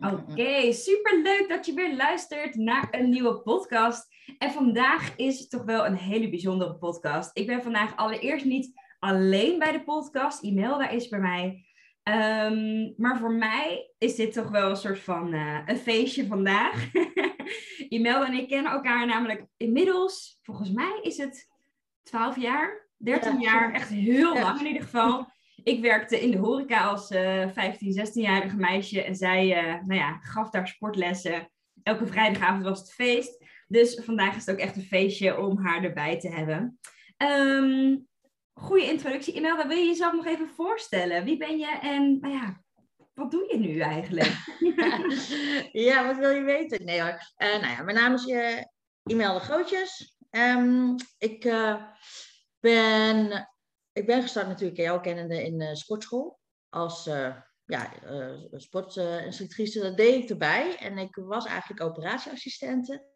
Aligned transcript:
Oké, 0.00 0.72
super 0.72 1.20
leuk 1.22 1.46
dat 1.48 1.66
je 1.66 1.74
weer 1.74 1.96
luistert 1.96 2.54
naar 2.54 2.88
een 2.90 3.08
nieuwe 3.08 3.40
podcast. 3.42 4.08
En 4.38 4.50
vandaag 4.50 5.16
is 5.16 5.38
het 5.38 5.50
toch 5.50 5.64
wel 5.64 5.86
een 5.86 5.96
hele 5.96 6.30
bijzondere 6.30 6.74
podcast. 6.74 7.30
Ik 7.36 7.46
ben 7.46 7.62
vandaag 7.62 7.96
allereerst 7.96 8.44
niet 8.44 8.72
alleen 8.98 9.58
bij 9.58 9.72
de 9.72 9.84
podcast. 9.84 10.42
Imelda 10.42 10.88
is 10.88 11.08
bij 11.08 11.20
mij. 11.20 11.64
Ehm, 12.02 12.92
maar 12.96 13.18
voor 13.18 13.32
mij 13.32 13.92
is 13.98 14.14
dit 14.14 14.32
toch 14.32 14.48
wel 14.48 14.70
een 14.70 14.76
soort 14.76 14.98
van 14.98 15.34
uh, 15.34 15.58
een 15.66 15.76
feestje 15.76 16.26
vandaag. 16.26 16.90
Imelda 17.88 18.26
en 18.26 18.34
ik 18.34 18.48
kennen 18.48 18.72
elkaar 18.72 19.06
namelijk 19.06 19.46
inmiddels, 19.56 20.38
volgens 20.42 20.70
mij 20.70 20.98
is 21.02 21.16
het 21.16 21.48
12 22.02 22.40
jaar, 22.40 22.88
13 22.96 23.40
jaar, 23.40 23.72
echt 23.72 23.88
heel 23.88 24.34
lang 24.34 24.60
in 24.60 24.66
ieder 24.66 24.82
geval. 24.82 25.28
Ik 25.64 25.80
werkte 25.80 26.20
in 26.20 26.30
de 26.30 26.38
horeca 26.38 26.84
als 26.84 27.10
uh, 27.10 27.48
15, 27.48 27.98
16-jarige 27.98 28.56
meisje 28.56 29.02
en 29.02 29.16
zij 29.16 29.64
uh, 29.64 29.86
nou 29.86 30.00
ja, 30.00 30.18
gaf 30.18 30.50
daar 30.50 30.68
sportlessen. 30.68 31.50
Elke 31.82 32.06
vrijdagavond 32.06 32.62
was 32.62 32.80
het 32.80 32.92
feest. 32.92 33.44
Dus 33.68 34.00
vandaag 34.04 34.36
is 34.36 34.46
het 34.46 34.54
ook 34.54 34.60
echt 34.60 34.76
een 34.76 34.82
feestje 34.82 35.38
om 35.38 35.58
haar 35.58 35.84
erbij 35.84 36.18
te 36.18 36.28
hebben. 36.28 36.78
Um, 37.16 38.08
goede 38.52 38.84
introductie. 38.84 39.34
Imelda, 39.34 39.66
wil 39.66 39.76
je 39.76 39.86
jezelf 39.86 40.12
nog 40.12 40.26
even 40.26 40.48
voorstellen? 40.48 41.24
Wie 41.24 41.36
ben 41.36 41.58
je 41.58 41.78
en 41.82 42.18
nou 42.20 42.34
ja, 42.34 42.62
wat 43.14 43.30
doe 43.30 43.46
je 43.48 43.58
nu 43.58 43.78
eigenlijk? 43.78 44.32
ja, 45.88 46.06
wat 46.06 46.16
wil 46.16 46.30
je 46.30 46.42
weten? 46.42 46.84
Nee 46.84 47.00
hoor. 47.00 47.32
Uh, 47.38 47.60
nou 47.60 47.66
ja, 47.66 47.82
mijn 47.82 47.96
naam 47.96 48.14
is 48.14 48.26
uh, 48.26 48.62
Imelda 49.04 49.38
Grootjes. 49.38 50.16
Um, 50.30 50.94
ik 51.18 51.42
ben 52.60 53.48
ik 54.00 54.06
ben 54.06 54.22
gestart 54.22 54.46
natuurlijk, 54.46 54.78
jou 54.80 55.00
kennende, 55.00 55.44
in 55.44 55.60
uh, 55.60 55.74
sportschool. 55.74 56.38
Als 56.68 57.06
uh, 57.06 57.36
ja, 57.64 57.92
uh, 58.10 58.36
sportinstructrice, 58.50 59.80
dat 59.80 59.96
deed 59.96 60.22
ik 60.22 60.30
erbij. 60.30 60.76
En 60.76 60.98
ik 60.98 61.14
was 61.14 61.46
eigenlijk 61.46 61.82
operatieassistente. 61.82 63.08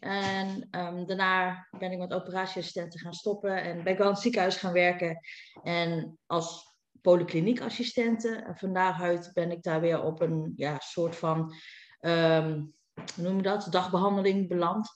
En 0.00 0.68
um, 0.70 1.06
daarna 1.06 1.66
ben 1.78 1.92
ik 1.92 1.98
met 1.98 2.12
operatieassistenten 2.12 3.00
gaan 3.00 3.14
stoppen. 3.14 3.62
En 3.62 3.82
ben 3.82 3.92
ik 3.92 3.98
wel 3.98 4.06
in 4.06 4.12
het 4.12 4.22
ziekenhuis 4.22 4.56
gaan 4.56 4.72
werken. 4.72 5.18
En 5.62 6.18
als 6.26 6.76
polykliniekassistente. 7.00 8.34
En 8.34 8.56
van 8.56 8.72
daaruit 8.72 9.30
ben 9.32 9.50
ik 9.50 9.62
daar 9.62 9.80
weer 9.80 10.02
op 10.02 10.20
een 10.20 10.52
ja, 10.56 10.78
soort 10.78 11.16
van, 11.16 11.54
um, 12.00 12.74
hoe 13.14 13.24
noem 13.24 13.36
je 13.36 13.42
dat, 13.42 13.66
dagbehandeling 13.70 14.48
beland. 14.48 14.88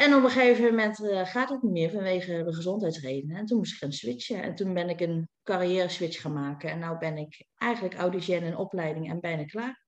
En 0.00 0.14
op 0.14 0.24
een 0.24 0.30
gegeven 0.30 0.64
moment 0.64 1.00
uh, 1.00 1.26
gaat 1.26 1.48
het 1.48 1.62
niet 1.62 1.72
meer 1.72 1.90
vanwege 1.90 2.44
de 2.44 2.54
gezondheidsredenen. 2.54 3.36
En 3.36 3.46
toen 3.46 3.58
moest 3.58 3.72
ik 3.72 3.78
gaan 3.78 3.92
switchen. 3.92 4.42
En 4.42 4.54
toen 4.54 4.74
ben 4.74 4.88
ik 4.88 5.00
een 5.00 5.28
carrière 5.42 5.88
switch 5.88 6.20
gaan 6.20 6.32
maken. 6.32 6.70
En 6.70 6.78
nu 6.78 6.98
ben 6.98 7.16
ik 7.16 7.46
eigenlijk 7.56 7.94
audiciën 7.94 8.42
in 8.42 8.56
opleiding 8.56 9.10
en 9.10 9.20
bijna 9.20 9.44
klaar. 9.44 9.84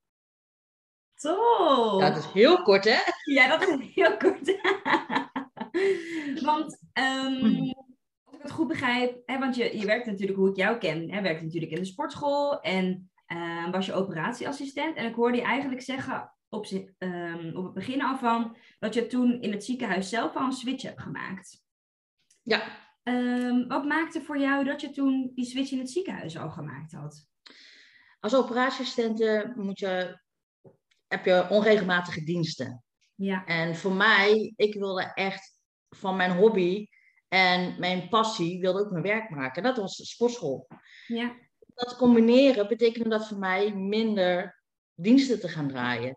Top! 1.15 2.01
Dat 2.01 2.17
is 2.17 2.27
heel 2.27 2.63
kort, 2.63 2.85
hè? 2.85 2.99
Ja, 3.25 3.57
dat 3.57 3.69
is 3.69 3.95
heel 3.95 4.17
kort. 4.17 4.47
want 6.51 6.79
um, 6.99 7.73
als 8.25 8.37
ik 8.37 8.43
het 8.43 8.51
goed 8.51 8.69
begrijp, 8.69 9.23
hè, 9.25 9.39
want 9.39 9.57
je, 9.57 9.79
je 9.79 9.87
werkt 9.87 10.07
natuurlijk, 10.07 10.39
hoe 10.39 10.49
ik 10.49 10.57
jou 10.57 10.79
ken, 10.79 11.11
hè, 11.11 11.23
werkt 11.23 11.43
natuurlijk 11.43 11.73
in 11.73 11.79
de 11.79 11.85
sportschool 11.85 12.61
en 12.61 13.11
uh, 13.33 13.71
was 13.71 13.87
je 13.87 13.93
operatieassistent. 13.93 14.97
En 14.97 15.07
ik 15.07 15.15
hoorde 15.15 15.37
je 15.37 15.43
eigenlijk 15.43 15.83
zeggen 15.83 16.33
op, 16.53 16.67
um, 16.99 17.57
op 17.57 17.65
het 17.65 17.75
begin 17.75 18.03
al 18.03 18.17
van 18.19 18.57
dat 18.79 18.95
je 18.95 19.07
toen 19.07 19.41
in 19.41 19.53
het 19.53 19.65
ziekenhuis 19.65 20.09
zelf 20.09 20.37
al 20.37 20.45
een 20.45 20.53
switch 20.53 20.83
hebt 20.83 21.01
gemaakt. 21.01 21.63
Ja. 22.43 22.63
Um, 23.03 23.69
wat 23.69 23.85
maakte 23.85 24.23
voor 24.23 24.39
jou 24.39 24.65
dat 24.65 24.81
je 24.81 24.91
toen 24.91 25.33
die 25.35 25.45
switch 25.45 25.71
in 25.71 25.79
het 25.79 25.91
ziekenhuis 25.91 26.37
al 26.37 26.51
gemaakt 26.51 26.93
had? 26.93 27.27
Als 28.21 28.35
operatieassistent 28.35 29.57
moet 29.57 29.79
je, 29.79 30.21
heb 31.09 31.25
je 31.25 31.47
onregelmatige 31.49 32.25
diensten. 32.25 32.85
Ja. 33.15 33.45
En 33.45 33.77
voor 33.77 33.93
mij, 33.93 34.53
ik 34.57 34.75
wilde 34.75 35.13
echt 35.15 35.61
van 35.89 36.17
mijn 36.17 36.37
hobby 36.37 36.87
en 37.29 37.79
mijn 37.79 38.09
passie, 38.09 38.61
wilde 38.61 38.81
ook 38.81 38.91
mijn 38.91 39.03
werk 39.03 39.31
maken. 39.31 39.63
Dat 39.63 39.77
was 39.77 40.11
sportschool. 40.11 40.69
Ja. 41.07 41.37
Dat 41.75 41.97
combineren 41.97 42.69
betekende 42.69 43.09
dat 43.09 43.29
voor 43.29 43.39
mij 43.39 43.75
minder 43.75 44.63
diensten 44.95 45.41
te 45.41 45.49
gaan 45.49 45.69
draaien. 45.69 46.17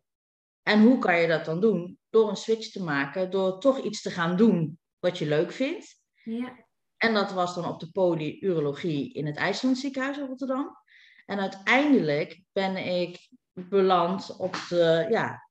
En 0.67 0.81
hoe 0.81 0.99
kan 0.99 1.17
je 1.19 1.27
dat 1.27 1.45
dan 1.45 1.61
doen? 1.61 1.99
Door 2.09 2.29
een 2.29 2.35
switch 2.35 2.71
te 2.71 2.83
maken, 2.83 3.31
door 3.31 3.59
toch 3.59 3.79
iets 3.79 4.01
te 4.01 4.09
gaan 4.09 4.37
doen 4.37 4.79
wat 4.99 5.17
je 5.17 5.25
leuk 5.25 5.51
vindt. 5.51 6.01
Ja. 6.23 6.65
En 6.97 7.13
dat 7.13 7.31
was 7.31 7.55
dan 7.55 7.65
op 7.65 7.79
de 7.79 7.91
polyurologie 7.91 9.13
in 9.13 9.25
het 9.25 9.35
IJsland 9.35 9.77
ziekenhuis 9.77 10.17
in 10.17 10.27
Rotterdam. 10.27 10.77
En 11.25 11.39
uiteindelijk 11.39 12.43
ben 12.51 12.77
ik 12.77 13.29
beland 13.51 14.35
op 14.37 14.57
de, 14.69 15.07
ja, 15.09 15.49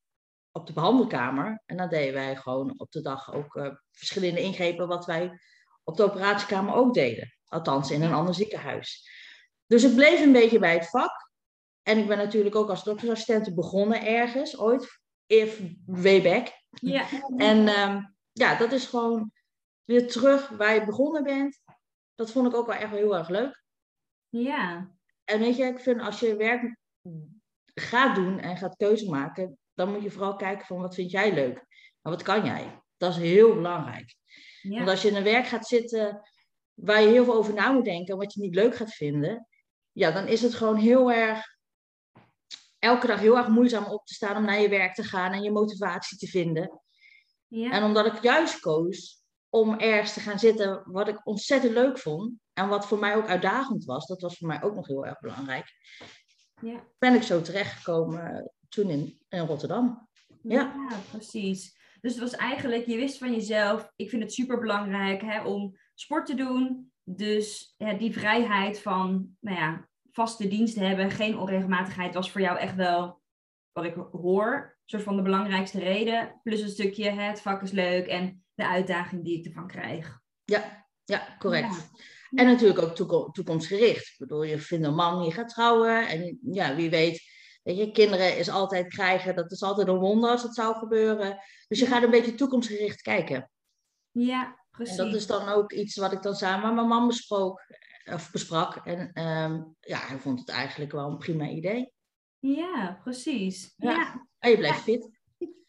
op 0.53 0.67
de 0.67 0.73
behandelkamer. 0.73 1.63
En 1.67 1.77
dan 1.77 1.89
deden 1.89 2.15
wij 2.15 2.37
gewoon 2.37 2.75
op 2.77 2.91
de 2.91 3.03
dag 3.03 3.35
ook 3.35 3.55
uh, 3.55 3.71
verschillende 3.91 4.41
ingrepen 4.41 4.89
wat 4.89 5.07
wij 5.07 5.39
op 5.85 5.97
de 5.97 6.05
operatiekamer 6.05 6.75
ook 6.75 6.95
deden. 6.95 7.35
Althans 7.45 7.91
in 7.91 8.03
een 8.03 8.13
ander 8.13 8.35
ziekenhuis. 8.35 9.09
Dus 9.67 9.85
ik 9.85 9.95
bleef 9.95 10.23
een 10.23 10.33
beetje 10.33 10.59
bij 10.59 10.75
het 10.75 10.91
vak. 10.91 11.31
En 11.83 11.99
ik 11.99 12.07
ben 12.07 12.19
natuurlijk 12.19 12.55
ook 12.55 12.69
als 12.69 12.85
doktersassistent 12.85 13.55
begonnen 13.55 14.07
ergens, 14.07 14.59
ooit, 14.59 15.03
if 15.27 15.61
way 15.87 16.23
back. 16.23 16.63
Ja. 16.71 17.07
En 17.37 17.69
um, 17.69 18.15
ja, 18.33 18.57
dat 18.57 18.73
is 18.73 18.87
gewoon 18.87 19.33
weer 19.85 20.09
terug 20.09 20.49
waar 20.49 20.75
je 20.75 20.85
begonnen 20.85 21.23
bent. 21.23 21.61
Dat 22.15 22.31
vond 22.31 22.47
ik 22.47 22.55
ook 22.55 22.67
wel 22.67 22.77
echt 22.77 22.91
heel 22.91 23.17
erg 23.17 23.29
leuk. 23.29 23.65
Ja. 24.29 24.91
En 25.25 25.41
weet 25.41 25.57
je, 25.57 25.65
ik 25.65 25.79
vind 25.79 26.01
als 26.01 26.21
je 26.21 26.37
werk 26.37 26.77
gaat 27.75 28.15
doen 28.15 28.39
en 28.39 28.57
gaat 28.57 28.77
keuze 28.77 29.11
maken, 29.11 29.59
dan 29.75 29.93
moet 29.93 30.03
je 30.03 30.11
vooral 30.11 30.37
kijken 30.37 30.67
van 30.67 30.81
wat 30.81 30.95
vind 30.95 31.11
jij 31.11 31.35
leuk? 31.35 31.57
En 32.03 32.11
wat 32.11 32.23
kan 32.23 32.45
jij? 32.45 32.83
Dat 32.97 33.11
is 33.11 33.23
heel 33.23 33.55
belangrijk. 33.55 34.15
Ja. 34.63 34.77
Want 34.77 34.89
als 34.89 35.03
je 35.03 35.09
in 35.09 35.17
een 35.17 35.23
werk 35.23 35.47
gaat 35.47 35.67
zitten 35.67 36.21
waar 36.75 37.01
je 37.01 37.09
heel 37.09 37.25
veel 37.25 37.35
over 37.35 37.55
na 37.55 37.73
moet 37.73 37.85
denken 37.85 38.13
en 38.13 38.21
wat 38.21 38.35
je 38.35 38.41
niet 38.41 38.55
leuk 38.55 38.77
gaat 38.77 38.95
vinden, 38.95 39.49
ja, 39.93 40.11
dan 40.11 40.27
is 40.27 40.43
het 40.43 40.55
gewoon 40.55 40.77
heel 40.77 41.13
erg 41.13 41.54
elke 42.85 43.07
dag 43.07 43.21
heel 43.21 43.37
erg 43.37 43.49
moeizaam 43.49 43.85
op 43.85 44.07
te 44.07 44.15
staan 44.15 44.37
om 44.37 44.45
naar 44.45 44.61
je 44.61 44.69
werk 44.69 44.95
te 44.95 45.03
gaan 45.03 45.33
en 45.33 45.43
je 45.43 45.51
motivatie 45.51 46.19
te 46.19 46.27
vinden. 46.27 46.81
Ja. 47.49 47.71
En 47.71 47.83
omdat 47.83 48.07
ik 48.07 48.23
juist 48.23 48.61
koos 48.61 49.23
om 49.49 49.79
ergens 49.79 50.13
te 50.13 50.21
gaan 50.21 50.39
zitten 50.39 50.83
wat 50.85 51.09
ik 51.09 51.27
ontzettend 51.27 51.73
leuk 51.73 51.99
vond 51.99 52.33
en 52.53 52.69
wat 52.69 52.87
voor 52.87 52.99
mij 52.99 53.17
ook 53.17 53.29
uitdagend 53.29 53.85
was, 53.85 54.07
dat 54.07 54.21
was 54.21 54.39
voor 54.39 54.49
mij 54.49 54.63
ook 54.63 54.75
nog 54.75 54.87
heel 54.87 55.07
erg 55.07 55.21
belangrijk, 55.21 55.67
ja. 56.61 56.85
ben 56.99 57.15
ik 57.15 57.23
zo 57.23 57.41
terechtgekomen 57.41 58.53
toen 58.69 58.91
in, 58.91 59.19
in 59.29 59.47
Rotterdam. 59.47 60.09
Ja. 60.43 60.87
ja, 60.89 60.99
precies. 61.11 61.77
Dus 62.01 62.13
het 62.13 62.23
was 62.23 62.33
eigenlijk, 62.33 62.87
je 62.87 62.97
wist 62.97 63.19
van 63.19 63.33
jezelf, 63.33 63.93
ik 63.97 64.11
vind 64.11 64.23
het 64.23 64.33
super 64.33 64.59
belangrijk 64.59 65.47
om 65.47 65.77
sport 65.95 66.27
te 66.27 66.35
doen. 66.35 66.93
Dus 67.03 67.75
die 67.99 68.13
vrijheid 68.13 68.81
van, 68.81 69.37
nou 69.41 69.59
ja, 69.59 69.89
vaste 70.15 70.49
dienst 70.49 70.77
hebben, 70.77 71.11
geen 71.11 71.39
onregelmatigheid, 71.39 72.15
was 72.15 72.31
voor 72.31 72.41
jou 72.41 72.59
echt 72.59 72.75
wel, 72.75 73.21
wat 73.73 73.85
ik 73.85 73.95
hoor, 74.11 74.55
een 74.55 74.83
soort 74.85 75.03
van 75.03 75.17
de 75.17 75.23
belangrijkste 75.23 75.79
reden. 75.79 76.41
Plus 76.43 76.61
een 76.61 76.69
stukje, 76.69 77.11
hè, 77.11 77.23
het 77.23 77.41
vak 77.41 77.63
is 77.63 77.71
leuk 77.71 78.07
en 78.07 78.45
de 78.55 78.67
uitdaging 78.67 79.25
die 79.25 79.39
ik 79.39 79.47
ervan 79.47 79.67
krijg. 79.67 80.19
Ja, 80.45 80.87
ja 81.05 81.37
correct. 81.39 81.75
Ja. 81.75 82.43
En 82.43 82.47
natuurlijk 82.47 82.79
ook 82.79 82.95
toekom 82.95 83.33
toekomstgericht. 83.33 84.07
Ik 84.07 84.19
bedoel, 84.19 84.43
je 84.43 84.59
vindt 84.59 84.87
een 84.87 84.95
man, 84.95 85.25
je 85.25 85.33
gaat 85.33 85.49
trouwen. 85.49 86.09
En 86.09 86.39
ja, 86.43 86.75
wie 86.75 86.91
weet, 86.91 87.23
weet 87.63 87.77
je, 87.77 87.91
kinderen 87.91 88.39
is 88.39 88.49
altijd 88.49 88.89
krijgen. 88.89 89.35
Dat 89.35 89.53
is 89.53 89.63
altijd 89.63 89.89
een 89.89 89.99
wonder 89.99 90.31
als 90.31 90.43
het 90.43 90.55
zou 90.55 90.75
gebeuren. 90.75 91.39
Dus 91.69 91.79
je 91.79 91.87
gaat 91.87 92.03
een 92.03 92.11
beetje 92.11 92.35
toekomstgericht 92.35 93.03
kijken. 93.03 93.51
Ja, 94.11 94.65
precies. 94.71 94.99
En 94.99 95.05
dat 95.05 95.15
is 95.15 95.27
dan 95.27 95.49
ook 95.49 95.73
iets 95.73 95.97
wat 95.97 96.13
ik 96.13 96.23
dan 96.23 96.35
samen 96.35 96.67
met 96.67 96.75
mijn 96.75 96.89
man 96.89 97.07
besprook 97.07 97.61
of 98.13 98.31
besprak. 98.31 98.77
En 98.77 99.01
um, 99.27 99.77
ja, 99.81 99.99
hij 99.99 100.19
vond 100.19 100.41
het 100.41 100.49
eigenlijk 100.49 100.93
wel 100.93 101.11
een 101.11 101.19
prima 101.19 101.49
idee. 101.49 101.93
Ja, 102.39 102.99
precies. 103.03 103.75
Ja. 103.77 103.91
ja. 103.91 104.27
En 104.39 104.51
je 104.51 104.57
blijft 104.57 104.83
fit. 104.83 105.11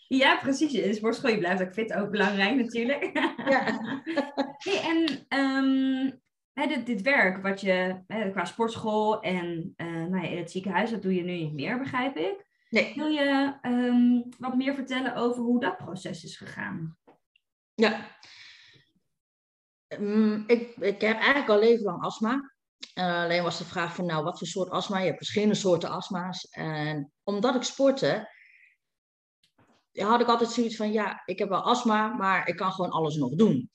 Ja, 0.08 0.38
precies. 0.38 0.74
In 0.74 0.90
de 0.90 0.96
sportschool 0.96 1.32
je 1.32 1.38
blijft 1.38 1.62
ook 1.62 1.74
fit, 1.74 1.94
ook 1.94 2.12
belangrijk 2.12 2.56
natuurlijk. 2.56 3.12
Ja. 3.46 3.80
hey, 4.58 4.82
en 4.82 5.26
um, 5.40 6.22
hè, 6.54 6.68
dit, 6.68 6.86
dit, 6.86 7.02
werk 7.02 7.42
wat 7.42 7.62
je 7.62 8.04
hè, 8.08 8.32
qua 8.32 8.46
sportschool 8.46 9.22
en 9.22 9.74
uh, 9.78 9.88
nou 9.88 10.24
ja, 10.24 10.30
in 10.30 10.38
het 10.38 10.52
ziekenhuis, 10.52 10.92
dat 10.92 11.02
doe 11.02 11.16
je 11.16 11.24
nu 11.24 11.32
niet 11.32 11.54
meer, 11.54 11.78
begrijp 11.78 12.18
ik. 12.18 12.46
Nee. 12.70 12.94
Wil 12.96 13.08
je 13.08 13.54
um, 13.62 14.30
wat 14.38 14.56
meer 14.56 14.74
vertellen 14.74 15.16
over 15.16 15.44
hoe 15.44 15.60
dat 15.60 15.78
proces 15.78 16.24
is 16.24 16.38
gegaan? 16.38 16.98
Ja. 17.74 18.18
Um, 19.88 20.44
ik, 20.48 20.76
ik 20.76 21.02
heb 21.02 21.18
eigenlijk 21.18 21.50
al 21.50 21.60
leven 21.60 21.84
lang 21.84 22.04
astma. 22.04 22.54
Uh, 22.96 23.24
alleen 23.24 23.44
was 23.44 23.58
de 23.58 23.66
vraag 23.66 23.96
van, 23.96 24.06
nou, 24.06 24.24
wat 24.24 24.38
voor 24.38 24.48
soort 24.48 24.70
astma? 24.70 25.00
Je 25.00 25.06
hebt 25.06 25.18
verschillende 25.18 25.56
soorten 25.56 25.90
astma's. 25.90 26.48
En 26.50 27.12
omdat 27.24 27.56
ik 27.56 27.64
sportte, 27.64 28.34
had 29.92 30.22
ik 30.22 30.28
altijd 30.28 30.50
zoiets 30.50 30.76
van, 30.76 30.92
ja, 30.92 31.22
ik 31.26 31.40
heb 31.40 31.50
wel 31.50 31.62
astma, 31.62 32.08
maar 32.08 32.48
ik 32.48 32.56
kan 32.56 32.72
gewoon 32.72 32.92
alles 32.92 33.16
nog 33.16 33.36
doen. 33.36 33.70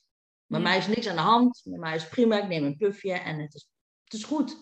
Bij 0.46 0.60
mij 0.60 0.78
is 0.78 0.86
niks 0.86 1.08
aan 1.08 1.16
de 1.16 1.22
hand, 1.22 1.60
bij 1.64 1.78
mij 1.78 1.94
is 1.94 2.08
prima, 2.08 2.42
ik 2.42 2.48
neem 2.48 2.64
een 2.64 2.76
puffje 2.76 3.12
en 3.12 3.38
het 3.38 3.54
is, 3.54 3.68
het 4.04 4.12
is 4.12 4.24
goed. 4.24 4.56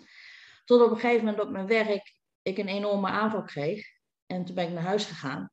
Tot 0.64 0.82
op 0.82 0.90
een 0.90 0.98
gegeven 0.98 1.24
moment 1.24 1.42
op 1.42 1.50
mijn 1.50 1.66
werk 1.66 2.16
ik 2.42 2.58
een 2.58 2.68
enorme 2.68 3.08
aanval 3.08 3.42
kreeg. 3.42 3.86
En 4.26 4.44
toen 4.44 4.54
ben 4.54 4.66
ik 4.66 4.72
naar 4.72 4.82
huis 4.82 5.04
gegaan. 5.04 5.50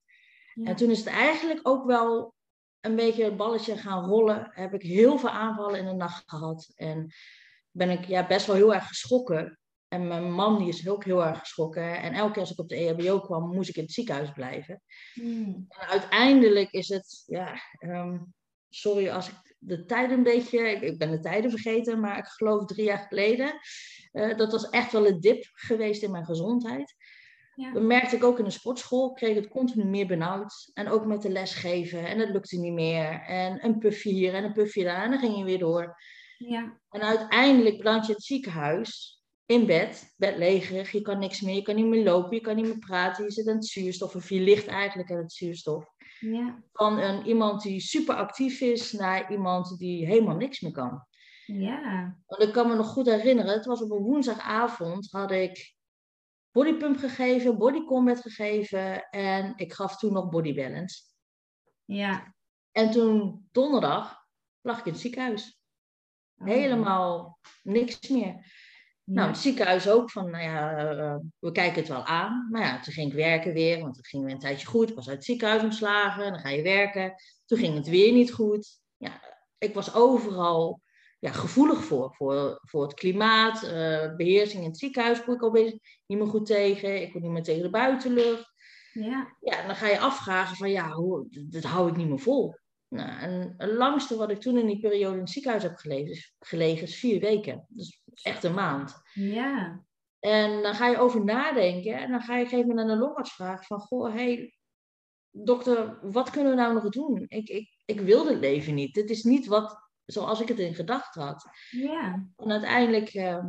En 0.64 0.76
toen 0.76 0.90
is 0.90 0.98
het 0.98 1.08
eigenlijk 1.08 1.60
ook 1.64 1.86
wel 1.86 2.35
een 2.86 2.96
beetje 2.96 3.24
het 3.24 3.38
balletje 3.38 3.78
gaan 3.78 4.06
rollen. 4.06 4.48
Heb 4.52 4.74
ik 4.74 4.82
heel 4.82 5.18
veel 5.18 5.30
aanvallen 5.30 5.80
in 5.80 5.86
de 5.86 5.94
nacht 5.94 6.24
gehad. 6.26 6.72
En 6.76 7.14
ben 7.72 7.90
ik 7.90 8.06
ja, 8.06 8.28
best 8.28 8.46
wel 8.46 8.56
heel 8.56 8.74
erg 8.74 8.88
geschrokken. 8.88 9.60
En 9.88 10.08
mijn 10.08 10.32
man 10.32 10.58
die 10.58 10.68
is 10.68 10.90
ook 10.90 11.04
heel 11.04 11.26
erg 11.26 11.40
geschrokken. 11.40 12.02
En 12.02 12.14
elke 12.14 12.32
keer 12.32 12.42
als 12.42 12.52
ik 12.52 12.60
op 12.60 12.70
de 12.70 12.76
EHBO 12.76 13.20
kwam, 13.20 13.54
moest 13.54 13.70
ik 13.70 13.76
in 13.76 13.84
het 13.84 13.92
ziekenhuis 13.92 14.32
blijven. 14.32 14.82
Hmm. 15.14 15.66
En 15.68 15.88
uiteindelijk 15.88 16.72
is 16.72 16.88
het, 16.88 17.24
ja, 17.26 17.54
ehm, 17.80 18.18
sorry 18.70 19.10
als 19.10 19.30
ik 19.30 19.56
de 19.60 19.86
tijden 19.86 20.18
een 20.18 20.24
beetje, 20.24 20.60
ik, 20.60 20.98
ben 20.98 21.12
de 21.12 21.20
tijden 21.20 21.50
vergeten, 21.50 22.00
maar 22.00 22.18
ik 22.18 22.26
geloof 22.26 22.66
drie 22.66 22.86
jaar 22.86 23.06
geleden, 23.08 23.60
uh, 24.12 24.38
dat 24.38 24.52
was 24.52 24.70
echt 24.70 24.92
wel 24.92 25.08
een 25.08 25.20
dip 25.20 25.50
geweest 25.54 26.04
in 26.04 26.12
mijn 26.12 26.26
gezondheid. 26.26 26.96
Ja. 27.56 27.74
Dat 27.74 27.84
merkte 27.84 28.16
ik 28.16 28.24
ook 28.24 28.40
in 28.40 28.46
de 28.46 28.52
sportschool, 28.52 29.14
kreeg 29.14 29.36
het 29.36 29.48
continu 29.48 29.86
meer 29.86 30.08
benauwd. 30.08 30.72
En 30.74 30.90
ook 30.90 31.06
met 31.06 31.22
de 31.22 31.30
lesgeven, 31.30 32.08
en 32.08 32.20
het 32.20 32.30
lukte 32.30 32.60
niet 32.60 32.74
meer. 32.74 33.22
En 33.22 33.66
een 33.66 33.78
puffje 33.78 34.10
hier 34.10 34.34
en 34.34 34.44
een 34.44 34.54
puffje 34.54 34.84
daar, 34.84 35.04
en 35.04 35.10
dan 35.10 35.20
ging 35.20 35.38
je 35.38 35.44
weer 35.44 35.60
door. 35.60 35.98
Ja. 36.38 36.80
En 36.90 37.02
uiteindelijk 37.02 37.78
beland 37.78 38.06
je 38.06 38.14
het 38.14 38.24
ziekenhuis 38.24 39.20
in 39.46 39.66
bed, 39.66 40.14
bed 40.18 40.38
legerig, 40.38 40.92
je 40.92 41.02
kan 41.02 41.20
niks 41.20 41.42
meer, 41.42 41.56
je 41.56 41.62
kan 41.62 41.76
niet 41.76 41.86
meer 41.86 42.04
lopen, 42.04 42.36
je 42.36 42.42
kan 42.42 42.56
niet 42.56 42.66
meer 42.66 42.80
praten, 42.80 43.24
je 43.24 43.32
zit 43.32 43.48
aan 43.48 43.56
het 43.56 43.66
zuurstof, 43.66 44.16
of 44.16 44.30
je 44.30 44.40
ligt 44.40 44.68
eigenlijk 44.68 45.12
aan 45.12 45.18
het 45.18 45.34
zuurstof. 45.34 45.86
Ja. 46.20 46.64
Van 46.74 47.00
een, 47.00 47.26
iemand 47.26 47.62
die 47.62 47.80
super 47.80 48.16
actief 48.16 48.62
is 48.62 48.92
naar 48.92 49.32
iemand 49.32 49.78
die 49.78 50.06
helemaal 50.06 50.36
niks 50.36 50.60
meer 50.60 50.72
kan. 50.72 51.06
Ja. 51.46 52.18
Want 52.26 52.42
ik 52.42 52.54
kan 52.54 52.68
me 52.68 52.76
nog 52.76 52.88
goed 52.88 53.06
herinneren, 53.06 53.54
het 53.54 53.66
was 53.66 53.82
op 53.82 53.92
een 53.92 54.04
woensdagavond, 54.04 55.12
had 55.12 55.32
ik 55.32 55.75
bodypump 56.56 56.98
gegeven, 56.98 57.58
body 57.58 57.84
combat 57.84 58.22
gegeven 58.22 59.10
en 59.10 59.54
ik 59.56 59.74
gaf 59.74 59.98
toen 59.98 60.14
nog 60.14 60.30
body 60.30 60.54
balance. 60.54 61.02
Ja. 61.86 62.34
En 62.72 62.92
toen 62.92 63.48
donderdag 63.52 64.26
lag 64.62 64.80
ik 64.80 64.86
in 64.86 64.92
het 64.92 65.02
ziekenhuis. 65.02 65.60
Oh. 66.38 66.48
Helemaal 66.48 67.40
niks 67.64 68.10
meer. 68.10 68.54
Nou, 69.04 69.28
het 69.28 69.38
ziekenhuis 69.38 69.90
ook 69.90 70.12
van, 70.12 70.30
nou 70.30 70.44
ja, 70.44 70.94
uh, 70.94 71.16
we 71.40 71.52
kijken 71.52 71.80
het 71.80 71.88
wel 71.88 72.06
aan. 72.06 72.48
Maar 72.52 72.62
ja, 72.62 72.80
toen 72.80 72.94
ging 72.94 73.10
ik 73.10 73.18
werken 73.18 73.54
weer, 73.54 73.80
want 73.80 73.98
het 73.98 74.08
ging 74.08 74.24
weer 74.24 74.34
een 74.34 74.40
tijdje 74.40 74.68
goed. 74.68 74.90
Ik 74.90 74.96
was 74.96 75.08
uit 75.08 75.16
het 75.16 75.26
ziekenhuis 75.26 75.64
ontslagen, 75.64 76.32
dan 76.32 76.40
ga 76.40 76.50
je 76.50 76.62
werken. 76.62 77.16
Toen 77.46 77.58
ging 77.58 77.76
het 77.76 77.88
weer 77.88 78.14
niet 78.14 78.34
goed. 78.34 78.80
Ja, 78.98 79.22
ik 79.58 79.74
was 79.74 79.94
overal 79.94 80.82
ja, 81.26 81.32
gevoelig 81.32 81.84
voor, 81.84 82.16
voor, 82.16 82.60
voor 82.62 82.84
het 82.84 82.94
klimaat, 82.94 83.64
uh, 83.64 84.16
beheersing 84.16 84.64
in 84.64 84.70
het 84.70 84.78
ziekenhuis 84.78 85.24
kon 85.24 85.34
ik 85.34 85.42
al 85.42 85.52
niet 85.52 85.82
meer 86.08 86.28
goed 86.28 86.46
tegen. 86.46 87.02
Ik 87.02 87.12
kon 87.12 87.22
niet 87.22 87.32
meer 87.32 87.44
tegen 87.44 87.62
de 87.62 87.70
buitenlucht. 87.70 88.54
Ja. 88.94 89.36
ja, 89.40 89.68
dan 89.68 89.76
ga 89.76 89.88
je 89.88 90.00
afvragen 90.00 90.58
van, 90.58 90.70
ja, 90.70 90.92
hoe, 90.92 91.28
dat 91.30 91.64
hou 91.64 91.90
ik 91.90 91.96
niet 91.96 92.08
meer 92.08 92.20
vol. 92.20 92.56
Nou, 92.88 93.20
en 93.20 93.54
het 93.58 93.72
langste 93.72 94.16
wat 94.16 94.32
ik 94.32 94.40
toen 94.40 94.58
in 94.58 94.68
die 94.68 94.80
periode 94.80 95.14
in 95.14 95.22
het 95.22 95.30
ziekenhuis 95.30 95.64
heb 95.64 95.76
gelegen 95.76 96.12
is, 96.12 96.36
gelegen, 96.40 96.88
is 96.88 97.00
vier 97.00 97.20
weken. 97.20 97.66
Dus 97.70 98.02
echt 98.22 98.44
een 98.44 98.54
maand. 98.54 99.02
Ja. 99.14 99.86
En 100.20 100.62
dan 100.62 100.76
ga 100.76 100.88
je 100.88 100.98
over 100.98 101.24
nadenken 101.24 101.98
en 101.98 102.12
dan 102.12 102.22
ga 102.22 102.36
je 102.36 102.40
op 102.40 102.44
een 102.44 102.50
gegeven 102.50 102.70
moment 102.70 102.90
aan 102.90 102.98
de 102.98 103.06
longarts 103.06 103.34
vragen 103.34 103.66
van, 103.66 103.80
goh, 103.80 104.14
hey, 104.14 104.58
dokter, 105.32 106.00
wat 106.02 106.30
kunnen 106.30 106.52
we 106.52 106.58
nou 106.58 106.74
nog 106.74 106.90
doen? 106.90 107.26
Ik, 107.28 107.50
ik, 107.50 107.78
ik 107.86 108.00
wil 108.00 108.24
dit 108.24 108.40
leven 108.40 108.74
niet. 108.74 108.94
Dit 108.94 109.10
is 109.10 109.24
niet 109.24 109.46
wat, 109.46 109.85
zoals 110.06 110.42
ik 110.42 110.48
het 110.48 110.60
in 110.60 110.76
gedachten 110.76 111.22
had. 111.22 111.50
Ja. 111.70 112.28
En 112.36 112.52
uiteindelijk 112.52 113.14
uh, 113.14 113.46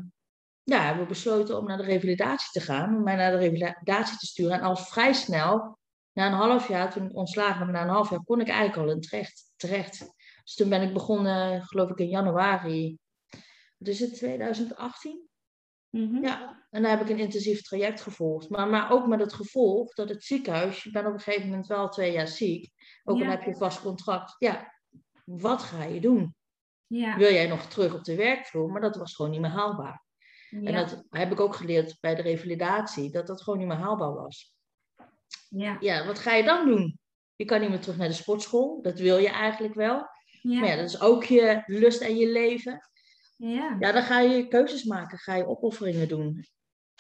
ja, 0.63 0.83
hebben 0.83 1.03
we 1.03 1.09
besloten 1.09 1.59
om 1.59 1.67
naar 1.67 1.77
de 1.77 1.83
revalidatie 1.83 2.51
te 2.51 2.61
gaan, 2.61 2.97
om 2.97 3.03
mij 3.03 3.17
naar 3.17 3.31
de 3.31 3.37
revalidatie 3.39 4.19
te 4.19 4.27
sturen. 4.27 4.57
En 4.57 4.63
al 4.63 4.77
vrij 4.77 5.13
snel 5.13 5.79
na 6.13 6.27
een 6.27 6.33
half 6.33 6.69
jaar, 6.69 6.93
toen 6.93 7.07
ik 7.07 7.17
ontslagen 7.17 7.67
ben, 7.67 7.75
na 7.75 7.83
een 7.83 7.89
half 7.89 8.11
jaar 8.11 8.25
kon 8.25 8.41
ik 8.41 8.49
eigenlijk 8.49 8.89
al 8.89 8.95
in 8.95 9.01
terecht. 9.01 9.53
terecht. 9.57 9.99
Dus 10.45 10.55
toen 10.55 10.69
ben 10.69 10.83
ik 10.83 10.93
begonnen, 10.93 11.63
geloof 11.63 11.91
ik 11.91 11.99
in 11.99 12.09
januari, 12.09 12.99
wat 13.77 13.89
is 13.89 14.01
het, 14.01 14.15
2018? 14.15 15.29
Mhm. 15.91 16.25
Ja, 16.25 16.67
en 16.71 16.83
daar 16.83 16.91
heb 16.91 17.01
ik 17.01 17.09
een 17.09 17.19
intensief 17.19 17.63
traject 17.63 18.01
gevolgd. 18.01 18.49
Maar, 18.49 18.69
maar 18.69 18.91
ook 18.91 19.07
met 19.07 19.21
het 19.21 19.33
gevolg 19.33 19.95
dat 19.95 20.09
het 20.09 20.25
ziekenhuis, 20.25 20.83
je 20.83 20.91
bent 20.91 21.07
op 21.07 21.13
een 21.13 21.21
gegeven 21.21 21.49
moment 21.49 21.67
wel 21.67 21.89
twee 21.89 22.13
jaar 22.13 22.29
ziek, 22.29 22.73
ook 23.05 23.19
dan 23.19 23.29
heb 23.29 23.43
je 23.43 23.57
vast 23.57 23.81
contract. 23.81 24.35
Ja, 24.39 24.73
wat 25.25 25.63
ga 25.63 25.85
je 25.85 26.01
doen? 26.01 26.36
Ja. 26.87 27.17
Wil 27.17 27.33
jij 27.33 27.47
nog 27.47 27.67
terug 27.67 27.95
op 27.95 28.05
de 28.05 28.15
werkvloer? 28.15 28.71
Maar 28.71 28.81
dat 28.81 28.97
was 28.97 29.15
gewoon 29.15 29.31
niet 29.31 29.41
meer 29.41 29.51
haalbaar. 29.51 30.05
Ja. 30.51 30.61
En 30.61 30.75
dat 30.75 31.05
heb 31.11 31.33
ik 31.33 31.41
ook 31.41 31.55
geleerd 31.55 31.97
bij 32.01 32.15
de 32.15 32.23
revalidatie, 32.23 33.11
dat 33.11 33.27
dat 33.27 33.43
gewoon 33.43 33.59
niet 33.59 33.69
meer 33.69 33.77
haalbaar 33.77 34.15
was. 34.15 34.55
Ja. 35.49 35.77
ja, 35.81 36.07
wat 36.07 36.19
ga 36.19 36.35
je 36.35 36.45
dan 36.45 36.67
doen? 36.67 36.99
Je 37.37 37.45
kan 37.45 37.61
niet 37.61 37.69
meer 37.69 37.81
terug 37.81 37.97
naar 37.97 38.09
de 38.09 38.15
sportschool. 38.15 38.83
Dat 38.83 38.99
wil 38.99 39.19
je 39.19 39.29
eigenlijk 39.29 39.75
wel. 39.75 40.09
Ja. 40.43 40.61
Maar 40.61 40.69
ja, 40.69 40.77
dat 40.77 40.89
is 40.89 41.01
ook 41.01 41.25
je 41.25 41.63
lust 41.67 42.01
en 42.01 42.17
je 42.17 42.29
leven. 42.29 42.89
Ja. 43.37 43.77
ja, 43.79 43.93
dan 43.93 44.03
ga 44.03 44.21
je 44.21 44.49
keuzes 44.49 44.85
maken. 44.85 45.19
Ga 45.19 45.35
je 45.35 45.47
opofferingen 45.47 46.09
doen. 46.09 46.45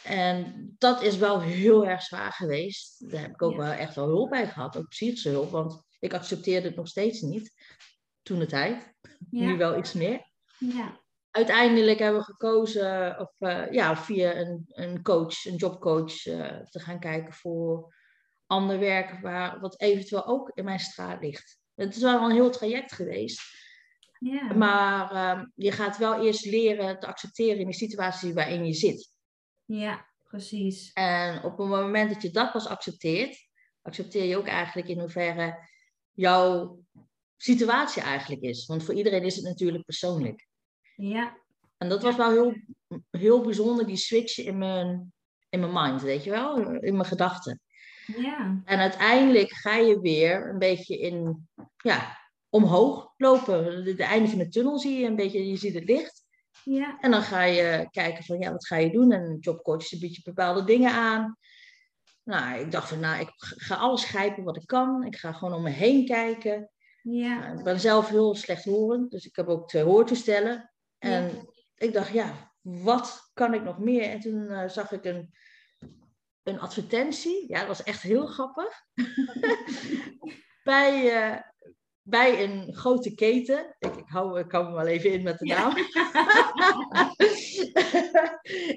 En 0.02 0.74
dat 0.78 1.02
is 1.02 1.16
wel 1.16 1.40
heel 1.40 1.86
erg 1.86 2.02
zwaar 2.02 2.32
geweest. 2.32 3.10
Daar 3.10 3.20
heb 3.20 3.30
ik 3.30 3.42
ook 3.42 3.56
wel 3.56 3.70
echt 3.70 3.94
wel 3.94 4.06
hulp 4.06 4.30
bij 4.30 4.48
gehad. 4.48 4.76
Ook 4.76 4.88
psychische 4.88 5.28
hulp. 5.28 5.50
Want 5.50 5.82
ik 5.98 6.14
accepteerde 6.14 6.66
het 6.66 6.76
nog 6.76 6.88
steeds 6.88 7.20
niet. 7.20 7.52
Toen 8.22 8.38
de 8.38 8.46
tijd. 8.46 8.94
Nu 9.30 9.56
wel 9.56 9.78
iets 9.78 9.92
meer. 9.92 10.30
Ja. 10.58 11.00
Uiteindelijk 11.30 11.98
hebben 11.98 12.20
we 12.20 12.26
gekozen 12.26 13.20
of, 13.20 13.32
uh, 13.38 13.70
ja, 13.70 13.96
via 13.96 14.36
een, 14.36 14.64
een 14.68 15.02
coach, 15.02 15.44
een 15.44 15.56
jobcoach, 15.56 16.26
uh, 16.26 16.60
te 16.62 16.80
gaan 16.80 17.00
kijken 17.00 17.32
voor 17.32 17.94
ander 18.46 18.78
werk 18.78 19.20
waar, 19.20 19.60
wat 19.60 19.80
eventueel 19.80 20.26
ook 20.26 20.50
in 20.54 20.64
mijn 20.64 20.78
straat 20.78 21.20
ligt. 21.20 21.58
Het 21.74 21.96
is 21.96 22.02
wel 22.02 22.24
een 22.24 22.30
heel 22.30 22.50
traject 22.50 22.92
geweest. 22.92 23.40
Ja. 24.18 24.52
Maar 24.52 25.12
uh, 25.12 25.44
je 25.54 25.72
gaat 25.72 25.98
wel 25.98 26.24
eerst 26.24 26.44
leren 26.44 26.98
te 27.00 27.06
accepteren 27.06 27.60
in 27.60 27.66
de 27.66 27.74
situatie 27.74 28.34
waarin 28.34 28.66
je 28.66 28.72
zit. 28.72 29.08
Ja, 29.64 30.06
precies. 30.22 30.92
En 30.92 31.42
op 31.42 31.58
het 31.58 31.68
moment 31.68 32.12
dat 32.12 32.22
je 32.22 32.30
dat 32.30 32.52
pas 32.52 32.66
accepteert, 32.66 33.48
accepteer 33.82 34.24
je 34.24 34.36
ook 34.36 34.46
eigenlijk 34.46 34.88
in 34.88 35.00
hoeverre 35.00 35.68
jouw 36.12 36.78
situatie 37.36 38.02
eigenlijk 38.02 38.42
is. 38.42 38.66
Want 38.66 38.84
voor 38.84 38.94
iedereen 38.94 39.24
is 39.24 39.36
het 39.36 39.44
natuurlijk 39.44 39.84
persoonlijk. 39.84 40.46
Ja. 40.96 41.36
En 41.78 41.88
dat 41.88 42.02
was 42.02 42.16
wel 42.16 42.30
heel, 42.30 42.54
heel 43.10 43.40
bijzonder, 43.40 43.86
die 43.86 43.96
switch 43.96 44.38
in 44.38 44.58
mijn, 44.58 45.12
in 45.48 45.60
mijn 45.60 45.72
mind, 45.72 46.02
weet 46.02 46.24
je 46.24 46.30
wel, 46.30 46.58
in 46.58 46.96
mijn 46.96 47.08
gedachten. 47.08 47.60
Ja. 48.06 48.62
En 48.64 48.78
uiteindelijk 48.78 49.52
ga 49.52 49.76
je 49.76 50.00
weer 50.00 50.48
een 50.48 50.58
beetje 50.58 50.98
in, 50.98 51.48
ja, 51.76 52.18
omhoog 52.48 53.12
lopen. 53.16 53.84
De, 53.84 54.02
einde 54.02 54.28
van 54.28 54.38
de 54.38 54.48
tunnel 54.48 54.78
zie 54.78 54.98
je 54.98 55.06
een 55.06 55.16
beetje, 55.16 55.48
je 55.48 55.56
ziet 55.56 55.74
het 55.74 55.84
licht. 55.84 56.24
Ja. 56.64 56.98
En 57.00 57.10
dan 57.10 57.22
ga 57.22 57.42
je 57.42 57.88
kijken 57.90 58.24
van, 58.24 58.38
ja, 58.38 58.52
wat 58.52 58.66
ga 58.66 58.76
je 58.76 58.90
doen? 58.90 59.12
En 59.12 59.22
een 59.22 59.38
jobcoach 59.38 59.98
biedt 59.98 60.16
je 60.16 60.22
bepaalde 60.24 60.64
dingen 60.64 60.92
aan. 60.92 61.36
Nou, 62.22 62.60
ik 62.60 62.70
dacht 62.70 62.88
van, 62.88 63.00
nou, 63.00 63.20
ik 63.20 63.32
ga 63.36 63.74
alles 63.74 64.04
grijpen 64.04 64.44
wat 64.44 64.56
ik 64.56 64.66
kan. 64.66 65.04
Ik 65.04 65.16
ga 65.16 65.32
gewoon 65.32 65.54
om 65.54 65.62
me 65.62 65.70
heen 65.70 66.04
kijken. 66.06 66.70
Ja. 67.08 67.38
Nou, 67.38 67.58
ik 67.58 67.64
ben 67.64 67.80
zelf 67.80 68.08
heel 68.08 68.34
slecht 68.34 68.64
horend, 68.64 69.10
dus 69.10 69.26
ik 69.26 69.36
heb 69.36 69.46
ook 69.46 69.68
twee 69.68 69.82
hoortoestellen. 69.82 70.72
En 70.98 71.48
ik 71.74 71.92
dacht, 71.92 72.12
ja, 72.12 72.52
wat 72.60 73.30
kan 73.32 73.54
ik 73.54 73.62
nog 73.62 73.78
meer? 73.78 74.02
En 74.02 74.20
toen 74.20 74.42
uh, 74.42 74.68
zag 74.68 74.92
ik 74.92 75.04
een 75.04 75.34
een 76.46 76.60
advertentie. 76.60 77.44
Ja, 77.48 77.58
dat 77.58 77.68
was 77.68 77.82
echt 77.82 78.02
heel 78.02 78.26
grappig. 78.26 78.82
bij, 80.64 81.24
uh, 81.32 81.40
bij 82.02 82.44
een 82.44 82.74
grote 82.74 83.14
keten. 83.14 83.76
Ik, 83.78 83.96
ik, 83.96 84.08
hou, 84.08 84.40
ik 84.40 84.52
hou 84.52 84.68
me 84.68 84.74
wel 84.74 84.86
even 84.86 85.12
in 85.12 85.22
met 85.22 85.38
de 85.38 85.46
naam. 85.46 85.72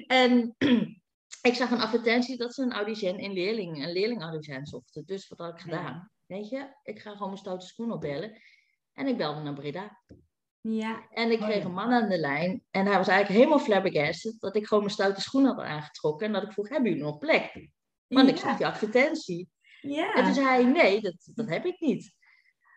en 0.26 0.56
ik 1.50 1.54
zag 1.54 1.72
een 1.72 1.82
advertentie 1.82 2.38
dat 2.38 2.54
ze 2.54 2.62
een 2.62 2.74
audition 2.74 3.20
in 3.20 3.34
leerling, 3.34 3.84
een 3.84 3.92
leerling 3.92 4.68
zochten. 4.68 5.06
Dus 5.06 5.28
wat 5.28 5.40
had 5.40 5.54
ik 5.54 5.60
gedaan? 5.60 6.12
Weet 6.30 6.50
je, 6.50 6.68
ik 6.84 7.00
ga 7.00 7.12
gewoon 7.12 7.28
mijn 7.28 7.40
stoute 7.40 7.66
schoen 7.66 7.92
opbellen. 7.92 8.42
En 8.94 9.08
ik 9.08 9.18
belde 9.18 9.42
naar 9.42 9.54
Breda. 9.54 10.02
Ja. 10.62 11.08
En 11.10 11.32
ik 11.32 11.40
Oh, 11.40 11.46
kreeg 11.46 11.64
een 11.64 11.74
man 11.74 11.92
aan 11.92 12.10
de 12.10 12.18
lijn. 12.18 12.64
En 12.72 12.86
hij 12.86 12.98
was 12.98 13.08
eigenlijk 13.08 13.40
helemaal 13.40 13.66
flabbergasted 13.66 14.40
dat 14.40 14.56
ik 14.56 14.66
gewoon 14.68 14.84
mijn 14.84 14.96
stoute 14.96 15.22
schoen 15.22 15.46
had 15.46 15.60
aangetrokken. 15.60 16.28
En 16.28 16.34
dat 16.34 16.44
ik 16.44 16.52
vroeg, 16.52 16.70
hebben 16.70 16.90
jullie 16.90 17.06
nog 17.06 17.18
plek? 17.18 17.70
Want 18.08 18.30
ik 18.30 18.38
zag 18.38 18.58
die 18.58 18.66
advertentie. 18.66 19.50
Ja. 19.82 20.14
En 20.14 20.24
toen 20.24 20.34
zei 20.34 20.48
hij, 20.48 20.64
nee, 20.64 21.02
dat, 21.02 21.16
dat 21.34 21.50
heb 21.50 21.66
ik 21.66 21.80
niet. 21.80 22.14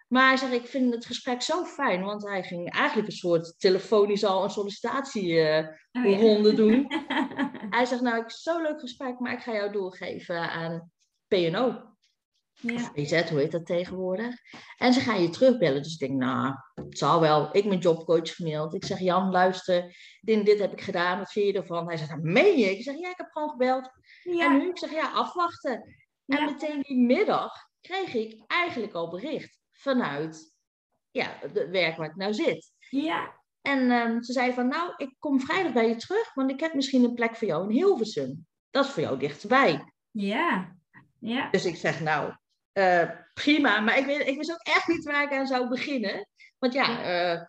Maar 0.09 0.27
hij 0.27 0.37
zegt, 0.37 0.53
ik 0.53 0.67
vind 0.67 0.95
het 0.95 1.07
gesprek 1.07 1.43
zo 1.43 1.65
fijn. 1.65 2.03
Want 2.05 2.23
hij 2.29 2.43
ging 2.43 2.71
eigenlijk 2.71 3.09
een 3.09 3.17
soort 3.17 3.55
telefonisch 3.59 4.25
al 4.25 4.45
een 4.45 4.51
sollicitatie 4.51 5.41
eh, 5.41 5.69
Oh, 5.93 6.11
ja. 6.11 6.17
ronde 6.17 6.55
doen. 6.55 6.87
Hij 7.71 7.85
zegt, 7.85 8.01
nou, 8.01 8.23
ik 8.23 8.31
zo'n 8.31 8.63
leuk 8.63 8.81
gesprek, 8.81 9.19
maar 9.19 9.33
ik 9.33 9.41
ga 9.41 9.53
jou 9.53 9.73
doorgeven 9.73 10.51
aan 10.51 10.91
P&O. 11.29 11.92
Ja. 12.53 12.91
PZ, 12.91 13.29
hoe 13.31 13.39
heet 13.39 13.53
dat 13.53 13.67
tegenwoordig? 13.67 14.35
En 14.77 14.93
ze 14.93 15.01
gaan 15.01 15.23
je 15.23 15.31
terugbellen. 15.31 15.83
Dus 15.83 15.93
ik 15.93 15.99
denk, 15.99 16.13
nou, 16.13 16.55
het 16.75 16.99
zal 16.99 17.21
wel. 17.21 17.57
Ik 17.57 17.69
ben 17.69 17.79
jobcoach 17.79 18.35
gemaild. 18.35 18.75
Ik 18.75 18.85
zeg, 18.85 18.99
Jan, 18.99 19.31
luister, 19.31 19.97
dit 20.21 20.47
dit 20.47 20.59
heb 20.59 20.73
ik 20.73 20.81
gedaan. 20.81 21.19
Wat 21.19 21.33
vind 21.33 21.47
je 21.47 21.53
ervan? 21.53 21.87
Hij 21.87 21.97
zegt, 21.97 22.11
nou, 22.11 22.23
meen 22.23 22.59
je? 22.59 22.71
Ik 22.71 22.83
zeg, 22.83 22.99
ja, 22.99 23.11
ik 23.11 23.17
heb 23.17 23.29
gewoon 23.31 23.51
gebeld. 23.51 23.91
En 24.25 24.59
nu? 24.59 24.69
Ik 24.69 24.79
zeg, 24.79 24.91
ja, 24.93 25.13
afwachten. 25.13 25.97
En 26.27 26.45
meteen 26.45 26.81
die 26.81 26.99
middag 26.99 27.53
kreeg 27.81 28.15
ik 28.15 28.43
eigenlijk 28.47 28.93
al 28.93 29.11
bericht 29.11 29.59
vanuit 29.73 30.53
ja, 31.11 31.37
het 31.41 31.69
werk 31.71 31.97
waar 31.97 32.09
ik 32.09 32.17
nou 32.17 32.35
zit. 32.35 32.73
Ja. 32.91 33.41
En 33.61 33.91
ehm, 33.91 34.23
ze 34.23 34.33
zei 34.33 34.53
van, 34.53 34.69
nou, 34.69 34.93
ik 34.97 35.15
kom 35.19 35.41
vrijdag 35.41 35.73
bij 35.73 35.89
je 35.89 35.97
terug, 35.97 36.35
want 36.35 36.51
ik 36.51 36.61
heb 36.61 36.75
misschien 36.75 37.05
een 37.05 37.15
plek 37.15 37.37
voor 37.37 37.49
jou 37.49 37.65
in 37.65 37.77
Hilversum. 37.77 38.47
Dat 38.71 38.85
is 38.85 38.91
voor 38.91 39.03
jou 39.03 39.19
dichterbij. 39.19 39.93
Ja. 40.11 40.77
Ja. 41.19 41.51
Dus 41.51 41.65
ik 41.65 41.77
zeg, 41.77 42.01
nou, 42.01 42.33
eh, 42.73 43.11
prima. 43.35 43.81
Maar 43.81 43.99
ik, 43.99 44.07
weet, 44.07 44.27
ik 44.27 44.37
wist 44.37 44.53
ook 44.53 44.63
echt 44.63 44.87
niet 44.87 45.05
waar 45.05 45.23
ik 45.23 45.33
aan 45.33 45.47
zou 45.47 45.69
beginnen. 45.69 46.27
Want 46.59 46.73
ja, 46.73 47.03
eh, 47.03 47.43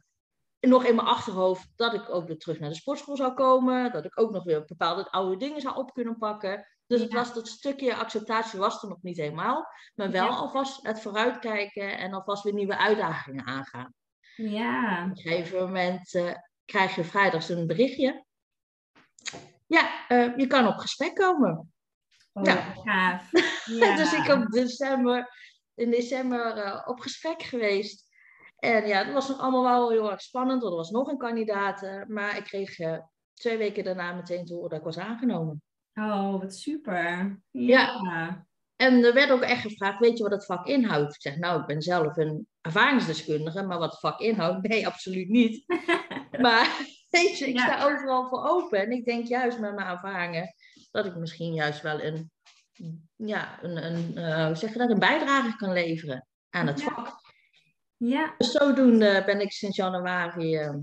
nog 0.60 0.86
in 0.86 0.96
mijn 0.96 1.08
achterhoofd 1.08 1.68
dat 1.76 1.94
ik 1.94 2.10
ook 2.10 2.28
weer 2.28 2.38
terug 2.38 2.60
naar 2.60 2.70
de 2.70 2.76
sportschool 2.76 3.16
zou 3.16 3.34
komen. 3.34 3.92
Dat 3.92 4.06
ik 4.06 4.20
ook 4.20 4.32
nog 4.32 4.44
weer 4.44 4.66
bepaalde 4.66 5.12
oude 5.12 5.38
dingen 5.38 5.62
zou 5.62 5.76
op 5.76 5.94
kunnen 5.94 6.18
pakken. 6.18 6.68
Dus 6.88 7.02
het 7.02 7.14
was 7.14 7.34
dat 7.34 7.48
stukje 7.48 7.96
acceptatie 7.96 8.60
was 8.60 8.84
er 8.84 8.90
nog 8.90 9.02
niet 9.02 9.18
helemaal. 9.18 9.68
Maar 9.96 10.12
wel 10.12 10.26
Ja. 10.26 10.36
alvast 10.36 10.88
het 10.88 11.02
vooruitkijken 11.02 11.98
en 11.98 12.14
alvast 12.14 12.44
weer 12.44 12.54
nieuwe 12.54 12.78
uitdagingen 12.78 13.46
aangaan. 13.46 13.94
Ja. 14.36 15.04
Op 15.04 15.10
een 15.10 15.18
gegeven 15.18 15.58
moment 15.60 16.14
eh, 16.14 16.32
krijg 16.66 16.96
je 16.96 17.04
vrijdags 17.04 17.50
een 17.50 17.68
berichtje. 17.68 18.26
Ja, 19.68 20.06
je 20.38 20.48
kan 20.48 20.68
op 20.68 20.78
gesprek 20.78 21.16
komen. 21.16 21.73
Oh, 22.34 22.44
Ja. 22.44 22.74
gaaf. 22.84 23.30
Ja. 23.66 23.96
dus 23.96 24.14
ik 24.14 24.28
op 24.32 24.48
december, 24.62 25.30
in 25.76 25.92
december 25.92 26.58
eh, 26.58 26.82
op 26.88 27.00
gesprek 27.00 27.42
geweest. 27.42 28.12
En 28.58 28.88
ja, 28.88 29.04
het 29.04 29.14
was 29.14 29.28
nog 29.28 29.40
allemaal 29.40 29.64
wel 29.64 29.90
heel 29.92 30.12
erg 30.12 30.22
spannend, 30.22 30.62
want 30.62 30.72
er 30.74 30.78
was 30.80 30.90
nog 30.90 31.08
een 31.08 31.18
kandidaat. 31.18 31.84
eh, 31.84 32.02
maar 32.08 32.38
ik 32.38 32.44
kreeg 32.44 32.80
eh, 32.80 32.98
twee 33.34 33.58
weken 33.58 33.84
daarna 33.84 34.14
meteen 34.14 34.46
te 34.46 34.54
horen 34.54 34.70
dat 34.70 34.80
ik 34.80 34.86
was 34.86 34.98
aangenomen. 34.98 35.62
Oh, 35.94 36.40
wat 36.40 36.56
super. 36.56 37.40
Ja. 37.52 38.00
Ja. 38.04 38.46
En 38.76 39.04
er 39.04 39.14
werd 39.14 39.32
ook 39.32 39.42
echt 39.42 39.62
gevraagd, 39.62 40.00
weet 40.00 40.18
je 40.18 40.24
wat 40.24 40.32
het 40.32 40.46
vak 40.46 40.68
inhoudt? 40.68 41.16
Ik 41.16 41.22
zeg, 41.22 41.38
nou, 41.38 41.62
ik 41.62 41.66
ben 41.68 41.82
zelf 41.82 42.18
een 42.18 42.48
ervaringsdeskundige, 42.62 43.64
maar 43.64 43.78
wat 43.80 43.92
het 43.92 44.00
vak 44.00 44.20
inhoudt, 44.20 44.68
nee, 44.68 44.88
absoluut 44.92 45.30
niet. 45.30 45.66
maar 46.40 46.78
weet 47.10 47.38
je, 47.38 47.48
ik 47.48 47.58
Ja. 47.58 47.62
sta 47.64 47.86
overal 47.92 48.28
voor 48.28 48.44
open. 48.50 48.80
En 48.80 48.92
ik 48.92 49.06
denk 49.06 49.26
juist 49.28 49.60
met 49.60 49.76
mijn 49.76 49.88
ervaringen 49.88 50.54
dat 50.94 51.06
ik 51.06 51.16
misschien 51.16 51.54
juist 51.54 51.82
wel 51.82 52.02
een, 52.02 52.32
ja, 53.16 53.64
een, 53.64 53.86
een 53.86 54.18
eh, 54.18 54.46
hoe 54.46 54.56
zeg 54.56 54.72
je 54.74 54.78
dat, 54.78 54.90
een 54.90 55.00
bijdrage 55.00 55.56
kan 55.56 55.74
leveren 55.74 56.28
aan 56.50 56.68
het 56.68 56.82
Ja. 56.82 56.86
vak. 56.94 57.22
Ja, 57.98 58.36
Dus 58.38 58.52
zodoende 58.52 59.24
ben 59.26 59.40
ik 59.42 59.52
sinds 59.52 59.76
januari 59.78 60.56
eh, 60.56 60.74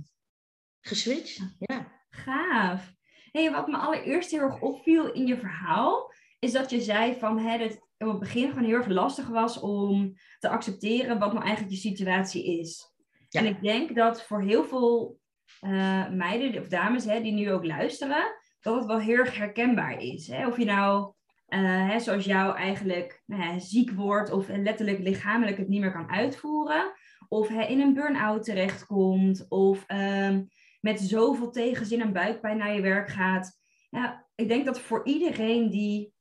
geswitcht. 0.81 1.41
Ja. 1.59 1.93
gaaf. 2.11 2.93
Hey, 3.31 3.51
wat 3.51 3.69
me 3.69 3.77
allereerst 3.77 4.31
heel 4.31 4.41
erg 4.41 4.61
opviel 4.61 5.13
in 5.13 5.27
je 5.27 5.37
verhaal, 5.37 6.13
is 6.39 6.53
dat 6.53 6.71
je 6.71 6.81
zei 6.81 7.15
van 7.19 7.39
hè, 7.39 7.59
dat 7.59 7.69
het 7.69 7.81
op 7.99 8.09
het 8.09 8.19
begin 8.19 8.49
gewoon 8.49 8.65
heel 8.65 8.77
erg 8.77 8.87
lastig 8.87 9.29
was 9.29 9.61
om 9.61 10.15
te 10.39 10.49
accepteren 10.49 11.19
wat 11.19 11.33
nou 11.33 11.45
eigenlijk 11.45 11.75
je 11.75 11.81
situatie 11.81 12.59
is. 12.59 12.93
Ja. 13.29 13.41
En 13.41 13.47
ik 13.47 13.63
denk 13.63 13.95
dat 13.95 14.23
voor 14.23 14.43
heel 14.43 14.65
veel 14.65 15.19
eh, 15.61 16.09
meiden 16.09 16.61
of 16.61 16.69
dames 16.69 17.05
hè, 17.05 17.21
die 17.23 17.33
nu 17.33 17.53
ook 17.53 17.65
luisteren, 17.65 18.40
dat 18.61 18.75
het 18.75 18.87
wel 18.87 18.99
heel 18.99 19.17
erg 19.17 19.37
herkenbaar 19.37 20.03
is. 20.03 20.27
Hè? 20.29 20.47
Of 20.47 20.57
je 20.59 20.65
nou, 20.65 21.13
eh, 21.47 21.89
hè, 21.89 22.01
zoals 22.01 22.25
jou 22.25 22.57
eigenlijk 22.57 23.23
nou 23.27 23.61
ziek 23.61 23.91
wordt 23.91 24.31
of 24.31 24.49
letterlijk 24.49 24.99
lichamelijk 24.99 25.57
het 25.57 25.69
niet 25.69 25.81
meer 25.81 25.93
kan 25.93 26.11
uitvoeren. 26.11 26.93
Of 27.29 27.51
in 27.51 27.81
een 27.81 27.95
burn-out 27.95 28.45
terechtkomt. 28.45 29.47
Of 29.49 29.85
ehm, 29.87 30.43
met 30.81 31.01
zoveel 31.01 31.51
tegenzin 31.51 32.01
en 32.01 32.13
buikpijn 32.13 32.57
naar 32.57 32.75
je 32.75 32.81
werk 32.81 33.09
gaat. 33.09 33.59
Ja, 33.91 34.27
ik 34.35 34.49
denk 34.49 34.65
dat 34.65 34.81
voor 34.81 35.07
iedereen 35.07 35.71
die 35.71 36.13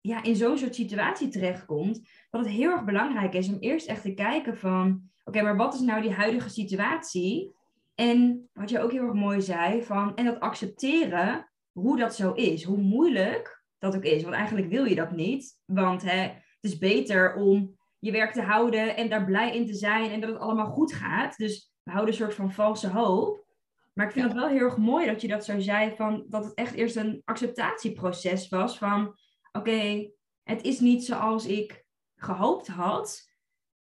ja, 0.00 0.22
in 0.22 0.36
zo'n 0.36 0.58
soort 0.58 0.74
situatie 0.74 1.28
terechtkomt, 1.28 2.08
dat 2.30 2.44
het 2.44 2.54
heel 2.54 2.70
erg 2.70 2.84
belangrijk 2.84 3.34
is 3.34 3.48
om 3.48 3.58
eerst 3.58 3.86
echt 3.86 4.02
te 4.02 4.14
kijken 4.14 4.58
van, 4.58 5.02
oké, 5.24 5.42
maar 5.42 5.56
wat 5.56 5.74
is 5.74 5.80
nou 5.80 6.02
die 6.02 6.12
huidige 6.12 6.50
situatie? 6.50 7.54
En 7.94 8.48
wat 8.52 8.70
je 8.70 8.80
ook 8.80 8.92
heel 8.92 9.02
erg 9.02 9.14
mooi 9.14 9.40
zei, 9.40 9.82
van, 9.82 10.16
en 10.16 10.24
dat 10.24 10.40
accepteren 10.40 11.52
hoe 11.72 11.96
dat 11.96 12.14
zo 12.14 12.32
is, 12.32 12.64
hoe 12.64 12.78
moeilijk 12.78 13.64
dat 13.78 13.96
ook 13.96 14.04
is. 14.04 14.22
Want 14.22 14.34
eigenlijk 14.34 14.68
wil 14.68 14.84
je 14.84 14.94
dat 14.94 15.12
niet, 15.12 15.60
want 15.64 16.02
hè, 16.02 16.20
het 16.20 16.42
is 16.60 16.78
beter 16.78 17.34
om 17.34 17.78
je 17.98 18.12
werk 18.12 18.32
te 18.32 18.42
houden 18.42 18.96
en 18.96 19.08
daar 19.08 19.24
blij 19.24 19.56
in 19.56 19.66
te 19.66 19.74
zijn 19.74 20.10
en 20.10 20.20
dat 20.20 20.30
het 20.30 20.38
allemaal 20.38 20.66
goed 20.66 20.92
gaat. 20.92 21.36
Dus 21.36 21.72
we 21.82 21.90
houden 21.90 22.14
een 22.14 22.20
soort 22.20 22.34
van 22.34 22.52
valse 22.52 22.88
hoop. 22.88 23.44
Maar 23.92 24.06
ik 24.06 24.12
vind 24.12 24.24
het 24.24 24.34
wel 24.34 24.48
heel 24.48 24.58
erg 24.58 24.76
mooi 24.76 25.06
dat 25.06 25.20
je 25.20 25.28
dat 25.28 25.44
zo 25.44 25.60
zei, 25.60 25.96
van, 25.96 26.24
dat 26.28 26.44
het 26.44 26.54
echt 26.54 26.74
eerst 26.74 26.96
een 26.96 27.22
acceptatieproces 27.24 28.48
was 28.48 28.78
van, 28.78 29.16
oké, 29.52 30.10
het 30.42 30.62
is 30.62 30.80
niet 30.80 31.04
zoals 31.04 31.46
ik 31.46 31.84
gehoopt 32.14 32.68
had. 32.68 33.30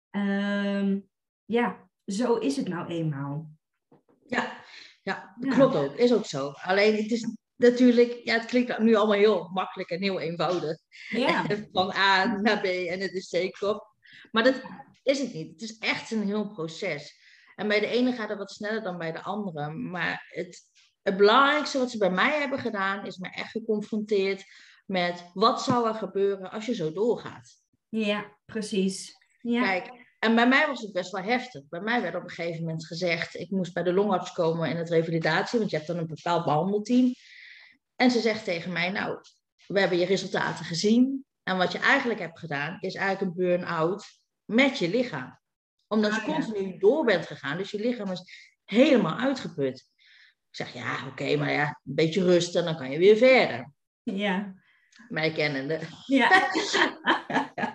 Ehm, 0.09 0.99
ja, 1.45 1.89
zo 2.05 2.35
is 2.35 2.57
het 2.57 2.67
nou 2.67 2.87
eenmaal. 2.87 3.56
Ja, 4.27 4.61
ja, 5.03 5.35
Ja. 5.39 5.55
klopt 5.55 5.75
ook. 5.75 5.95
Is 5.95 6.13
ook 6.13 6.25
zo. 6.25 6.49
Alleen 6.51 6.95
het 6.95 7.11
is 7.11 7.35
natuurlijk, 7.55 8.19
ja, 8.23 8.33
het 8.33 8.45
klinkt 8.45 8.79
nu 8.79 8.95
allemaal 8.95 9.17
heel 9.17 9.49
makkelijk 9.53 9.89
en 9.89 10.01
heel 10.01 10.19
eenvoudig. 10.19 10.77
Ja, 11.09 11.45
Van 11.71 11.91
A 11.91 12.25
naar 12.25 12.59
B 12.61 12.65
en 12.65 12.99
het 12.99 13.13
is 13.13 13.29
zeker. 13.29 13.81
Maar 14.31 14.43
dat 14.43 14.61
is 15.03 15.19
het 15.19 15.33
niet. 15.33 15.51
Het 15.51 15.61
is 15.61 15.77
echt 15.77 16.11
een 16.11 16.25
heel 16.25 16.47
proces. 16.47 17.25
En 17.55 17.67
bij 17.67 17.79
de 17.79 17.87
ene 17.87 18.11
gaat 18.13 18.29
het 18.29 18.37
wat 18.37 18.51
sneller 18.51 18.83
dan 18.83 18.97
bij 18.97 19.11
de 19.11 19.21
andere. 19.21 19.69
Maar 19.69 20.25
het, 20.27 20.61
het 21.01 21.17
belangrijkste 21.17 21.77
wat 21.77 21.91
ze 21.91 21.97
bij 21.97 22.11
mij 22.11 22.39
hebben 22.39 22.59
gedaan, 22.59 23.05
is 23.05 23.17
me 23.17 23.29
echt 23.29 23.51
geconfronteerd 23.51 24.43
met 24.85 25.31
wat 25.33 25.61
zou 25.61 25.87
er 25.87 25.93
gebeuren 25.93 26.51
als 26.51 26.65
je 26.65 26.75
zo 26.75 26.91
doorgaat. 26.91 27.55
ja 27.89 28.37
precies. 28.45 29.15
Ja, 29.41 29.61
Kijk, 29.61 30.06
en 30.19 30.35
bij 30.35 30.47
mij 30.47 30.67
was 30.67 30.81
het 30.81 30.91
best 30.93 31.11
wel 31.11 31.23
heftig. 31.23 31.61
Bij 31.69 31.81
mij 31.81 32.01
werd 32.01 32.15
op 32.15 32.23
een 32.23 32.29
gegeven 32.29 32.63
moment 32.63 32.85
gezegd, 32.85 33.35
ik 33.35 33.51
moest 33.51 33.73
bij 33.73 33.83
de 33.83 33.93
longarts 33.93 34.31
komen 34.31 34.69
in 34.69 34.77
het 34.77 34.89
revalidatie, 34.89 35.59
want 35.59 35.71
je 35.71 35.75
hebt 35.77 35.87
dan 35.89 35.97
een 35.97 36.07
bepaald 36.07 36.43
behandelteam. 36.45 37.13
En 37.95 38.11
ze 38.11 38.19
zegt 38.19 38.43
tegen 38.43 38.71
mij, 38.71 38.89
nou, 38.89 39.19
we 39.67 39.79
hebben 39.79 39.97
je 39.97 40.05
resultaten 40.05 40.65
gezien. 40.65 41.25
En 41.43 41.57
wat 41.57 41.71
je 41.71 41.79
eigenlijk 41.79 42.19
hebt 42.19 42.39
gedaan, 42.39 42.77
is 42.79 42.95
eigenlijk 42.95 43.21
een 43.37 43.43
burn-out 43.45 44.05
met 44.45 44.77
je 44.77 44.89
lichaam. 44.89 45.39
Omdat 45.87 46.15
je 46.15 46.21
Ah, 46.21 46.25
continu 46.27 46.77
door 46.77 47.05
bent 47.05 47.25
gegaan, 47.25 47.57
dus 47.57 47.71
je 47.71 47.79
lichaam 47.79 48.11
is 48.11 48.21
helemaal 48.65 49.17
uitgeput. 49.17 49.77
Ik 50.49 50.55
zeg, 50.65 50.73
ja, 50.73 51.07
oké, 51.07 51.35
maar 51.35 51.51
ja, 51.51 51.65
een 51.67 51.95
beetje 51.95 52.23
rust 52.23 52.55
en 52.55 52.63
dan 52.65 52.77
kan 52.77 52.91
je 52.91 52.97
weer 52.97 53.17
verder. 53.17 53.71
ja, 54.03 54.53
Mij 55.09 55.31
kennende. 55.31 55.79
ja. 56.05 56.29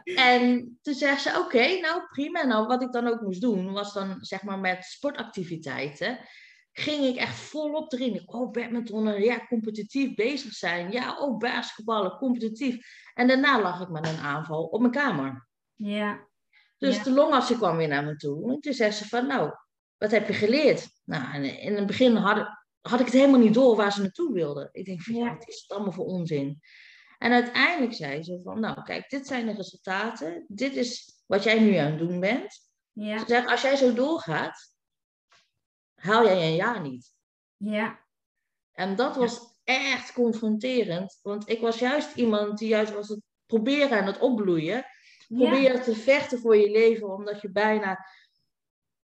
En 0.04 0.78
toen 0.82 0.94
zegt 0.94 1.22
ze, 1.22 1.38
oké, 1.38 1.80
nou 1.80 2.02
prima. 2.10 2.44
Nou, 2.44 2.66
wat 2.66 2.82
ik 2.82 2.92
dan 2.92 3.06
ook 3.06 3.20
moest 3.20 3.40
doen, 3.40 3.72
was 3.72 3.92
dan 3.92 4.16
zeg 4.20 4.42
maar 4.42 4.58
met 4.58 4.84
sportactiviteiten, 4.84 6.18
ging 6.72 7.04
ik 7.04 7.16
echt 7.16 7.36
volop 7.38 7.92
erin. 7.92 8.14
Ik, 8.14 8.34
oh, 8.34 8.50
badminton, 8.50 9.22
ja, 9.22 9.46
competitief 9.46 10.14
bezig 10.14 10.52
zijn. 10.52 10.90
Ja, 10.92 11.18
oh, 11.18 11.38
basketballen, 11.38 12.16
competitief. 12.16 12.86
En 13.14 13.26
daarna 13.28 13.60
lag 13.60 13.80
ik 13.80 13.88
met 13.88 14.06
een 14.06 14.16
aanval 14.18 14.64
op 14.64 14.80
mijn 14.80 14.92
kamer. 14.92 15.48
ja. 15.76 16.30
Dus 16.78 16.96
Ja. 16.96 17.02
de 17.02 17.10
longarts 17.10 17.48
die 17.48 17.56
kwam 17.56 17.76
weer 17.76 17.88
naar 17.88 18.04
me 18.04 18.16
toe. 18.16 18.52
En 18.52 18.60
toen 18.60 18.72
zei 18.72 18.90
ze 18.90 19.08
van, 19.08 19.26
nou, 19.26 19.50
wat 19.98 20.10
heb 20.10 20.26
je 20.26 20.32
geleerd? 20.32 20.88
Nou, 21.04 21.32
en 21.32 21.60
in 21.60 21.74
het 21.76 21.86
begin 21.86 22.16
had, 22.16 22.36
ik- 22.36 22.64
had 22.80 23.00
ik 23.00 23.06
het 23.06 23.14
helemaal 23.14 23.40
niet 23.40 23.54
door 23.54 23.76
waar 23.76 23.92
ze 23.92 24.00
naartoe 24.00 24.32
wilden. 24.32 24.68
Ik 24.72 24.84
denk 24.84 25.02
van, 25.02 25.14
ja, 25.14 25.24
Ja. 25.24 25.32
wat 25.34 25.48
is 25.48 25.60
het 25.62 25.70
allemaal 25.70 25.92
voor 25.92 26.04
onzin? 26.04 26.60
En 27.22 27.32
uiteindelijk 27.32 27.94
zei 27.94 28.22
ze 28.22 28.40
van, 28.42 28.60
nou, 28.60 28.82
kijk, 28.82 29.10
dit 29.10 29.26
zijn 29.26 29.46
de 29.46 29.52
resultaten. 29.52 30.44
Dit 30.48 30.76
is 30.76 31.22
wat 31.26 31.42
jij 31.42 31.60
nu 31.60 31.74
aan 31.74 31.90
het 31.90 31.98
doen 31.98 32.20
bent. 32.20 32.70
Ja, 32.92 33.18
Ze 33.18 33.24
zegt, 33.26 33.48
als 33.48 33.62
jij 33.62 33.76
zo 33.76 33.92
doorgaat, 33.92 34.74
haal 35.94 36.24
jij 36.24 36.46
een 36.46 36.54
jaar 36.54 36.80
niet. 36.80 37.12
ja, 37.56 38.00
En 38.72 38.96
dat 38.96 39.16
was 39.16 39.40
echt 39.64 40.12
confronterend. 40.12 41.18
Want 41.22 41.48
ik 41.48 41.60
was 41.60 41.78
juist 41.78 42.14
iemand 42.16 42.58
die 42.58 42.68
juist 42.68 42.92
was 42.92 43.08
het 43.08 43.20
proberen 43.46 43.98
en 43.98 44.06
het 44.06 44.18
opbloeien. 44.18 44.84
Probeer 45.28 45.82
te 45.82 45.94
vechten 45.96 46.38
voor 46.38 46.56
je 46.56 46.70
leven, 46.70 47.14
omdat 47.14 47.40
je 47.40 47.50
bijna 47.50 48.06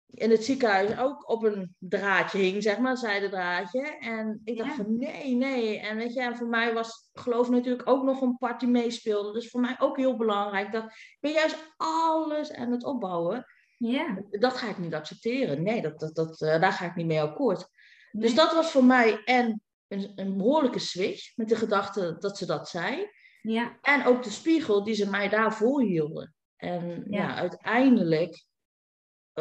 in 0.06 0.30
het 0.30 0.44
ziekenhuis 0.44 0.98
ook 0.98 1.30
op 1.30 1.42
een 1.42 1.75
draadje 1.78 2.38
hing, 2.38 2.62
zeg 2.62 2.78
maar, 2.78 2.96
zijdendraadje. 2.96 3.98
En 3.98 4.40
ik 4.44 4.58
dacht 4.58 4.75
van 4.75 4.98
nee, 4.98 5.34
nee. 5.34 5.78
En 5.78 5.96
weet 5.96 6.14
je, 6.14 6.20
en 6.20 6.36
voor 6.36 6.46
mij 6.46 6.75
was 6.75 7.10
geloof 7.12 7.48
natuurlijk 7.48 7.88
ook 7.88 8.02
nog 8.02 8.20
een 8.20 8.36
party 8.36 8.66
meespeelde. 8.66 9.32
Dus 9.32 9.50
voor 9.50 9.60
mij 9.60 9.76
ook 9.78 9.96
heel 9.96 10.16
belangrijk 10.16 10.72
dat 10.72 10.84
ik 10.84 11.16
ben 11.20 11.32
juist 11.32 11.75
alles 11.76 12.52
aan 12.52 12.70
het 12.70 12.84
opbouwen. 12.84 13.46
Ja. 13.76 14.22
Dat 14.30 14.56
ga 14.56 14.68
ik 14.68 14.78
niet 14.78 14.94
accepteren. 14.94 15.62
Nee, 15.62 15.82
dat, 15.82 16.00
dat, 16.00 16.14
dat, 16.14 16.40
uh, 16.40 16.60
daar 16.60 16.72
ga 16.72 16.84
ik 16.84 16.94
niet 16.94 17.06
mee 17.06 17.20
akkoord. 17.20 17.68
Dus 18.10 18.34
dat 18.34 18.54
was 18.54 18.70
voor 18.70 18.84
mij 18.84 19.25
en 19.25 19.60
een, 19.88 20.12
een 20.14 20.36
behoorlijke 20.36 20.78
switch 20.78 21.36
met 21.36 21.48
de 21.48 21.56
gedachte 21.56 22.16
dat 22.18 22.38
ze 22.38 22.46
dat 22.46 22.68
zei. 22.68 23.10
Ja. 23.42 23.78
En 23.82 24.04
ook 24.04 24.22
de 24.22 24.30
spiegel 24.30 24.84
die 24.84 24.94
ze 24.94 25.10
mij 25.10 25.28
daarvoor 25.28 25.82
hielden. 25.82 26.34
En 26.56 27.04
ja, 27.08 27.18
ja 27.18 27.34
uiteindelijk 27.34 28.30
eh, 28.32 28.40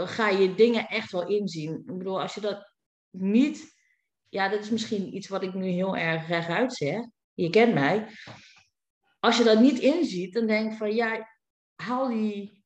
ga 0.04 0.30
je 0.30 0.56
dingen 0.56 0.88
echt 0.88 1.12
wel 1.12 1.28
inzien. 1.28 1.74
Ik 1.74 1.98
bedoel, 1.98 2.22
als 2.22 2.34
je 2.34 2.42
dat 2.42 2.72
niet. 3.10 3.74
Ja, 4.30 4.50
dat 4.50 4.60
is 4.60 4.70
misschien 4.70 5.16
iets 5.16 5.28
wat 5.28 5.44
ik 5.44 5.54
nu 5.54 5.68
heel 5.68 5.96
erg 5.98 6.28
rechtuit 6.28 6.74
zeg. 6.74 7.06
Je 7.34 7.50
kent 7.50 7.74
mij. 7.74 8.08
Als 9.20 9.38
je 9.38 9.44
dat 9.44 9.60
niet 9.60 9.80
inziet, 9.80 10.34
dan 10.34 10.48
denk 10.48 10.72
ik 10.72 10.78
van 10.78 10.96
ja, 10.96 11.30
haal 11.76 12.08
die 12.08 12.64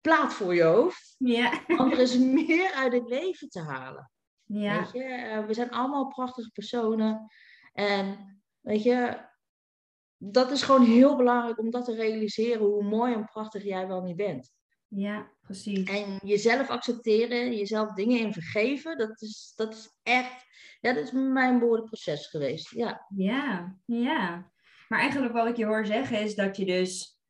plaat 0.00 0.34
voor 0.34 0.54
je 0.54 0.62
hoofd. 0.62 1.14
Ja. 1.18 1.64
Want 1.66 1.92
er 1.92 1.98
is 1.98 2.18
meer 2.18 2.72
uit 2.72 2.92
het 2.92 3.08
leven 3.08 3.48
te 3.48 3.60
halen. 3.60 4.10
Ja. 4.44 4.80
Weet 4.80 4.92
je, 4.92 5.02
eh, 5.02 5.46
we 5.46 5.54
zijn 5.54 5.70
allemaal 5.70 6.08
prachtige 6.08 6.50
personen. 6.50 7.30
En 7.72 8.40
weet 8.60 8.82
je, 8.82 9.24
dat 10.16 10.50
is 10.50 10.62
gewoon 10.62 10.84
heel 10.84 11.16
belangrijk 11.16 11.58
om 11.58 11.70
dat 11.70 11.84
te 11.84 11.94
realiseren 11.94 12.66
hoe 12.66 12.82
mooi 12.82 13.14
en 13.14 13.24
prachtig 13.24 13.62
jij 13.62 13.86
wel 13.86 14.02
niet 14.02 14.16
bent. 14.16 14.55
Ja, 14.88 15.30
precies. 15.42 15.88
En 15.88 16.20
jezelf 16.22 16.68
accepteren, 16.68 17.56
jezelf 17.56 17.92
dingen 17.92 18.20
in 18.20 18.32
vergeven, 18.32 18.98
dat 18.98 19.22
is, 19.22 19.52
dat 19.56 19.74
is 19.74 19.98
echt, 20.02 20.46
ja, 20.80 20.92
dat 20.92 21.04
is 21.04 21.12
mijn 21.12 21.58
behoorlijk 21.58 21.86
proces 21.86 22.26
geweest. 22.26 22.70
Ja. 22.70 23.06
ja, 23.16 23.76
ja. 23.84 24.50
Maar 24.88 24.98
eigenlijk 24.98 25.32
wat 25.32 25.46
ik 25.46 25.56
je 25.56 25.64
hoor 25.64 25.86
zeggen 25.86 26.20
is 26.20 26.34
dat 26.34 26.56
je 26.56 26.64
dus 26.64 27.20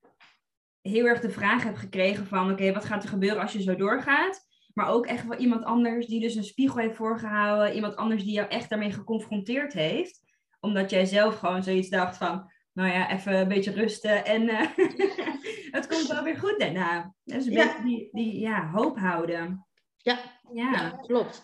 heel 0.80 1.06
erg 1.06 1.20
de 1.20 1.30
vraag 1.30 1.62
hebt 1.62 1.78
gekregen 1.78 2.26
van, 2.26 2.50
oké, 2.50 2.72
wat 2.72 2.84
gaat 2.84 3.02
er 3.02 3.08
gebeuren 3.08 3.42
als 3.42 3.52
je 3.52 3.62
zo 3.62 3.76
doorgaat? 3.76 4.46
Maar 4.74 4.88
ook 4.88 5.06
echt 5.06 5.26
wel 5.26 5.38
iemand 5.38 5.64
anders 5.64 6.06
die 6.06 6.20
dus 6.20 6.34
een 6.34 6.44
spiegel 6.44 6.78
heeft 6.78 6.96
voorgehouden, 6.96 7.74
iemand 7.74 7.96
anders 7.96 8.24
die 8.24 8.32
jou 8.32 8.48
echt 8.48 8.68
daarmee 8.68 8.92
geconfronteerd 8.92 9.72
heeft. 9.72 10.20
Omdat 10.60 10.90
jij 10.90 11.04
zelf 11.04 11.38
gewoon 11.38 11.62
zoiets 11.62 11.88
dacht 11.88 12.16
van, 12.16 12.52
nou 12.72 12.92
ja, 12.92 13.10
even 13.10 13.34
een 13.34 13.48
beetje 13.48 13.72
rusten 13.72 14.24
en 14.24 14.42
uh, 14.42 14.60
het 15.76 15.86
komt 15.86 16.06
wel 16.06 16.22
weer 16.22 16.38
goed 16.38 16.58
daarna. 16.58 17.14
Dus 17.24 17.46
een 17.46 17.52
ja. 17.52 17.66
beetje 17.66 17.82
die, 17.82 18.08
die 18.12 18.40
ja, 18.40 18.70
hoop 18.70 18.98
houden. 18.98 19.66
Ja. 19.96 20.18
Ja. 20.52 20.72
ja, 20.72 20.90
klopt. 20.90 21.42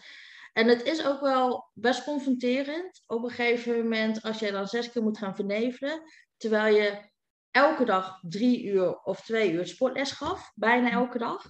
En 0.53 0.69
het 0.69 0.83
is 0.83 1.07
ook 1.07 1.21
wel 1.21 1.71
best 1.75 2.05
confronterend 2.05 3.03
op 3.07 3.23
een 3.23 3.31
gegeven 3.31 3.83
moment 3.83 4.23
als 4.23 4.39
jij 4.39 4.51
dan 4.51 4.67
zes 4.67 4.91
keer 4.91 5.03
moet 5.03 5.19
gaan 5.19 5.35
vernevelen, 5.35 6.03
terwijl 6.37 6.75
je 6.75 7.11
elke 7.51 7.85
dag 7.85 8.19
drie 8.23 8.65
uur 8.65 9.01
of 9.03 9.21
twee 9.21 9.53
uur 9.53 9.67
sportles 9.67 10.11
gaf, 10.11 10.53
bijna 10.55 10.91
elke 10.91 11.19
dag. 11.19 11.45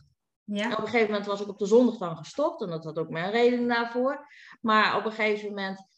Ja. 0.44 0.72
op 0.72 0.78
een 0.78 0.84
gegeven 0.84 1.10
moment 1.10 1.26
was 1.26 1.40
ik 1.40 1.48
op 1.48 1.58
de 1.58 1.66
zondag 1.66 1.96
dan 1.96 2.16
gestopt 2.16 2.62
en 2.62 2.68
dat 2.68 2.84
had 2.84 2.98
ook 2.98 3.08
mijn 3.08 3.30
reden 3.30 3.68
daarvoor. 3.68 4.26
Maar 4.60 4.96
op 4.96 5.04
een 5.04 5.12
gegeven 5.12 5.48
moment 5.48 5.91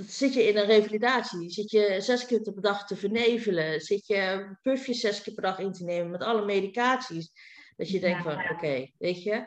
zit 0.00 0.34
je 0.34 0.48
in 0.48 0.56
een 0.56 0.66
revalidatie. 0.66 1.50
Zit 1.50 1.70
je 1.70 1.96
zes 2.00 2.26
keer 2.26 2.40
per 2.40 2.60
dag 2.60 2.86
te 2.86 2.96
vernevelen. 2.96 3.80
Zit 3.80 4.06
je 4.06 4.56
puffjes 4.62 5.00
zes 5.00 5.22
keer 5.22 5.34
per 5.34 5.42
dag 5.42 5.58
in 5.58 5.72
te 5.72 5.84
nemen 5.84 6.10
met 6.10 6.22
alle 6.22 6.44
medicaties. 6.44 7.32
Dat 7.76 7.90
je 7.90 8.00
denkt 8.00 8.22
van, 8.22 8.50
oké, 8.50 8.90
weet 8.98 9.22
je, 9.22 9.46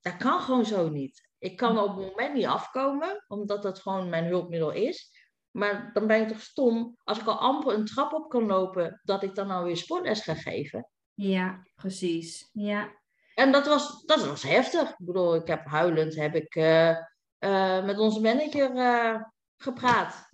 dat 0.00 0.16
kan 0.16 0.40
gewoon 0.40 0.66
zo 0.66 0.88
niet. 0.88 1.28
Ik 1.38 1.56
kan 1.56 1.78
op 1.78 1.96
het 1.96 2.06
moment 2.06 2.34
niet 2.34 2.46
afkomen, 2.46 3.24
omdat 3.28 3.62
dat 3.62 3.78
gewoon 3.78 4.08
mijn 4.08 4.24
hulpmiddel 4.24 4.70
is. 4.70 5.18
Maar 5.50 5.90
dan 5.92 6.06
ben 6.06 6.22
ik 6.22 6.28
toch 6.28 6.40
stom, 6.40 6.96
als 7.04 7.18
ik 7.18 7.26
al 7.26 7.38
amper 7.38 7.74
een 7.74 7.84
trap 7.84 8.12
op 8.12 8.28
kan 8.28 8.46
lopen, 8.46 9.00
dat 9.04 9.22
ik 9.22 9.34
dan 9.34 9.46
nou 9.46 9.64
weer 9.64 9.76
sportles 9.76 10.22
ga 10.22 10.34
geven. 10.34 10.88
Ja, 11.14 11.66
precies. 11.74 12.48
Ja. 12.52 12.98
En 13.34 13.52
dat 13.52 13.66
was, 13.66 14.02
dat 14.04 14.26
was 14.26 14.42
heftig. 14.42 14.90
Ik 14.90 15.06
bedoel, 15.06 15.34
ik 15.34 15.46
heb 15.46 15.66
huilend 15.66 16.14
heb 16.14 16.34
ik 16.34 16.54
uh, 16.54 16.96
uh, 17.40 17.84
met 17.84 17.98
onze 17.98 18.20
manager 18.20 18.74
uh, 18.74 19.22
gepraat. 19.56 20.28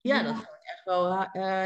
Ja, 0.00 0.16
ja, 0.16 0.22
dat 0.22 0.34
was 0.34 0.44
echt 0.44 0.84
wel 0.84 1.16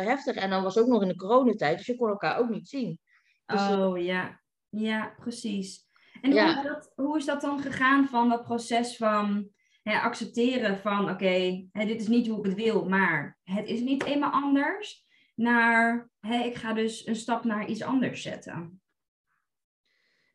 heftig. 0.05 0.35
En 0.35 0.51
dan 0.51 0.63
was 0.63 0.79
ook 0.79 0.87
nog 0.87 1.03
in 1.03 1.09
de 1.09 1.17
coronatijd, 1.17 1.77
dus 1.77 1.87
je 1.87 1.97
kon 1.97 2.09
elkaar 2.09 2.39
ook 2.39 2.49
niet 2.49 2.69
zien. 2.69 2.99
Dus, 3.47 3.61
oh 3.61 3.99
ja, 3.99 4.41
ja, 4.69 5.15
precies. 5.19 5.87
En 6.23 6.33
hoe, 6.33 6.41
is 6.41 6.63
dat, 6.63 6.93
hoe 6.95 7.17
is 7.17 7.25
dat 7.25 7.41
dan 7.41 7.61
gegaan 7.61 8.09
van 8.09 8.29
dat 8.29 8.43
proces 8.43 8.97
van 8.97 9.49
hè, 9.83 9.99
accepteren 9.99 10.79
van 10.79 11.03
oké, 11.03 11.13
okay, 11.13 11.69
dit 11.73 12.01
is 12.01 12.09
niet 12.09 12.27
hoe 12.27 12.39
ik 12.39 12.45
het 12.45 12.55
wil, 12.55 12.85
maar 12.85 13.39
het 13.43 13.69
is 13.69 13.81
niet 13.81 14.05
eenmaal 14.05 14.31
anders 14.31 15.07
naar, 15.35 16.11
hé, 16.21 16.43
ik 16.43 16.55
ga 16.55 16.73
dus 16.73 17.07
een 17.07 17.17
stap 17.17 17.45
naar 17.45 17.67
iets 17.67 17.83
anders 17.83 18.23
zetten? 18.23 18.83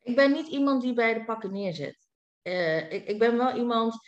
Ik 0.02 0.16
ben 0.16 0.32
niet 0.32 0.48
iemand 0.48 0.82
die 0.82 0.94
bij 0.94 1.14
de 1.14 1.24
pakken 1.26 1.52
neerzet. 1.52 2.08
Ik, 2.90 3.08
ik 3.08 3.20
ben 3.20 3.38
wel 3.38 3.58
iemand 3.58 4.00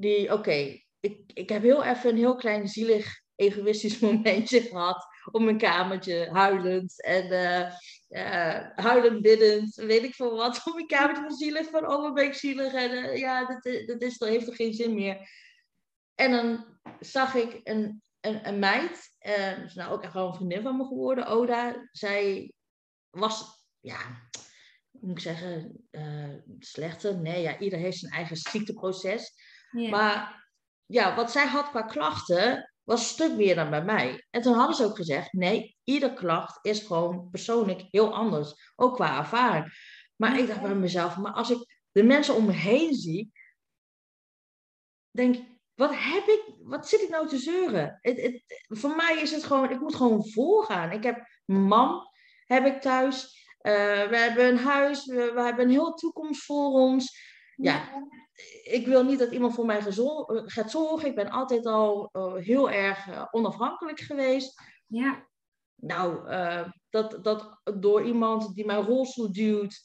die, 0.00 0.32
oké, 0.32 0.80
ik, 1.00 1.20
ik 1.34 1.48
heb 1.48 1.62
heel 1.62 1.84
even 1.84 2.10
een 2.10 2.16
heel 2.16 2.36
klein 2.36 2.68
zielig 2.68 3.20
egoïstisch 3.34 3.98
momentje 4.08 4.60
gehad 4.60 5.06
op 5.30 5.40
mijn 5.40 5.58
kamertje, 5.58 6.28
huilend 6.32 7.02
en 7.02 7.32
uh, 7.32 7.70
uh, 8.08 8.66
huilend 8.74 9.22
biddend, 9.22 9.74
weet 9.74 10.02
ik 10.02 10.14
veel 10.14 10.36
wat, 10.36 10.56
op 10.66 10.74
mijn 10.74 10.86
kamertje 10.86 11.36
zielig 11.36 11.68
van, 11.68 11.90
oh, 11.90 12.14
ben 12.14 12.24
ik 12.24 12.34
zielig 12.34 12.72
en 12.72 12.90
uh, 12.90 13.16
ja, 13.16 13.46
dat, 13.46 13.86
dat, 13.86 14.02
is, 14.02 14.18
heeft 14.18 14.46
toch 14.46 14.56
geen 14.56 14.74
zin 14.74 14.94
meer. 14.94 15.30
En 16.14 16.30
dan 16.30 16.78
zag 17.00 17.34
ik 17.34 17.60
een, 17.64 18.02
een, 18.20 18.48
een 18.48 18.58
meid, 18.58 19.14
is 19.64 19.74
nou 19.74 19.92
ook 19.92 20.02
echt 20.02 20.12
wel 20.12 20.28
een 20.28 20.34
vriendin 20.34 20.62
van 20.62 20.76
me 20.76 20.84
geworden, 20.84 21.26
Oda. 21.26 21.88
Zij 21.92 22.52
was, 23.10 23.64
ja, 23.80 24.28
moet 24.90 25.10
ik 25.10 25.20
zeggen, 25.20 25.86
slechter. 26.58 27.18
Nee, 27.18 27.42
ja, 27.42 27.58
ieder 27.58 27.78
heeft 27.78 27.98
zijn 27.98 28.12
eigen 28.12 28.36
ziekteproces. 28.36 29.32
Maar 29.70 30.46
ja, 30.86 31.14
wat 31.14 31.30
zij 31.30 31.46
had 31.46 31.70
qua 31.70 31.82
klachten, 31.82 32.72
was 32.84 33.00
een 33.00 33.06
stuk 33.06 33.36
meer 33.36 33.54
dan 33.54 33.70
bij 33.70 33.84
mij. 33.84 34.26
En 34.30 34.42
toen 34.42 34.54
hadden 34.54 34.76
ze 34.76 34.84
ook 34.84 34.96
gezegd, 34.96 35.32
nee, 35.32 35.76
ieder 35.84 36.12
klacht 36.12 36.58
is 36.62 36.80
gewoon 36.80 37.30
persoonlijk 37.30 37.84
heel 37.90 38.14
anders. 38.14 38.72
Ook 38.76 38.94
qua 38.94 39.18
ervaring. 39.18 39.72
Maar 40.16 40.38
ik 40.38 40.46
dacht 40.46 40.62
bij 40.62 40.74
mezelf, 40.74 41.16
maar 41.16 41.32
als 41.32 41.50
ik 41.50 41.80
de 41.92 42.02
mensen 42.02 42.34
om 42.34 42.46
me 42.46 42.52
heen 42.52 42.94
zie, 42.94 43.32
denk 45.10 45.34
ik, 45.34 45.58
wat 45.74 45.90
heb 45.94 46.26
ik, 46.26 46.42
wat 46.62 46.88
zit 46.88 47.00
ik 47.00 47.08
nou 47.08 47.28
te 47.28 47.38
zeuren? 47.38 47.98
Het, 48.00 48.20
het, 48.20 48.64
voor 48.68 48.96
mij 48.96 49.20
is 49.20 49.30
het 49.30 49.44
gewoon, 49.44 49.70
ik 49.70 49.80
moet 49.80 49.94
gewoon 49.94 50.28
voorgaan. 50.28 50.90
Ik 50.90 51.02
heb 51.02 51.28
mijn 51.44 51.62
man, 51.62 52.10
heb 52.46 52.66
ik 52.66 52.80
thuis. 52.80 53.46
Uh, 53.62 54.08
we 54.08 54.16
hebben 54.16 54.46
een 54.46 54.58
huis, 54.58 55.06
we, 55.06 55.32
we, 55.34 55.42
hebben 55.42 55.64
een 55.64 55.70
heel 55.70 55.94
toekomst 55.94 56.44
voor 56.44 56.70
ons. 56.70 57.36
Ja, 57.60 58.06
ik 58.62 58.86
wil 58.86 59.04
niet 59.04 59.18
dat 59.18 59.32
iemand 59.32 59.54
voor 59.54 59.66
mij 59.66 59.82
gaat 60.46 60.70
zorgen. 60.70 61.08
Ik 61.08 61.14
ben 61.14 61.30
altijd 61.30 61.66
al 61.66 62.10
uh, 62.12 62.34
heel 62.34 62.70
erg 62.70 63.06
uh, 63.06 63.24
onafhankelijk 63.30 64.00
geweest. 64.00 64.62
Ja. 64.86 65.26
Nou, 65.74 66.30
uh, 66.30 66.68
dat, 66.90 67.24
dat 67.24 67.60
door 67.80 68.02
iemand 68.02 68.54
die 68.54 68.66
mijn 68.66 68.84
rolstoel 68.84 69.32
duwt, 69.32 69.82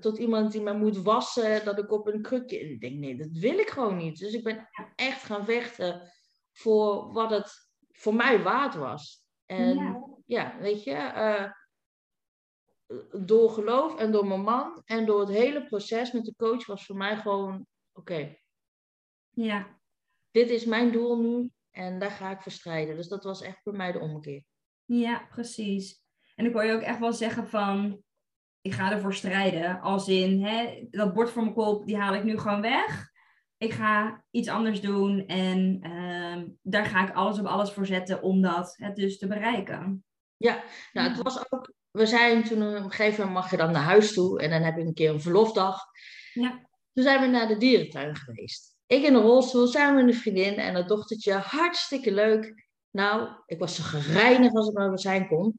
tot 0.00 0.18
iemand 0.18 0.52
die 0.52 0.60
mij 0.60 0.76
moet 0.76 0.96
wassen, 0.96 1.64
dat 1.64 1.78
ik 1.78 1.92
op 1.92 2.06
een 2.06 2.22
krukje. 2.22 2.70
Ik 2.70 2.80
denk, 2.80 2.98
nee, 2.98 3.16
dat 3.16 3.28
wil 3.30 3.58
ik 3.58 3.68
gewoon 3.68 3.96
niet. 3.96 4.18
Dus 4.18 4.32
ik 4.32 4.44
ben 4.44 4.68
echt 4.94 5.22
gaan 5.22 5.44
vechten 5.44 6.12
voor 6.52 7.12
wat 7.12 7.30
het 7.30 7.68
voor 7.90 8.14
mij 8.14 8.42
waard 8.42 8.74
was. 8.74 9.24
En 9.46 9.76
ja, 9.76 10.02
ja 10.26 10.58
weet 10.58 10.84
je, 10.84 11.12
door 13.12 13.50
geloof 13.50 13.98
en 13.98 14.12
door 14.12 14.26
mijn 14.26 14.42
man 14.42 14.82
en 14.84 15.06
door 15.06 15.20
het 15.20 15.28
hele 15.28 15.66
proces 15.66 16.12
met 16.12 16.24
de 16.24 16.34
coach 16.36 16.66
was 16.66 16.86
voor 16.86 16.96
mij 16.96 17.16
gewoon: 17.16 17.66
oké. 17.92 18.36
Ja. 19.30 19.74
Dit 20.30 20.50
is 20.50 20.64
mijn 20.64 20.92
doel 20.92 21.20
nu 21.20 21.50
en 21.70 21.98
daar 21.98 22.10
ga 22.10 22.30
ik 22.30 22.40
voor 22.40 22.52
strijden. 22.52 22.96
Dus 22.96 23.08
dat 23.08 23.24
was 23.24 23.42
echt 23.42 23.62
voor 23.62 23.76
mij 23.76 23.92
de 23.92 23.98
ommekeer. 23.98 24.42
Ja, 24.84 25.26
precies. 25.30 26.04
En 26.34 26.46
ik 26.46 26.52
hoor 26.52 26.64
je 26.64 26.72
ook 26.72 26.80
echt 26.80 26.98
wel 26.98 27.12
zeggen 27.12 27.48
van, 27.48 28.02
ik 28.60 28.72
ga 28.72 28.92
ervoor 28.92 29.14
strijden. 29.14 29.80
Als 29.80 30.08
in, 30.08 30.44
hè, 30.44 30.86
dat 30.90 31.12
bord 31.12 31.30
voor 31.30 31.42
mijn 31.42 31.54
kop, 31.54 31.86
die 31.86 31.96
haal 31.96 32.14
ik 32.14 32.24
nu 32.24 32.38
gewoon 32.38 32.60
weg. 32.60 33.10
Ik 33.56 33.72
ga 33.72 34.24
iets 34.30 34.48
anders 34.48 34.80
doen 34.80 35.26
en 35.26 35.86
uh, 35.86 36.48
daar 36.62 36.84
ga 36.84 37.08
ik 37.08 37.14
alles 37.14 37.38
op 37.38 37.46
alles 37.46 37.72
voor 37.72 37.86
zetten 37.86 38.22
om 38.22 38.42
dat 38.42 38.74
het 38.76 38.96
dus 38.96 39.18
te 39.18 39.26
bereiken. 39.26 40.04
Ja, 40.36 40.62
nou, 40.92 41.08
het 41.08 41.22
was 41.22 41.52
ook, 41.52 41.72
we 41.96 42.06
zijn 42.06 42.44
toen 42.44 42.62
op 42.62 42.74
een 42.74 42.90
gegeven 42.90 43.18
moment 43.18 43.34
mag 43.34 43.50
je 43.50 43.56
dan 43.56 43.72
naar 43.72 43.82
huis 43.82 44.12
toe 44.12 44.40
en 44.40 44.50
dan 44.50 44.62
heb 44.62 44.76
je 44.76 44.82
een 44.82 44.94
keer 44.94 45.10
een 45.10 45.20
verlofdag. 45.20 45.80
Ja. 46.32 46.68
Toen 46.92 47.04
zijn 47.04 47.20
we 47.20 47.26
naar 47.26 47.48
de 47.48 47.56
dierentuin 47.56 48.16
geweest. 48.16 48.74
Ik 48.86 49.02
in 49.02 49.12
de 49.12 49.18
rolstoel, 49.18 49.66
samen 49.66 50.04
met 50.04 50.14
een 50.14 50.20
vriendin 50.20 50.54
en 50.54 50.74
het 50.74 50.88
dochtertje, 50.88 51.32
hartstikke 51.32 52.12
leuk. 52.12 52.68
Nou, 52.90 53.28
ik 53.46 53.58
was 53.58 53.74
zo 53.74 53.82
gereinigd 53.82 54.54
als 54.54 54.68
ik 54.68 54.74
maar 54.74 54.98
zijn 54.98 55.28
kon. 55.28 55.58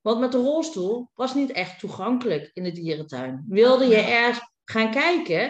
Want 0.00 0.20
met 0.20 0.32
de 0.32 0.42
rolstoel 0.42 1.10
was 1.14 1.34
niet 1.34 1.50
echt 1.50 1.78
toegankelijk 1.78 2.50
in 2.52 2.64
de 2.64 2.72
dierentuin. 2.72 3.44
Wilde 3.48 3.86
je 3.86 3.96
ergens 3.96 4.52
gaan 4.64 4.90
kijken, 4.90 5.40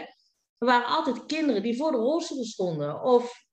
er 0.59 0.67
waren 0.67 0.89
altijd 0.89 1.27
kinderen 1.27 1.63
die 1.63 1.77
voor 1.77 1.91
de 1.91 1.97
rolstoel 1.97 2.45
stonden. 2.45 3.03
Of 3.03 3.46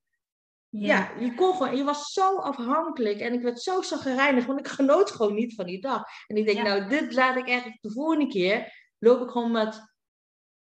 ja, 0.78 1.12
je, 1.18 1.34
kon 1.34 1.56
gewoon, 1.56 1.76
je 1.76 1.84
was 1.84 2.12
zo 2.12 2.36
afhankelijk 2.36 3.20
en 3.20 3.32
ik 3.32 3.42
werd 3.42 3.60
zo 3.60 3.82
zagrijnig, 3.82 4.46
want 4.46 4.58
ik 4.58 4.68
genoot 4.68 5.10
gewoon 5.10 5.34
niet 5.34 5.54
van 5.54 5.66
die 5.66 5.80
dag. 5.80 6.02
En 6.26 6.36
ik 6.36 6.46
denk, 6.46 6.62
nou, 6.62 6.88
dit 6.88 7.12
laat 7.12 7.36
ik 7.36 7.48
echt 7.48 7.78
de 7.80 7.90
volgende 7.90 8.26
keer, 8.26 8.72
loop 8.98 9.22
ik 9.22 9.30
gewoon 9.30 9.50
met 9.50 9.94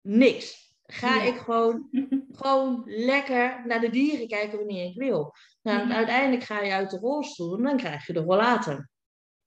niks. 0.00 0.74
Ga 0.82 1.22
ik 1.22 1.36
gewoon, 1.36 1.88
gewoon 2.40 2.82
lekker 2.86 3.62
naar 3.66 3.80
de 3.80 3.90
dieren 3.90 4.28
kijken 4.28 4.58
wanneer 4.58 4.84
ik 4.84 4.96
wil. 4.96 5.34
Nou, 5.62 5.90
uiteindelijk 5.90 6.42
ga 6.42 6.60
je 6.60 6.72
uit 6.72 6.90
de 6.90 6.98
rolstoel 6.98 7.56
en 7.56 7.62
dan 7.62 7.76
krijg 7.76 8.06
je 8.06 8.12
de 8.12 8.20
rollator. 8.20 8.88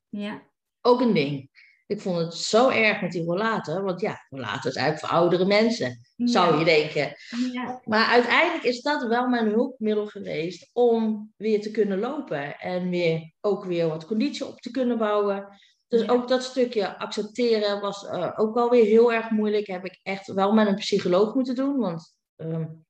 Ja. 0.10 0.44
Ook 0.82 1.02
een 1.02 1.14
ding. 1.14 1.50
Ik 1.94 2.02
vond 2.02 2.18
het 2.18 2.34
zo 2.34 2.70
erg 2.70 3.02
met 3.02 3.12
die 3.12 3.24
rollator, 3.24 3.84
want 3.84 4.02
ja, 4.02 4.26
rollator 4.30 4.72
is 4.72 4.76
eigenlijk 4.76 5.06
voor 5.06 5.20
oudere 5.20 5.46
mensen, 5.46 6.00
zou 6.18 6.60
je 6.60 6.66
denken. 6.66 7.16
Ja. 7.52 7.82
Maar 7.86 8.06
uiteindelijk 8.06 8.64
is 8.64 8.82
dat 8.82 9.08
wel 9.08 9.28
mijn 9.28 9.48
hulpmiddel 9.48 10.06
geweest 10.06 10.70
om 10.72 11.32
weer 11.38 11.62
te 11.62 11.72
kunnen 11.72 12.00
lopen 12.00 12.60
en 12.60 12.90
weer, 12.90 13.34
ook 13.42 13.66
weer 13.66 13.88
wat 13.88 14.06
conditie 14.06 14.46
op 14.46 14.60
te 14.60 14.72
kunnen 14.72 14.98
bouwen. 14.98 15.48
Dus 15.88 16.10
ook 16.10 16.28
dat 16.28 16.44
stukje 16.44 16.98
accepteren 16.98 17.82
was 17.82 18.04
uh, 18.04 18.32
ook 18.36 18.54
wel 18.54 18.70
weer 18.70 18.86
heel 18.86 19.14
erg 19.14 19.30
moeilijk. 19.30 19.68
Heb 19.68 19.86
ik 19.86 20.00
echt 20.04 20.28
wel 20.28 20.54
met 20.54 20.68
een 20.68 20.76
psycholoog 20.76 21.34
moeten 21.34 21.56
doen. 21.56 21.78
Want 21.78 22.16
um, 22.36 22.86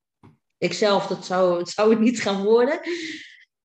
ik 0.58 0.74
zelf, 0.74 1.08
dat 1.08 1.26
zou, 1.26 1.58
het 1.60 1.70
zou 1.70 1.90
het 1.90 2.00
niet 2.00 2.22
gaan 2.22 2.44
worden. 2.44 2.80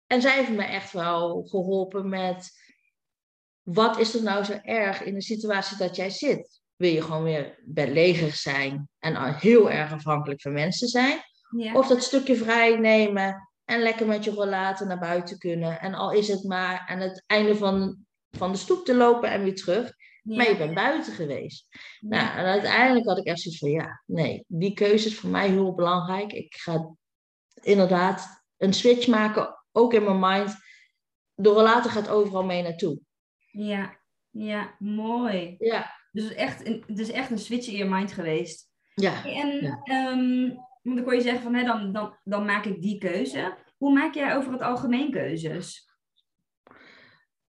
En 0.08 0.22
zij 0.22 0.36
heeft 0.36 0.50
me 0.50 0.64
echt 0.64 0.92
wel 0.92 1.44
geholpen 1.44 2.10
met... 2.10 2.64
Wat 3.65 3.99
is 3.99 4.13
er 4.15 4.23
nou 4.23 4.43
zo 4.43 4.60
erg 4.63 5.04
in 5.04 5.13
de 5.13 5.21
situatie 5.21 5.78
dat 5.78 5.95
jij 5.95 6.10
zit? 6.10 6.62
Wil 6.75 6.91
je 6.91 7.01
gewoon 7.01 7.23
weer 7.23 7.60
bedlegerig 7.65 8.36
zijn 8.36 8.89
en 8.99 9.36
heel 9.36 9.71
erg 9.71 9.91
afhankelijk 9.91 10.41
van 10.41 10.54
mensen 10.54 10.88
zijn? 10.88 11.19
Ja. 11.58 11.73
Of 11.73 11.88
dat 11.88 12.04
stukje 12.04 12.36
vrij 12.36 12.78
nemen 12.78 13.49
en 13.65 13.82
lekker 13.82 14.06
met 14.08 14.23
je 14.23 14.32
rollator 14.32 14.88
naar 14.88 14.99
buiten 14.99 15.38
kunnen. 15.38 15.80
En 15.80 15.93
al 15.93 16.12
is 16.12 16.28
het 16.28 16.43
maar 16.43 16.86
aan 16.88 16.99
het 16.99 17.23
einde 17.28 17.56
van 17.56 18.06
van 18.36 18.51
de 18.51 18.58
stoep 18.58 18.86
te 18.86 18.95
lopen 18.95 19.30
en 19.30 19.43
weer 19.43 19.56
terug. 19.56 19.93
Maar 20.23 20.49
je 20.49 20.58
bent 20.58 20.73
buiten 20.73 21.13
geweest. 21.13 21.67
Nou, 21.99 22.38
en 22.38 22.45
uiteindelijk 22.45 23.06
had 23.06 23.17
ik 23.17 23.25
echt 23.25 23.39
zoiets 23.39 23.60
van, 23.60 23.69
ja, 23.69 24.04
nee, 24.06 24.43
die 24.47 24.73
keuze 24.73 25.08
is 25.08 25.19
voor 25.19 25.30
mij 25.30 25.49
heel 25.49 25.73
belangrijk. 25.73 26.34
Ik 26.34 26.56
ga 26.56 26.95
inderdaad 27.62 28.43
een 28.58 28.73
switch 28.73 29.08
maken, 29.08 29.65
ook 29.71 29.93
in 29.93 30.04
mijn 30.04 30.19
mind. 30.19 30.56
De 31.34 31.54
relatie 31.54 31.91
gaat 31.91 32.10
overal 32.10 32.43
mee 32.43 32.63
naartoe. 32.63 32.99
Ja, 33.58 33.98
ja, 34.30 34.76
mooi. 34.80 35.56
Ja. 35.60 35.91
Dus 36.12 36.24
het 36.24 36.32
is 36.32 36.38
echt 36.38 36.68
een, 36.68 36.84
is 36.88 37.12
echt 37.12 37.32
een 37.32 37.39
switch 37.39 37.68
in 37.68 37.76
je 37.76 37.86
mind 37.86 38.12
geweest. 38.12 38.70
Ja. 38.94 39.26
En 39.26 39.62
ja. 39.62 39.80
Ehm, 39.84 40.50
dan 40.82 41.04
kon 41.04 41.15
je 41.15 41.22
zeggen 41.22 41.44
van, 41.44 41.54
hè, 41.54 41.63
dan, 41.63 41.91
dan, 41.91 42.18
dan 42.24 42.46
maak 42.46 42.65
ik 42.65 42.82
die 42.82 42.98
keuze. 42.98 43.58
Hoe 43.78 43.94
maak 43.94 44.13
jij 44.13 44.36
over 44.36 44.52
het 44.52 44.62
algemeen 44.62 45.12
keuzes? 45.12 45.89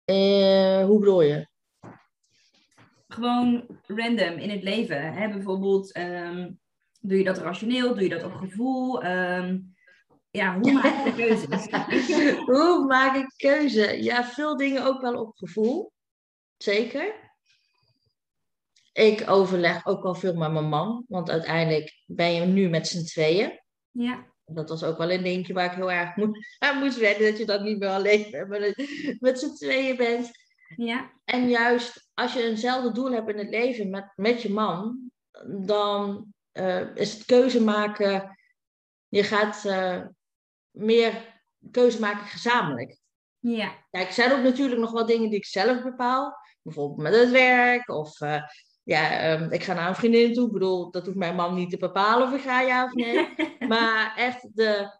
Uh, 0.05 0.85
hoe 0.85 0.99
bedoel 0.99 1.21
je? 1.21 1.47
Gewoon 3.07 3.79
random 3.87 4.37
in 4.37 4.49
het 4.49 4.63
leven. 4.63 5.13
Hè? 5.13 5.29
Bijvoorbeeld, 5.29 5.97
um, 5.97 6.59
doe 7.01 7.17
je 7.17 7.23
dat 7.23 7.37
rationeel? 7.37 7.93
Doe 7.93 8.03
je 8.03 8.09
dat 8.09 8.23
op 8.23 8.33
gevoel? 8.33 9.05
Um, 9.05 9.75
ja, 10.31 10.59
hoe 10.59 10.71
maak 10.71 11.05
je 11.05 11.13
keuzes? 11.21 11.67
hoe 12.45 12.85
maak 12.87 13.15
ik 13.15 13.33
keuze? 13.37 14.03
Ja, 14.03 14.23
veel 14.23 14.57
dingen 14.57 14.85
ook 14.85 15.01
wel 15.01 15.21
op 15.21 15.35
gevoel. 15.35 15.93
Zeker. 16.57 17.23
Ik 18.93 19.29
overleg 19.29 19.85
ook 19.85 20.03
wel 20.03 20.15
veel 20.15 20.35
met 20.35 20.51
mijn 20.51 20.69
man. 20.69 21.05
Want 21.07 21.29
uiteindelijk 21.29 22.03
ben 22.05 22.33
je 22.33 22.41
nu 22.41 22.69
met 22.69 22.87
z'n 22.87 23.05
tweeën. 23.05 23.59
Ja 23.91 24.33
dat 24.45 24.69
was 24.69 24.83
ook 24.83 24.97
wel 24.97 25.11
een 25.11 25.23
dingetje 25.23 25.53
waar 25.53 25.65
ik 25.65 25.77
heel 25.77 25.91
erg 25.91 26.15
aan 26.57 26.79
moest 26.79 26.97
wennen. 26.97 27.29
Dat 27.29 27.37
je 27.37 27.45
dat 27.45 27.61
niet 27.61 27.79
meer 27.79 27.89
alleen 27.89 28.47
met, 28.47 28.75
met 29.19 29.39
z'n 29.39 29.53
tweeën 29.53 29.95
bent. 29.95 30.31
Ja. 30.75 31.11
En 31.25 31.49
juist 31.49 32.09
als 32.13 32.33
je 32.33 32.43
eenzelfde 32.43 32.91
doel 32.91 33.11
hebt 33.11 33.29
in 33.29 33.37
het 33.37 33.49
leven 33.49 33.89
met, 33.89 34.11
met 34.15 34.41
je 34.41 34.51
man, 34.51 35.11
dan 35.47 36.33
uh, 36.53 36.95
is 36.95 37.13
het 37.13 37.25
keuze 37.25 37.63
maken. 37.63 38.37
Je 39.07 39.23
gaat 39.23 39.63
uh, 39.65 40.01
meer 40.71 41.41
keuze 41.71 41.99
maken 41.99 42.25
gezamenlijk. 42.25 42.97
Ja. 43.39 43.85
Kijk, 43.89 44.07
er 44.07 44.13
zijn 44.13 44.31
ook 44.31 44.43
natuurlijk 44.43 44.81
nog 44.81 44.91
wel 44.91 45.05
dingen 45.05 45.29
die 45.29 45.37
ik 45.37 45.45
zelf 45.45 45.83
bepaal. 45.83 46.37
Bijvoorbeeld 46.65 46.99
met 46.99 47.15
het 47.15 47.31
werk 47.31 47.89
of 47.89 48.21
uh, 48.21 48.41
ja, 48.83 49.31
um, 49.31 49.51
ik 49.51 49.63
ga 49.63 49.73
naar 49.73 49.87
een 49.87 49.95
vriendin 49.95 50.33
toe. 50.33 50.47
Ik 50.47 50.53
bedoel, 50.53 50.91
dat 50.91 51.05
hoeft 51.05 51.17
mijn 51.17 51.35
man 51.35 51.55
niet 51.55 51.69
te 51.69 51.77
bepalen 51.77 52.27
of 52.27 52.33
ik 52.33 52.41
ga 52.41 52.61
ja 52.61 52.83
of 52.83 52.93
nee. 52.93 53.27
maar 53.67 54.13
echt 54.15 54.55
de, 54.55 54.99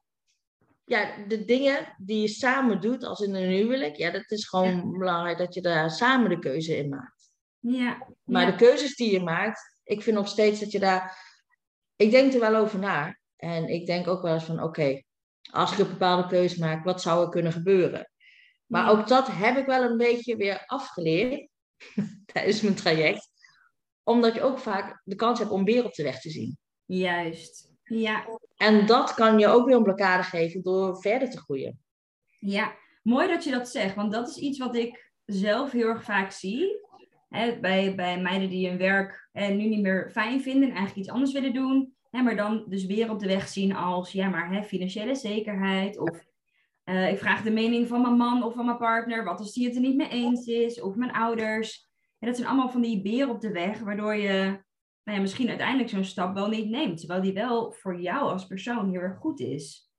ja, 0.86 1.25
de 1.28 1.45
dingen 1.45 1.95
die 1.97 2.21
je 2.21 2.28
samen 2.28 2.82
doet, 2.82 3.04
als 3.04 3.19
in 3.19 3.36
een 3.36 3.49
huwelijk, 3.49 3.95
ja, 3.95 4.12
dat 4.12 4.32
is 4.32 4.47
gewoon 4.47 4.91
belangrijk 4.97 5.38
dat 5.38 5.54
je 5.54 5.62
daar 5.62 5.91
samen 5.91 6.30
de 6.30 6.39
keuze 6.39 6.78
in 6.78 6.89
maakt. 6.89 7.32
Ja. 7.60 8.08
Maar 8.23 8.45
de 8.45 8.56
keuzes 8.56 8.95
die 8.95 9.12
je 9.12 9.23
maakt, 9.23 9.80
ik 9.84 10.01
vind 10.01 10.15
nog 10.15 10.28
steeds 10.28 10.60
dat 10.60 10.71
je 10.71 10.80
daar. 10.80 11.34
Ik 11.95 12.12
denk 12.12 12.34
er 12.34 12.39
wel 12.39 12.56
over 12.56 12.80
na. 12.80 13.17
En 13.36 13.67
ik 13.67 13.86
denk 13.86 14.08
ook 14.08 14.21
wel 14.21 14.34
eens 14.34 14.43
van: 14.43 14.63
oké, 14.63 15.01
als 15.51 15.71
ik 15.71 15.78
een 15.78 15.88
bepaalde 15.88 16.28
keuze 16.28 16.60
maak, 16.60 16.84
wat 16.84 17.01
zou 17.01 17.23
er 17.23 17.30
kunnen 17.30 17.51
gebeuren? 17.51 18.10
Maar 18.65 18.89
ook 18.89 19.08
dat 19.08 19.28
heb 19.32 19.58
ik 19.58 19.65
wel 19.65 19.84
een 19.84 19.97
beetje 19.97 20.36
weer 20.36 20.63
afgeleerd 20.65 21.54
tijdens 22.34 22.62
mijn 22.62 22.76
traject 22.76 23.34
omdat 24.06 24.34
je 24.34 24.42
ook 24.42 24.60
vaak 24.60 25.02
de 25.04 25.16
kans 25.16 25.40
hebt 25.40 25.52
om 25.52 25.64
weer 25.64 25.86
op 25.86 25.94
de 25.94 26.04
weg 26.04 26.22
te 26.22 26.30
zien. 26.30 26.58
Juist, 26.86 27.72
ja. 27.84 28.26
En 28.56 28.86
dat 28.86 29.14
kan 29.14 29.40
je 29.40 29.48
ook 29.48 29.66
weer 29.66 29.76
een 29.76 29.84
blokkade 29.84 30.24
geven 30.24 30.64
door 30.64 31.02
verder 31.02 31.30
te 31.30 31.38
groeien. 31.38 31.80
Ja, 32.40 32.76
mooi 33.04 33.28
dat 33.28 33.44
je 33.44 33.52
dat 33.52 33.70
zegt, 33.70 33.96
want 33.96 34.12
dat 34.12 34.30
is 34.30 34.38
iets 34.38 34.60
wat 34.60 34.76
ik 34.76 35.12
zelf 35.26 35.72
heel 35.72 35.88
erg 35.88 36.04
vaak 36.04 36.32
zie. 36.32 36.84
Hè, 37.30 37.60
bij, 37.60 37.96
bij 37.96 38.22
meiden 38.22 38.50
die 38.50 38.68
hun 38.68 38.78
werk 38.78 39.30
eh, 39.32 39.50
nu 39.50 39.68
niet 39.68 39.82
meer 39.82 40.10
fijn 40.12 40.42
vinden 40.42 40.70
en 40.70 40.76
eigenlijk 40.76 40.98
iets 40.98 41.10
anders 41.10 41.32
willen 41.32 41.54
doen. 41.54 41.96
Hè, 42.10 42.22
maar 42.22 42.36
dan 42.36 42.66
dus 42.68 42.86
weer 42.86 43.10
op 43.10 43.20
de 43.20 43.28
weg 43.28 43.48
zien 43.48 43.76
als, 43.76 44.12
ja, 44.12 44.30
maar 44.30 44.52
hè, 44.52 44.64
financiële 44.64 45.16
zekerheid. 45.16 45.98
Of 45.98 46.26
uh, 46.86 47.12
ik 47.12 47.17
vraag 47.17 47.41
de 47.41 47.52
mening 47.52 47.88
van 47.88 48.02
mijn 48.02 48.17
man 48.17 48.43
of 48.43 48.54
van 48.54 48.65
mijn 48.65 48.78
partner. 48.78 49.24
Wat 49.24 49.39
als 49.39 49.54
die 49.54 49.65
het 49.65 49.76
er 49.76 49.82
niet 49.82 49.95
mee 49.95 50.10
eens 50.10 50.45
is? 50.45 50.82
Of 50.82 50.95
mijn 50.95 51.12
ouders. 51.12 51.89
En 52.19 52.28
dat 52.28 52.36
zijn 52.36 52.48
allemaal 52.48 52.69
van 52.69 52.82
die 52.82 53.02
beren 53.02 53.30
op 53.30 53.41
de 53.41 53.52
weg, 53.52 53.80
waardoor 53.80 54.15
je 54.15 54.63
nou 55.04 55.17
ja, 55.17 55.19
misschien 55.19 55.50
uiteindelijk 55.50 55.89
zo'n 55.89 56.04
stap 56.04 56.34
wel 56.34 56.48
niet 56.48 56.69
neemt. 56.69 56.98
Terwijl 57.00 57.21
die 57.21 57.34
wel 57.34 57.71
voor 57.71 58.02
jou 58.02 58.32
als 58.32 58.48
persoon 58.48 58.89
heel 58.89 59.02
erg 59.02 59.17
goed 59.17 59.39
is. 59.39 59.91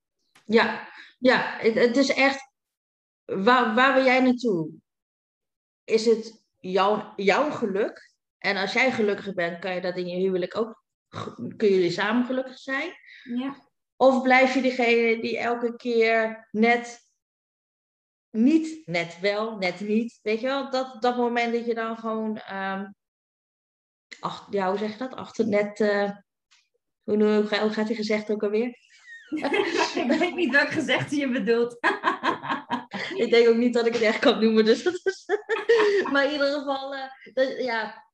Ja, 0.44 0.88
ja 1.18 1.56
het, 1.58 1.74
het 1.74 1.96
is 1.96 2.14
echt. 2.14 2.54
Waar, 3.24 3.74
waar 3.74 3.94
wil 3.94 4.04
jij 4.04 4.20
naartoe? 4.20 4.70
Is 5.84 6.06
het 6.06 6.44
jouw, 6.58 7.12
jouw 7.16 7.50
geluk? 7.50 8.14
En 8.38 8.56
als 8.56 8.72
jij 8.72 8.92
gelukkig 8.92 9.34
bent, 9.34 9.58
kan 9.58 9.74
je 9.74 9.80
dat 9.80 9.96
in 9.96 10.06
je 10.06 10.16
huwelijk 10.16 10.56
ook. 10.56 10.84
Kun 11.56 11.68
jullie 11.68 11.90
samen 11.90 12.26
gelukkig 12.26 12.58
zijn? 12.58 12.92
Ja. 13.22 13.65
Of 13.96 14.22
blijf 14.22 14.54
je 14.54 14.60
degene 14.60 15.20
die 15.20 15.38
elke 15.38 15.76
keer 15.76 16.48
net 16.50 17.06
niet 18.36 18.86
net 18.86 19.20
wel, 19.20 19.56
net 19.56 19.80
niet. 19.80 20.18
Weet 20.22 20.40
je 20.40 20.46
wel, 20.46 20.70
dat, 20.70 21.02
dat 21.02 21.16
moment 21.16 21.52
dat 21.52 21.66
je 21.66 21.74
dan 21.74 21.96
gewoon, 21.96 22.40
um, 22.52 22.94
ach, 24.20 24.46
ja, 24.50 24.68
hoe 24.68 24.78
zeg 24.78 24.92
je 24.92 24.98
dat? 24.98 25.14
Achter 25.14 25.48
net, 25.48 25.80
uh, 25.80 26.10
hoe, 27.02 27.24
hoe, 27.24 27.70
gaat 27.70 27.86
die 27.86 27.96
gezegd 27.96 28.30
ook 28.30 28.42
alweer? 28.42 28.78
ik 30.02 30.14
weet 30.18 30.34
niet 30.34 30.52
welk 30.52 30.68
gezegd 30.68 31.10
je 31.10 31.30
bedoelt. 31.30 31.76
ik 33.22 33.30
denk 33.30 33.48
ook 33.48 33.56
niet 33.56 33.74
dat 33.74 33.86
ik 33.86 33.92
het 33.92 34.02
echt 34.02 34.18
kan 34.18 34.40
noemen, 34.40 34.64
dus 34.64 34.82
dat 34.82 35.00
is... 35.04 35.24
maar 36.12 36.24
in 36.24 36.32
ieder 36.32 36.52
geval, 36.52 36.94
uh, 36.94 37.02
dat, 37.32 37.58
ja, 37.58 38.04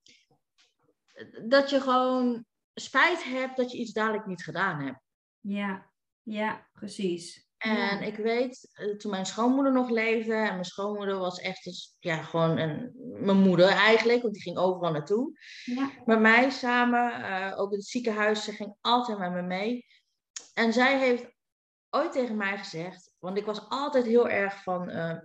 dat 1.42 1.71
je 1.71 1.81
gewoon 1.81 2.45
spijt 2.75 3.25
hebt 3.25 3.57
dat 3.57 3.73
je 3.73 3.79
iets 3.79 3.92
dadelijk 3.92 4.27
niet 4.27 4.45
gedaan 4.45 4.81
hebt. 4.81 5.01
Ja, 5.42 5.90
ja, 6.22 6.68
precies. 6.72 7.50
En 7.57 8.02
ik 8.02 8.16
weet, 8.16 8.70
eh, 8.72 8.96
toen 8.96 9.11
mijn 9.11 9.26
schoonmoeder 9.26 9.72
nog 9.72 9.90
leefde, 9.90 10.35
en 10.35 10.52
mijn 10.52 10.64
schoonmoeder 10.64 11.18
was 11.18 11.38
echt 11.38 11.64
dus, 11.64 11.96
ja, 11.98 12.22
gewoon 12.22 12.59
een, 12.59 12.92
mijn 13.20 13.37
moeder 13.37 13.68
eigenlijk, 13.68 14.22
want 14.22 14.35
die 14.35 14.42
ging 14.42 14.57
overal 14.57 14.92
naartoe. 14.92 15.38
Ja. 15.64 15.90
Met 16.05 16.20
mij 16.20 16.50
samen, 16.50 17.20
uh, 17.20 17.52
ook 17.57 17.70
in 17.70 17.78
het 17.78 17.87
ziekenhuis, 17.87 18.44
ze 18.44 18.52
ging 18.52 18.74
altijd 18.81 19.18
met 19.18 19.33
me 19.33 19.42
mee. 19.42 19.87
En 20.55 20.72
zij 20.72 20.98
heeft 20.98 21.33
ooit 21.90 22.12
tegen 22.12 22.37
mij 22.37 22.59
gezegd, 22.59 23.11
want 23.18 23.37
ik 23.37 23.44
was 23.44 23.68
altijd 23.68 24.05
heel 24.05 24.28
erg 24.28 24.62
van 24.62 24.90
uh, 24.90 25.18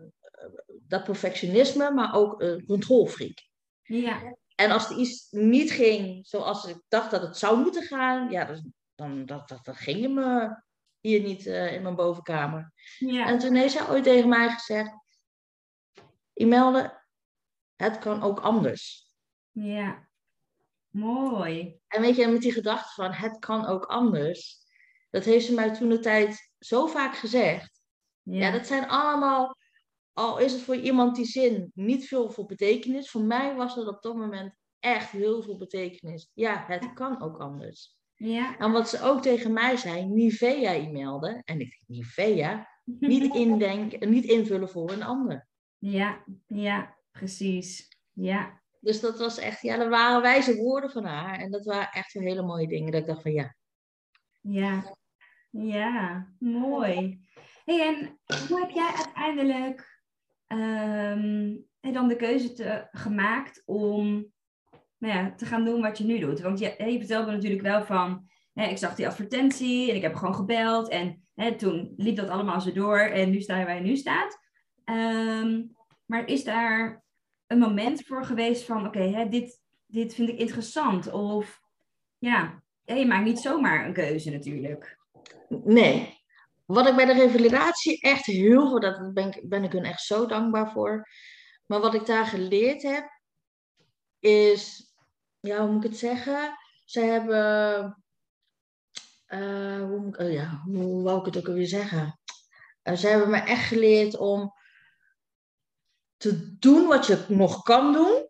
dat 0.82 1.04
perfectionisme, 1.04 1.92
maar 1.92 2.16
ook 2.16 2.42
een 2.42 2.66
controlfreak. 2.66 3.48
Ja. 3.82 4.36
En 4.56 4.72
als 4.72 4.90
er 4.90 4.98
iets 4.98 5.28
niet 5.32 5.72
ging 5.72 6.28
zoals 6.28 6.66
ik 6.66 6.82
dacht 6.88 7.12
dat 7.12 7.22
het 7.22 7.38
zou 7.38 7.60
moeten 7.60 7.84
gaan, 7.84 8.30
ja, 8.30 8.46
dan, 8.46 8.74
dan 8.98 9.26
dat, 9.26 9.48
dat, 9.48 9.66
dat 9.66 9.76
ging 9.76 10.00
je 10.00 10.10
me 10.10 10.62
hier 11.00 11.22
niet 11.22 11.46
uh, 11.46 11.74
in 11.74 11.82
mijn 11.82 11.96
bovenkamer. 11.96 12.74
Ja. 12.98 13.28
En 13.28 13.40
toen 13.40 13.56
heeft 13.56 13.74
zij 13.74 13.90
ooit 13.90 14.04
tegen 14.04 14.30
mij 14.30 14.50
gezegd, 14.50 14.92
Imelda, 16.34 17.06
het 17.76 18.00
kan 18.00 18.22
ook 18.22 18.40
anders. 18.40 19.12
Ja, 19.52 20.10
mooi. 20.90 21.80
En 21.88 22.02
weet 22.02 22.16
je, 22.16 22.28
met 22.28 22.42
die 22.42 22.52
gedachte 22.52 22.94
van 22.94 23.12
het 23.12 23.40
kan 23.40 23.66
ook 23.66 23.86
anders, 23.86 24.58
dat 25.10 25.24
heeft 25.24 25.46
ze 25.46 25.54
mij 25.54 25.74
toen 25.74 25.90
de 25.90 26.00
tijd 26.00 26.52
zo 26.60 26.88
vaak 26.88 27.16
gezegd. 27.16 27.82
Ja. 28.22 28.40
Ja, 28.40 28.52
dat 28.52 28.68
zijn 28.68 28.88
allemaal, 28.88 29.58
al 30.14 30.38
is 30.38 30.52
het 30.54 30.62
voor 30.62 30.76
iemand 30.76 31.16
die 31.16 31.26
zin 31.26 31.72
niet 31.74 32.08
veel 32.08 32.30
voor 32.32 32.46
betekenis, 32.46 33.10
voor 33.10 33.24
mij 33.24 33.56
was 33.56 33.76
dat 33.76 33.88
op 33.88 34.02
dat 34.02 34.16
moment 34.16 34.56
echt 34.80 35.10
heel 35.10 35.42
veel 35.42 35.58
betekenis. 35.58 36.30
Ja, 36.34 36.66
het 36.68 36.94
kan 36.94 37.22
ook 37.22 37.40
anders. 37.40 37.97
Ja, 38.18 38.58
En 38.58 38.72
wat 38.72 38.90
ze 38.90 39.02
ook 39.02 39.22
tegen 39.22 39.54
mij 39.54 39.78
zei, 39.78 40.06
Nivea 40.06 40.74
e-mailde. 40.74 41.42
En 41.46 41.60
ik 41.60 41.70
denk, 41.70 41.84
Nivea? 41.88 42.68
Niet, 43.00 43.36
indenken, 43.36 44.10
niet 44.10 44.26
invullen 44.26 44.70
voor 44.70 44.92
een 44.92 45.04
ander. 45.04 45.48
ja, 45.78 46.24
ja, 46.48 46.98
precies. 47.12 47.88
Ja, 48.14 48.62
Dus 48.80 49.00
dat 49.00 49.20
was 49.20 49.38
echt, 49.38 49.62
ja, 49.62 49.78
dat 49.78 49.90
waren 49.90 50.22
wijze 50.22 50.56
woorden 50.56 50.90
van 50.90 51.06
haar. 51.06 51.40
En 51.40 51.52
dat 51.52 51.66
waren 51.66 51.92
echt 51.92 52.14
hele 52.14 52.42
mooie 52.42 52.68
dingen. 52.68 52.92
Dat 52.92 53.02
ik 53.02 53.08
dacht 53.08 53.22
van, 53.22 53.32
ja, 53.32 53.56
ja, 54.42 54.96
ja, 55.50 56.28
mooi. 56.40 57.26
Hey, 57.66 57.88
en 57.88 58.20
hoe 58.48 58.60
heb 58.60 58.70
jij 58.70 58.92
uiteindelijk 58.96 60.02
en 60.48 61.94
dan 61.94 62.08
de 62.08 62.16
keuze 62.16 62.54
te, 62.54 62.88
gemaakt 62.92 63.64
om 63.66 64.32
nou 64.98 65.14
ja, 65.14 65.34
te 65.36 65.46
gaan 65.46 65.66
doen 65.66 65.82
wat 65.82 65.98
je 65.98 66.04
nu 66.04 66.20
doet? 66.20 66.40
Want 66.40 66.60
je, 66.60 66.76
vertelde 66.78 67.32
natuurlijk 67.32 67.62
wel 67.62 67.84
van, 67.84 68.30
hè, 68.54 68.66
ik 68.66 68.78
zag 68.78 68.96
die 68.96 69.08
advertentie 69.08 69.90
en 69.90 69.96
ik 69.96 70.02
heb 70.02 70.16
gewoon 70.16 70.36
gebeld. 70.36 70.90
En 70.90 71.28
hè, 71.36 71.56
toen 71.56 71.94
liep 71.98 72.16
dat 72.16 72.30
allemaal 72.30 72.62
zo 72.62 72.72
door 72.72 73.00
en 73.00 73.30
nu 73.30 73.42
sta 73.42 73.60
je 73.60 73.66
waar 73.66 73.76
je 73.76 73.82
nu 73.82 73.96
staat. 73.96 74.40
Ehm, 74.84 75.64
maar 76.06 76.28
is 76.28 76.44
daar 76.44 77.04
een 77.48 77.60
moment 77.60 78.06
voor 78.06 78.26
geweest 78.26 78.64
van, 78.64 78.88
oké, 78.88 79.28
dit, 79.30 79.62
dit 79.86 80.14
vind 80.14 80.30
ik 80.30 80.40
interessant? 80.40 81.12
Of 81.12 81.62
ja, 82.18 82.64
je 82.84 83.06
maakt 83.06 83.26
niet 83.26 83.40
zomaar 83.40 83.86
een 83.86 83.94
keuze 83.94 84.32
natuurlijk. 84.32 84.98
nee. 85.50 86.16
Wat 86.66 86.88
ik 86.88 86.96
bij 86.96 87.06
de 87.06 87.14
revalidatie 87.14 88.02
echt 88.02 88.26
heel 88.26 88.68
veel, 88.70 88.80
dat 88.80 89.14
ben 89.14 89.28
ik, 89.28 89.50
ben 89.50 89.64
ik 89.64 89.72
hun 89.72 89.84
echt 89.84 90.02
zo 90.02 90.26
dankbaar 90.26 90.72
voor. 90.72 91.08
Maar 91.66 91.80
wat 91.80 91.94
ik 91.94 92.06
daar 92.06 92.26
geleerd 92.26 92.84
heb, 92.84 93.17
is, 94.20 94.94
ja, 95.40 95.60
hoe 95.62 95.72
moet 95.72 95.84
ik 95.84 95.90
het 95.90 96.00
zeggen? 96.00 96.58
Ze 96.86 97.00
hebben, 97.00 98.04
eh, 99.26 99.80
hoe, 99.80 100.00
moet 100.00 100.14
ik- 100.14 100.20
oh 100.22 100.32
ja, 100.32 100.62
hoe 100.66 101.04
wou 101.04 101.20
ik 101.20 101.26
het 101.26 101.38
ook 101.38 101.48
alweer 101.48 101.68
zeggen? 101.68 102.20
Eh, 102.82 102.94
ze 102.96 103.08
hebben 103.08 103.30
me 103.30 103.38
echt 103.38 103.68
geleerd 103.68 104.18
om 104.18 104.54
te 106.18 106.58
doen 106.60 106.88
wat 106.88 107.06
je 107.06 107.26
nog 107.28 107.64
kan 107.64 107.94
doen, 107.94 108.30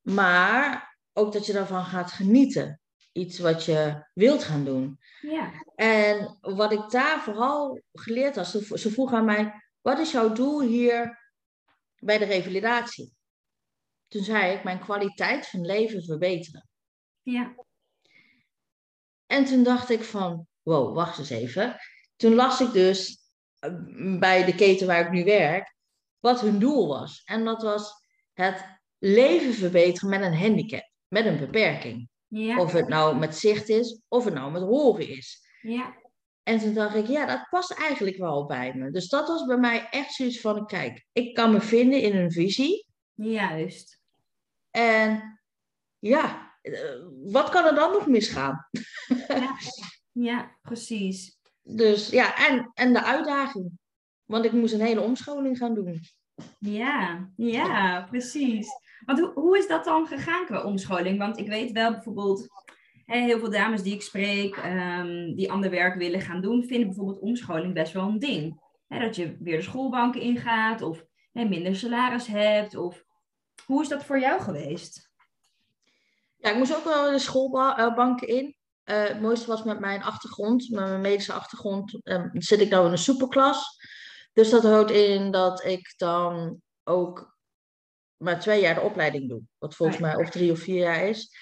maar 0.00 0.96
ook 1.12 1.32
dat 1.32 1.46
je 1.46 1.52
daarvan 1.52 1.84
gaat 1.84 2.12
genieten. 2.12 2.80
Iets 3.12 3.38
wat 3.38 3.64
je 3.64 4.06
wilt 4.14 4.44
gaan 4.44 4.64
doen. 4.64 4.98
Ja, 5.20 5.52
En 5.74 6.38
wat 6.40 6.72
ik 6.72 6.90
daar 6.90 7.20
vooral 7.22 7.80
geleerd 7.92 8.36
had, 8.36 8.46
ze 8.46 8.78
ze 8.78 8.90
vroeg 8.90 9.12
aan 9.12 9.24
mij, 9.24 9.62
wat 9.80 9.98
is 9.98 10.10
jouw 10.12 10.32
doel 10.32 10.60
hier 10.60 11.18
bij 11.98 12.18
de 12.18 12.24
revalidatie? 12.24 13.14
Toen 14.12 14.22
zei 14.24 14.52
ik, 14.56 14.64
mijn 14.64 14.78
kwaliteit 14.80 15.46
van 15.46 15.66
leven 15.66 16.04
verbeteren. 16.04 16.68
ja, 17.22 17.54
En 19.26 19.44
toen 19.44 19.62
dacht 19.62 19.90
ik 19.90 20.02
van, 20.02 20.46
wow, 20.62 20.94
wacht 20.94 21.18
eens 21.18 21.30
even. 21.30 21.76
Toen 22.16 22.34
las 22.34 22.60
ik 22.60 22.72
dus 22.72 23.18
eh, 23.58 23.70
bij 24.18 24.44
de 24.44 24.54
keten 24.54 24.86
waar 24.86 25.00
ik 25.06 25.10
nu 25.10 25.24
werk, 25.24 25.74
wat 26.18 26.40
hun 26.40 26.58
doel 26.58 26.88
was. 26.88 27.22
En 27.24 27.44
dat 27.44 27.62
was 27.62 27.92
het 28.32 28.64
leven 28.98 29.54
verbeteren 29.54 30.08
met 30.10 30.20
een 30.22 30.36
handicap, 30.36 30.90
met 31.08 31.26
een 31.26 31.38
beperking. 31.38 32.08
ja, 32.26 32.58
Of 32.60 32.72
het 32.72 32.88
nou 32.88 33.18
met 33.18 33.36
zicht 33.36 33.68
is, 33.68 34.00
of 34.08 34.24
het 34.24 34.34
nou 34.34 34.52
met 34.52 34.62
horen 34.62 35.08
is. 35.08 35.40
ja, 35.60 35.94
En 36.42 36.58
toen 36.58 36.74
dacht 36.74 36.94
ik, 36.94 37.06
ja, 37.06 37.26
dat 37.26 37.46
past 37.50 37.72
eigenlijk 37.72 38.16
wel 38.16 38.46
bij 38.46 38.74
me. 38.74 38.90
Dus 38.90 39.08
dat 39.08 39.28
was 39.28 39.44
bij 39.44 39.58
mij 39.58 39.88
echt 39.90 40.12
zoiets 40.12 40.40
van, 40.40 40.66
kijk, 40.66 41.06
ik 41.12 41.34
kan 41.34 41.52
me 41.52 41.60
vinden 41.60 42.00
in 42.00 42.16
een 42.16 42.32
visie. 42.32 42.86
juist. 43.14 44.00
En 44.72 45.40
ja, 45.98 46.52
eh, 46.62 46.72
wat 47.24 47.48
kan 47.48 47.64
er 47.64 47.74
dan 47.74 47.92
nog 47.92 48.06
misgaan? 48.06 48.68
Ja, 49.28 49.56
ja, 50.12 50.56
precies. 50.62 51.38
Dus 51.62 52.08
ja, 52.08 52.48
en, 52.48 52.70
en 52.74 52.92
de 52.92 53.02
uitdaging. 53.02 53.70
Want 54.24 54.44
ik 54.44 54.52
moest 54.52 54.74
een 54.74 54.80
hele 54.80 55.00
omscholing 55.00 55.58
gaan 55.58 55.74
doen. 55.74 56.00
Ja, 56.58 57.28
ja, 57.36 58.06
precies. 58.10 58.68
Want 59.04 59.20
hoe, 59.20 59.32
hoe 59.34 59.58
is 59.58 59.68
dat 59.68 59.84
dan 59.84 60.06
gegaan 60.06 60.46
qua 60.46 60.62
omscholing? 60.62 61.18
Want 61.18 61.38
ik 61.38 61.48
weet 61.48 61.72
wel 61.72 61.90
bijvoorbeeld, 61.92 62.48
hè, 63.04 63.18
heel 63.18 63.38
veel 63.38 63.50
dames 63.50 63.82
die 63.82 63.94
ik 63.94 64.02
spreek, 64.02 64.56
ehm, 64.56 65.34
die 65.34 65.52
ander 65.52 65.70
werk 65.70 65.94
willen 65.94 66.20
gaan 66.20 66.40
doen, 66.40 66.64
vinden 66.64 66.86
bijvoorbeeld 66.86 67.20
omscholing 67.20 67.74
best 67.74 67.92
wel 67.92 68.08
een 68.08 68.18
ding. 68.18 68.60
Hè, 68.88 68.98
dat 68.98 69.16
je 69.16 69.36
weer 69.40 69.56
de 69.56 69.62
schoolbanken 69.62 70.20
ingaat 70.20 70.82
of 70.82 71.04
hè, 71.32 71.44
minder 71.44 71.76
salaris 71.76 72.26
hebt. 72.26 72.76
Of... 72.76 73.04
Hoe 73.66 73.82
is 73.82 73.88
dat 73.88 74.04
voor 74.04 74.20
jou 74.20 74.40
geweest? 74.40 75.10
Ja, 76.36 76.50
ik 76.50 76.56
moest 76.56 76.76
ook 76.76 76.84
wel 76.84 77.10
de 77.10 77.18
schoolbanken 77.18 78.28
in. 78.28 78.56
Eh, 78.82 79.04
het 79.04 79.20
mooiste 79.20 79.46
was 79.46 79.62
met 79.62 79.80
mijn 79.80 80.02
achtergrond, 80.02 80.70
met 80.70 80.88
mijn 80.88 81.00
medische 81.00 81.32
achtergrond, 81.32 82.00
eh, 82.02 82.24
zit 82.32 82.60
ik 82.60 82.70
nou 82.70 82.86
in 82.86 82.92
een 82.92 82.98
superklas. 82.98 83.76
Dus 84.32 84.50
dat 84.50 84.62
houdt 84.62 84.90
in 84.90 85.30
dat 85.30 85.64
ik 85.64 85.94
dan 85.96 86.60
ook 86.84 87.36
maar 88.16 88.40
twee 88.40 88.60
jaar 88.60 88.74
de 88.74 88.80
opleiding 88.80 89.28
doe. 89.28 89.42
Wat 89.58 89.74
volgens 89.74 89.98
mij 89.98 90.16
of 90.16 90.30
drie 90.30 90.52
of 90.52 90.58
vier 90.58 90.78
jaar 90.78 91.08
is. 91.08 91.36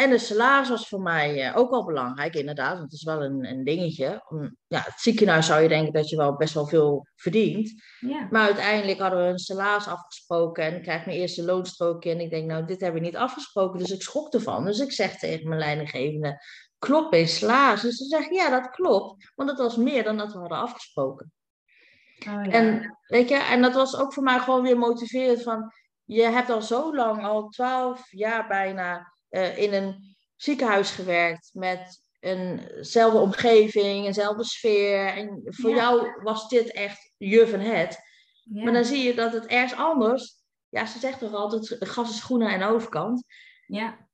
En 0.00 0.10
de 0.10 0.18
salaris 0.18 0.68
was 0.68 0.88
voor 0.88 1.00
mij 1.00 1.46
eh, 1.46 1.56
ook 1.56 1.70
wel 1.70 1.84
belangrijk, 1.84 2.34
inderdaad. 2.34 2.78
Want 2.78 2.82
het 2.82 2.92
is 2.92 3.02
wel 3.02 3.22
een, 3.22 3.44
een 3.44 3.64
dingetje. 3.64 4.24
Om, 4.28 4.56
ja, 4.66 4.80
het 4.80 5.00
ziekenhuis 5.00 5.46
zou 5.46 5.62
je 5.62 5.68
denken 5.68 5.92
dat 5.92 6.08
je 6.08 6.16
wel 6.16 6.36
best 6.36 6.54
wel 6.54 6.66
veel 6.66 7.06
verdient. 7.16 7.82
Ja, 7.98 8.26
Maar 8.30 8.44
uiteindelijk 8.44 8.98
hadden 8.98 9.18
we 9.18 9.24
een 9.24 9.38
salaris 9.38 9.86
afgesproken 9.86 10.64
en 10.64 10.76
ik 10.76 10.82
krijg 10.82 11.06
mijn 11.06 11.18
eerste 11.18 11.44
loonstrookje. 11.44 12.10
En 12.10 12.20
ik 12.20 12.30
denk, 12.30 12.46
nou, 12.46 12.66
dit 12.66 12.80
hebben 12.80 13.00
we 13.00 13.06
niet 13.06 13.16
afgesproken, 13.16 13.78
dus 13.78 13.90
ik 13.90 14.02
schrok 14.02 14.34
ervan. 14.34 14.64
Dus 14.64 14.78
ik 14.78 14.92
zeg 14.92 15.18
tegen 15.18 15.48
mijn 15.48 15.60
leidinggevende, 15.60 16.42
klopt 16.78 17.10
mijn 17.10 17.28
salaris? 17.28 17.80
Dus 17.80 17.96
ze 17.96 18.04
zeggen, 18.04 18.34
ja, 18.34 18.50
dat 18.50 18.70
klopt, 18.70 19.32
want 19.34 19.50
het 19.50 19.58
was 19.58 19.76
meer 19.76 20.04
dan 20.04 20.16
dat 20.16 20.32
we 20.32 20.38
hadden 20.38 20.58
afgesproken. 20.58 21.32
oh, 22.18 22.44
ja. 22.44 22.50
En, 22.50 22.98
weet 23.06 23.28
je, 23.28 23.36
en 23.36 23.62
dat 23.62 23.74
was 23.74 23.96
ook 23.96 24.12
voor 24.12 24.22
mij 24.22 24.38
gewoon 24.38 24.62
weer 24.62 24.78
motiverend 24.78 25.42
van, 25.42 25.72
je 26.04 26.22
hebt 26.22 26.50
al 26.50 26.62
zo 26.62 26.94
lang, 26.94 27.24
al 27.24 27.48
twaalf 27.48 28.06
jaar 28.10 28.48
bijna, 28.48 29.12
eh, 29.30 29.58
in 29.58 29.72
een 29.72 30.16
ziekenhuis 30.36 30.90
gewerkt 30.90 31.50
met 31.52 32.02
eenzelfde 32.20 33.18
omgeving, 33.18 34.06
eenzelfde 34.06 34.44
sfeer. 34.44 35.06
En 35.06 35.40
voor 35.44 35.70
Ja. 35.70 35.76
jou 35.76 36.22
was 36.22 36.48
dit 36.48 36.72
echt 36.72 37.12
je 37.16 37.46
van 37.48 37.60
het. 37.60 37.98
ja. 38.44 38.64
Maar 38.64 38.72
dan 38.72 38.84
zie 38.84 39.02
je 39.02 39.14
dat 39.14 39.32
het 39.32 39.46
ergens 39.46 39.74
anders. 39.80 40.38
Ja, 40.68 40.86
ze 40.86 40.98
zegt 40.98 41.18
toch 41.18 41.32
altijd: 41.34 41.76
gas 41.88 42.10
is 42.10 42.22
groener 42.22 42.48
aan 42.52 42.58
de 42.58 42.64
overkant. 42.74 43.24
ja, 43.66 44.08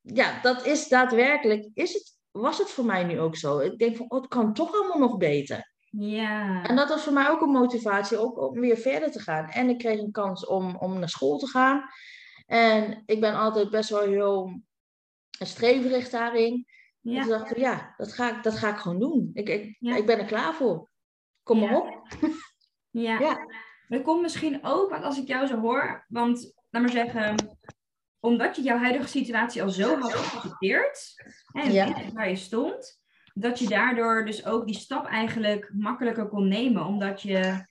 Ja, 0.00 0.40
dat 0.42 0.66
is 0.66 0.88
daadwerkelijk. 0.88 1.68
Is 1.74 1.92
het, 1.92 2.16
was 2.30 2.58
het 2.58 2.70
voor 2.70 2.84
mij 2.84 3.04
nu 3.04 3.20
ook 3.20 3.36
zo? 3.36 3.58
Ik 3.58 3.78
denk 3.78 3.96
van: 3.96 4.10
oh, 4.10 4.20
het 4.20 4.28
kan 4.30 4.54
toch 4.54 4.72
allemaal 4.74 4.98
nog 4.98 5.16
beter. 5.16 5.72
ja, 5.90 6.62
En 6.64 6.76
dat 6.76 6.88
was 6.88 7.02
voor 7.02 7.12
mij 7.12 7.28
ook 7.28 7.40
een 7.40 7.48
motivatie 7.50 8.18
ook 8.18 8.38
om 8.38 8.60
weer 8.60 8.76
verder 8.76 9.10
te 9.10 9.20
gaan. 9.20 9.48
En 9.48 9.68
ik 9.68 9.78
kreeg 9.78 9.98
een 9.98 10.10
kans 10.10 10.46
om, 10.46 10.76
om 10.76 10.98
naar 10.98 11.08
school 11.08 11.38
te 11.38 11.46
gaan. 11.46 11.84
En 12.46 13.02
ik 13.06 13.20
ben 13.20 13.34
altijd 13.34 13.70
best 13.70 13.90
wel 13.90 14.00
heel 14.00 14.60
streverig 15.30 16.08
daarin. 16.08 16.66
En 17.02 17.12
ja. 17.12 17.20
toen 17.20 17.30
dacht 17.30 17.50
ik: 17.50 17.56
ja, 17.56 17.94
dat 17.96 18.12
ga 18.12 18.36
ik, 18.36 18.42
dat 18.42 18.58
ga 18.58 18.68
ik 18.70 18.76
gewoon 18.76 18.98
doen. 18.98 19.30
Ik, 19.34 19.48
ik, 19.48 19.76
Ja. 19.78 19.96
ik 19.96 20.06
ben 20.06 20.18
er 20.18 20.24
klaar 20.26 20.54
voor. 20.54 20.88
Kom 21.42 21.58
maar 21.58 21.70
Ja. 21.70 21.78
op. 21.78 22.06
Ja. 22.90 23.18
Ja. 23.18 23.46
Dat 23.88 24.02
komt 24.02 24.22
misschien 24.22 24.58
ook, 24.64 24.90
want 24.90 25.04
als 25.04 25.18
ik 25.18 25.28
jou 25.28 25.46
zo 25.46 25.60
hoor, 25.60 26.04
want 26.08 26.52
laat 26.70 26.82
maar 26.82 26.90
zeggen, 26.92 27.34
omdat 28.20 28.56
je 28.56 28.62
jouw 28.62 28.78
huidige 28.78 29.08
situatie 29.08 29.62
al 29.62 29.68
zo 29.70 29.98
had 30.00 30.12
geaccepteerd, 30.12 31.14
en 31.52 31.72
Ja. 31.72 32.10
waar 32.12 32.28
je 32.28 32.36
stond, 32.36 33.00
dat 33.34 33.58
je 33.58 33.68
daardoor 33.68 34.24
dus 34.24 34.46
ook 34.46 34.66
die 34.66 34.78
stap 34.78 35.06
eigenlijk 35.06 35.70
makkelijker 35.74 36.28
kon 36.28 36.48
nemen, 36.48 36.84
omdat 36.84 37.22
je, 37.22 37.66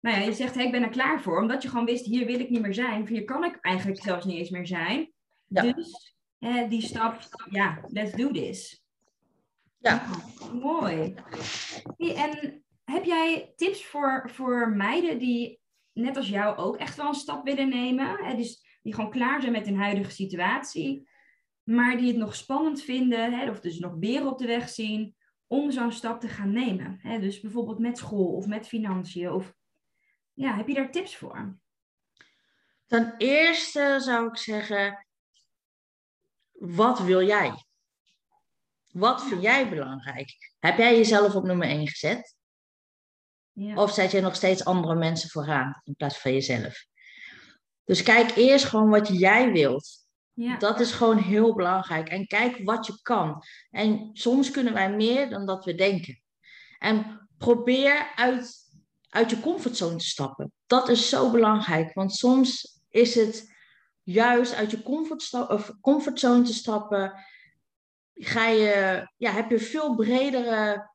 nou 0.00 0.16
ja, 0.16 0.22
je 0.22 0.32
zegt, 0.32 0.54
hey, 0.54 0.64
ik 0.64 0.72
ben 0.72 0.82
er 0.82 0.88
klaar 0.88 1.22
voor, 1.22 1.40
omdat 1.40 1.62
je 1.62 1.68
gewoon 1.68 1.84
wist, 1.84 2.04
hier 2.04 2.26
wil 2.26 2.40
ik 2.40 2.50
niet 2.50 2.62
meer 2.62 2.74
zijn, 2.74 3.02
of 3.02 3.08
hier 3.08 3.24
kan 3.24 3.44
ik 3.44 3.58
eigenlijk 3.60 4.02
zelfs 4.02 4.24
niet 4.24 4.38
eens 4.38 4.50
meer 4.50 4.66
zijn. 4.66 5.12
Ja. 5.46 5.62
Dus 5.62 6.14
hè, 6.38 6.68
die 6.68 6.82
stap, 6.82 7.20
ja, 7.50 7.80
let's 7.86 8.12
do 8.12 8.30
this. 8.30 8.84
Ja. 9.78 10.06
Mooi. 10.52 11.14
Hey, 11.96 12.14
en 12.14 12.62
heb 12.84 13.04
jij 13.04 13.52
tips 13.56 13.84
voor, 13.86 14.30
voor 14.32 14.70
meiden 14.70 15.18
die 15.18 15.60
net 15.92 16.16
als 16.16 16.28
jou 16.28 16.56
ook 16.56 16.76
echt 16.76 16.96
wel 16.96 17.08
een 17.08 17.14
stap 17.14 17.44
willen 17.44 17.68
nemen? 17.68 18.24
Hè? 18.24 18.36
Dus 18.36 18.78
die 18.82 18.94
gewoon 18.94 19.10
klaar 19.10 19.40
zijn 19.40 19.52
met 19.52 19.66
hun 19.66 19.76
huidige 19.76 20.10
situatie, 20.10 21.08
maar 21.62 21.96
die 21.96 22.06
het 22.06 22.16
nog 22.16 22.34
spannend 22.34 22.82
vinden, 22.82 23.32
hè? 23.32 23.50
of 23.50 23.60
dus 23.60 23.78
nog 23.78 23.98
beren 23.98 24.26
op 24.26 24.38
de 24.38 24.46
weg 24.46 24.68
zien, 24.68 25.14
om 25.46 25.70
zo'n 25.70 25.92
stap 25.92 26.20
te 26.20 26.28
gaan 26.28 26.52
nemen. 26.52 26.98
Hè? 27.02 27.20
Dus 27.20 27.40
bijvoorbeeld 27.40 27.78
met 27.78 27.98
school 27.98 28.34
of 28.34 28.46
met 28.46 28.68
financiën. 28.68 29.32
Of... 29.32 29.54
Ja, 30.40 30.56
heb 30.56 30.68
je 30.68 30.74
daar 30.74 30.90
tips 30.90 31.16
voor? 31.16 31.58
Ten 32.86 33.14
eerste 33.18 33.96
zou 34.00 34.28
ik 34.28 34.36
zeggen, 34.36 35.06
wat 36.50 37.00
wil 37.00 37.26
jij? 37.26 37.64
Wat 38.92 39.22
vind 39.24 39.42
jij 39.42 39.68
belangrijk? 39.68 40.54
Heb 40.58 40.78
jij 40.78 40.96
jezelf 40.96 41.34
op 41.34 41.44
nummer 41.44 41.68
1 41.68 41.88
gezet? 41.88 42.36
Ja. 43.52 43.74
Of 43.74 43.92
zet 43.92 44.10
je 44.10 44.20
nog 44.20 44.34
steeds 44.34 44.64
andere 44.64 44.94
mensen 44.94 45.30
vooraan 45.30 45.80
in 45.84 45.94
plaats 45.94 46.18
van 46.18 46.32
jezelf? 46.32 46.84
Dus 47.84 48.02
kijk 48.02 48.36
eerst 48.36 48.64
gewoon 48.64 48.88
wat 48.88 49.08
jij 49.08 49.52
wilt. 49.52 50.06
ja. 50.32 50.56
Dat 50.56 50.80
is 50.80 50.92
gewoon 50.92 51.18
heel 51.18 51.54
belangrijk. 51.54 52.08
En 52.08 52.26
kijk 52.26 52.60
wat 52.64 52.86
je 52.86 52.98
kan. 53.02 53.42
En 53.70 54.10
soms 54.12 54.50
kunnen 54.50 54.72
wij 54.72 54.90
meer 54.92 55.30
dan 55.30 55.46
dat 55.46 55.64
we 55.64 55.74
denken. 55.74 56.22
En 56.78 57.28
probeer 57.38 58.12
uit, 58.14 58.69
uit 59.10 59.30
je 59.30 59.40
comfortzone 59.40 59.96
te 59.96 60.04
stappen. 60.04 60.52
Dat 60.66 60.88
is 60.88 61.08
zo 61.08 61.30
belangrijk. 61.30 61.94
Want 61.94 62.14
soms 62.14 62.80
is 62.88 63.14
het 63.14 63.54
juist 64.02 64.54
uit 64.54 64.70
je 64.70 64.82
of 65.48 65.72
comfortzone 65.80 66.42
te 66.42 66.54
stappen. 66.54 67.12
Ga 68.14 68.46
je, 68.48 69.06
ja, 69.16 69.30
heb 69.32 69.50
je 69.50 69.58
veel 69.58 69.94
bredere. 69.94 70.90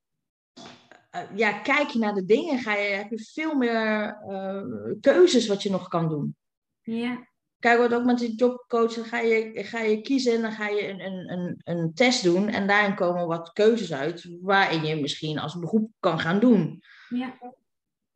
eh, 1.09 1.21
ja, 1.35 1.51
kijk 1.59 1.89
je 1.89 1.99
naar 1.99 2.13
de 2.13 2.25
dingen, 2.25 2.59
ga 2.59 2.75
je, 2.75 2.93
heb 2.93 3.09
je 3.09 3.19
veel 3.33 3.55
meer 3.55 4.17
eh, 4.29 4.61
keuzes 5.01 5.47
wat 5.47 5.63
je 5.63 5.69
nog 5.69 5.87
kan 5.87 6.09
doen. 6.09 6.35
ja. 6.81 7.33
Kijk, 7.59 7.79
wat 7.79 7.93
ook 7.93 8.05
met 8.05 8.17
die 8.17 8.35
jobcoach, 8.35 8.93
dan 8.93 9.05
ga 9.05 9.19
je, 9.19 9.63
ga 9.63 9.79
je 9.79 10.01
kiezen 10.01 10.33
en 10.33 10.41
dan 10.41 10.51
ga 10.51 10.67
je 10.67 10.89
een, 10.89 10.99
een, 10.99 11.31
een, 11.31 11.61
een 11.63 11.93
test 11.93 12.23
doen. 12.23 12.47
En 12.47 12.67
daarin 12.67 12.95
komen 12.95 13.27
wat 13.27 13.53
keuzes 13.53 13.93
uit 13.93 14.37
waarin 14.41 14.85
je 14.85 15.01
misschien 15.01 15.39
als 15.39 15.59
beroep 15.59 15.91
kan 15.99 16.19
gaan 16.19 16.39
doen. 16.39 16.81
ja. 17.09 17.37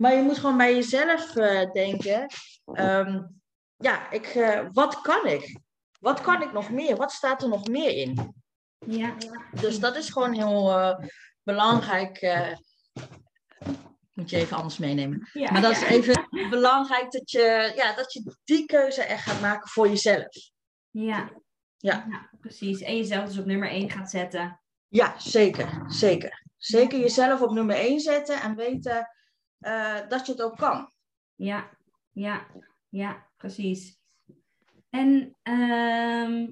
Maar 0.01 0.15
je 0.15 0.21
moet 0.21 0.37
gewoon 0.37 0.57
bij 0.57 0.75
jezelf 0.75 1.35
eh, 1.35 1.71
denken. 1.71 2.27
ehm, 2.73 3.21
ja, 3.75 4.11
ik, 4.11 4.25
eh, 4.25 4.67
wat 4.71 5.01
kan 5.01 5.25
ik? 5.25 5.59
Wat 5.99 6.21
kan 6.21 6.41
ik 6.41 6.51
nog 6.53 6.69
meer? 6.69 6.95
Wat 6.95 7.11
staat 7.11 7.41
er 7.41 7.49
nog 7.49 7.67
meer 7.67 7.95
in? 7.95 8.33
ja. 8.85 9.15
Dus 9.61 9.79
dat 9.79 9.95
is 9.95 10.09
gewoon 10.09 10.33
heel 10.33 10.71
eh, 10.71 11.07
belangrijk. 11.43 12.21
moet 14.13 14.29
je 14.29 14.37
even 14.37 14.57
anders 14.57 14.77
meenemen. 14.77 15.29
ja. 15.33 15.51
Maar 15.51 15.61
dat 15.61 15.71
is 15.71 15.81
even 15.81 16.27
belangrijk 16.49 17.11
dat 17.11 17.31
je, 17.31 17.71
ja, 17.75 17.95
dat 17.95 18.13
je 18.13 18.35
die 18.43 18.65
keuze 18.65 19.01
echt 19.03 19.23
gaat 19.23 19.41
maken 19.41 19.69
voor 19.69 19.87
jezelf. 19.87 20.27
Ja. 20.89 21.29
Ja. 21.77 22.29
precies. 22.39 22.81
En 22.81 22.97
jezelf 22.97 23.25
dus 23.25 23.37
op 23.37 23.45
nummer 23.45 23.69
1 23.69 23.89
gaat 23.89 24.09
zetten. 24.09 24.61
Ja, 24.87 25.19
zeker. 25.19 25.83
Zeker. 25.87 26.45
Zeker 26.57 26.99
jezelf 26.99 27.41
op 27.41 27.51
nummer 27.51 27.75
1 27.75 27.99
zetten 27.99 28.41
en 28.41 28.55
weten 28.55 29.07
eh, 29.59 30.07
dat 30.07 30.25
je 30.25 30.31
het 30.31 30.41
ook 30.41 30.57
kan. 30.57 30.91
Ja, 31.35 31.69
ja, 32.11 32.47
ja, 32.89 33.27
precies. 33.37 33.97
En 34.89 35.37
ehm, 35.41 36.47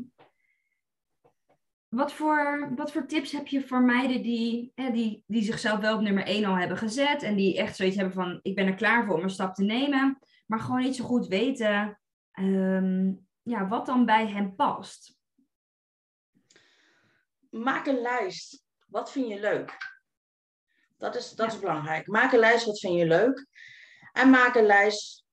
wat, 1.88 2.14
voor, 2.14 2.72
wat 2.76 2.92
voor 2.92 3.06
tips 3.06 3.32
heb 3.32 3.48
je 3.48 3.68
voor 3.68 3.82
meiden 3.82 4.22
die, 4.22 4.72
hè, 4.76 4.92
die, 4.92 5.24
die 5.28 5.44
zichzelf 5.44 5.80
wel 5.80 5.96
op 5.96 6.02
nummer 6.02 6.26
1 6.26 6.46
al 6.46 6.58
hebben 6.58 6.78
gezet 6.78 7.24
en 7.24 7.36
die 7.36 7.58
echt 7.58 7.76
zoiets 7.76 7.96
hebben 7.96 8.14
van 8.14 8.40
ik 8.42 8.56
ben 8.56 8.68
er 8.68 8.76
klaar 8.76 9.06
voor 9.06 9.16
om 9.16 9.24
een 9.24 9.30
stap 9.30 9.56
te 9.56 9.64
nemen, 9.64 10.20
maar 10.46 10.60
gewoon 10.60 10.82
niet 10.82 10.96
zo 10.96 11.04
goed 11.06 11.28
weten 11.28 12.00
ehm, 12.32 13.12
ja, 13.42 13.68
wat 13.68 13.86
dan 13.86 14.06
bij 14.06 14.28
hen 14.28 14.56
past? 14.56 15.16
Maak 17.50 17.88
een 17.88 18.02
lijst. 18.02 18.66
Wat 18.88 19.12
vind 19.12 19.28
je 19.28 19.40
leuk? 19.40 19.97
Dat 20.98 21.16
is, 21.16 21.30
dat 21.32 21.48
Ja. 21.48 21.54
is 21.54 21.60
belangrijk. 21.60 22.08
Maak 22.08 22.32
een 22.34 22.40
lijst. 22.40 22.66
Wat 22.66 22.80
vind 22.80 22.94
je 22.98 23.06
leuk? 23.06 23.46
En 24.14 24.30
maak 24.30 24.56
een 24.56 24.66
lijst. 24.66 25.26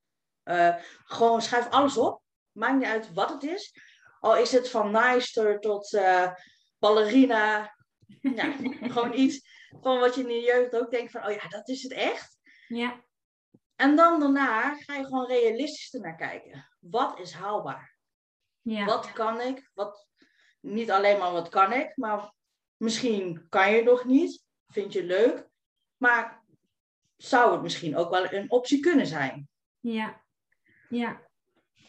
eh, 0.43 0.75
gewoon 1.05 1.43
schrijf 1.43 1.69
alles 1.71 1.97
op. 1.97 2.23
Maakt 2.53 2.75
niet 2.75 2.85
uit 2.89 3.13
wat 3.13 3.31
het 3.31 3.43
is. 3.43 3.81
Al 4.21 4.37
is 4.37 4.53
het 4.53 4.71
van 4.71 4.91
naaister 4.91 5.61
tot 5.61 5.93
eh, 5.95 6.33
ballerina. 6.79 7.73
Ja, 8.21 8.53
gewoon 8.81 9.13
iets 9.15 9.41
van 9.81 9.99
wat 9.99 10.15
je 10.15 10.21
in 10.23 10.29
je 10.35 10.41
jeugd 10.41 10.77
ook 10.77 10.91
denkt 10.91 11.11
van, 11.13 11.27
oh 11.27 11.33
ja, 11.33 11.49
dat 11.49 11.69
is 11.69 11.83
het 11.83 11.93
echt. 11.93 12.39
Ja, 12.69 13.05
En 13.77 13.97
dan 13.97 14.21
daarna 14.21 14.75
ga 14.75 14.95
je 14.95 15.05
gewoon 15.05 15.27
realistisch 15.27 15.95
ernaar 15.95 16.17
kijken. 16.17 16.69
Wat 16.81 17.19
is 17.19 17.33
haalbaar? 17.33 17.97
ja, 18.61 18.85
Wat 18.85 19.13
kan 19.13 19.41
ik? 19.41 19.71
Wat, 19.75 20.09
niet 20.61 20.91
alleen 20.91 21.19
maar 21.19 21.33
wat 21.33 21.49
kan 21.49 21.73
ik, 21.73 21.97
maar 21.97 22.33
misschien 22.77 23.47
kan 23.49 23.73
je 23.73 23.83
nog 23.83 24.05
niet. 24.05 24.43
Vind 24.67 24.93
je 24.93 25.05
leuk. 25.05 25.49
Maar 26.05 26.45
zou 27.17 27.53
het 27.53 27.63
misschien 27.63 27.97
ook 27.97 28.11
wel 28.11 28.33
een 28.33 28.51
optie 28.51 28.81
kunnen 28.81 29.07
zijn? 29.07 29.49
ja, 29.81 30.23
ja. 30.89 31.23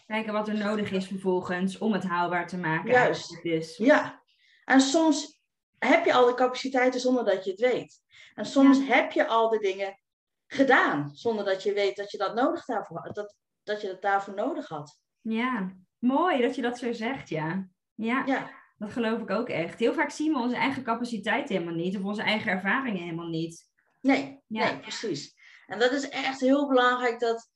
Kijken 0.06 0.34
wat 0.34 0.48
er 0.48 0.58
nodig 0.58 0.92
is 0.92 1.08
vervolgens 1.08 1.78
om 1.78 1.94
het 1.94 2.04
haalbaar 2.04 2.48
te 2.48 2.58
maken. 2.58 2.92
Juist. 2.92 3.44
Dus. 3.44 3.78
Ja. 3.78 4.22
En 4.66 4.82
soms 4.82 5.42
heb 5.80 6.06
je 6.06 6.14
al 6.14 6.26
de 6.26 6.34
capaciteiten 6.34 7.00
zonder 7.00 7.26
dat 7.26 7.44
je 7.44 7.52
het 7.52 7.60
weet. 7.60 8.02
En 8.34 8.46
soms 8.46 8.88
heb 8.88 9.12
je 9.12 9.28
al 9.28 9.50
de 9.50 9.60
dingen 9.60 10.00
gedaan 10.48 11.10
zonder 11.14 11.46
dat 11.46 11.64
je 11.64 11.74
weet 11.74 11.96
dat 11.96 12.12
je 12.12 12.18
dat 12.18 12.36
nodig 12.36 12.66
daarvoor 12.66 13.10
dat, 13.14 13.36
dat 13.64 13.82
je 13.82 13.88
dat 13.88 14.02
daarvoor 14.02 14.34
nodig 14.34 14.68
had. 14.68 15.00
Ja, 15.22 15.76
mooi 16.00 16.42
dat 16.42 16.56
je 16.56 16.62
dat 16.62 16.78
zo 16.78 16.94
zegt, 16.94 17.30
ja. 17.30 17.70
Ja, 17.94 18.24
Ja, 18.26 18.52
dat 18.78 18.92
geloof 18.92 19.22
ik 19.22 19.30
ook 19.30 19.50
echt. 19.50 19.80
Heel 19.80 19.94
vaak 19.94 20.10
zien 20.10 20.34
we 20.34 20.40
onze 20.40 20.56
eigen 20.56 20.84
capaciteiten 20.84 21.56
helemaal 21.56 21.78
niet, 21.84 21.98
of 21.98 22.04
onze 22.04 22.22
eigen 22.22 22.52
ervaringen 22.52 23.02
helemaal 23.02 23.30
niet. 23.30 23.74
Nee, 24.06 24.42
Ja. 24.48 24.64
nee, 24.72 24.80
precies. 24.80 25.34
En 25.68 25.80
dat 25.80 25.92
is 25.92 26.10
echt 26.10 26.40
heel 26.40 26.68
belangrijk 26.68 27.20
dat, 27.20 27.50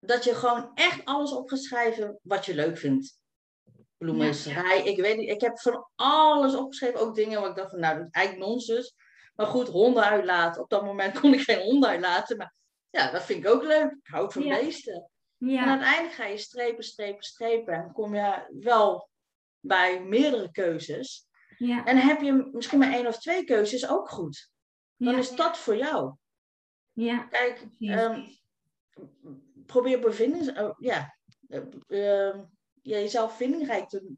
dat 0.00 0.24
je 0.24 0.34
gewoon 0.34 0.70
echt 0.74 1.04
alles 1.04 1.32
op 1.32 1.48
gaat 1.48 1.62
schrijven 1.62 2.18
wat 2.22 2.44
je 2.46 2.54
leuk 2.54 2.78
vindt. 2.78 3.20
Bloemenserij, 3.96 4.82
ik 4.84 5.00
weet 5.00 5.16
niet, 5.16 5.28
ik 5.30 5.40
heb 5.40 5.58
van 5.60 5.88
alles 5.94 6.54
opgeschreven, 6.54 7.00
ook 7.00 7.14
dingen 7.14 7.40
waar 7.40 7.50
ik 7.50 7.56
dacht 7.56 7.70
van, 7.70 7.80
nou, 7.80 7.96
dat 7.96 8.04
is 8.06 8.10
eigenlijk 8.12 8.46
nonsens. 8.48 8.94
Maar 9.34 9.46
goed, 9.46 9.68
honden 9.68 10.02
uitlaten. 10.04 10.62
Op 10.62 10.68
dat 10.70 10.84
moment 10.84 11.14
kon 11.20 11.34
ik 11.34 11.40
geen 11.40 11.60
honden 11.62 11.88
uitlaten, 11.88 12.36
maar 12.36 12.54
ja, 12.90 13.10
dat 13.10 13.22
vind 13.22 13.44
ik 13.44 13.50
ook 13.50 13.62
leuk. 13.62 13.90
Ik 13.90 14.06
hou 14.12 14.32
van 14.32 14.42
Ja. 14.42 14.58
beesten. 14.60 14.94
En 15.38 15.48
Ja, 15.48 15.66
uiteindelijk 15.66 16.14
ga 16.14 16.24
je 16.26 16.38
strepen, 16.38 16.84
strepen, 16.84 17.22
strepen. 17.22 17.74
En 17.74 17.92
kom 17.92 18.14
je 18.14 18.46
wel 18.60 19.08
bij 19.60 20.00
meerdere 20.02 20.50
keuzes. 20.50 21.26
ja, 21.58 21.84
En 21.84 21.96
heb 21.96 22.20
je 22.20 22.48
misschien 22.52 22.78
maar 22.78 22.92
één 22.92 23.06
of 23.06 23.18
twee 23.18 23.44
keuzes 23.44 23.88
ook 23.88 24.08
goed. 24.10 24.50
Dan 25.04 25.12
ja, 25.12 25.18
is 25.18 25.30
dat 25.30 25.58
voor 25.58 25.76
jou. 25.76 26.14
ja, 26.92 27.18
Kijk, 27.22 27.66
ehm, 27.78 28.26
probeer 29.66 30.00
bevindings... 30.00 30.52
ja, 30.78 31.16
eh, 31.48 31.60
ehm, 31.88 32.38
ja, 32.82 32.98
jezelf 32.98 33.36
vindingrijk 33.36 33.88
te 33.88 34.14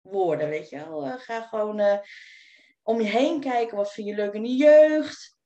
worden, 0.00 0.48
weet 0.48 0.68
je 0.68 0.76
wel. 0.76 1.06
Eh, 1.06 1.12
ga 1.16 1.40
gewoon 1.40 1.78
eh, 1.78 1.98
om 2.82 3.00
je 3.00 3.08
heen 3.08 3.40
kijken. 3.40 3.76
Wat 3.76 3.92
vind 3.92 4.08
je 4.08 4.14
leuk 4.14 4.32
in 4.32 4.42
de 4.42 4.56
jeugd? 4.56 5.36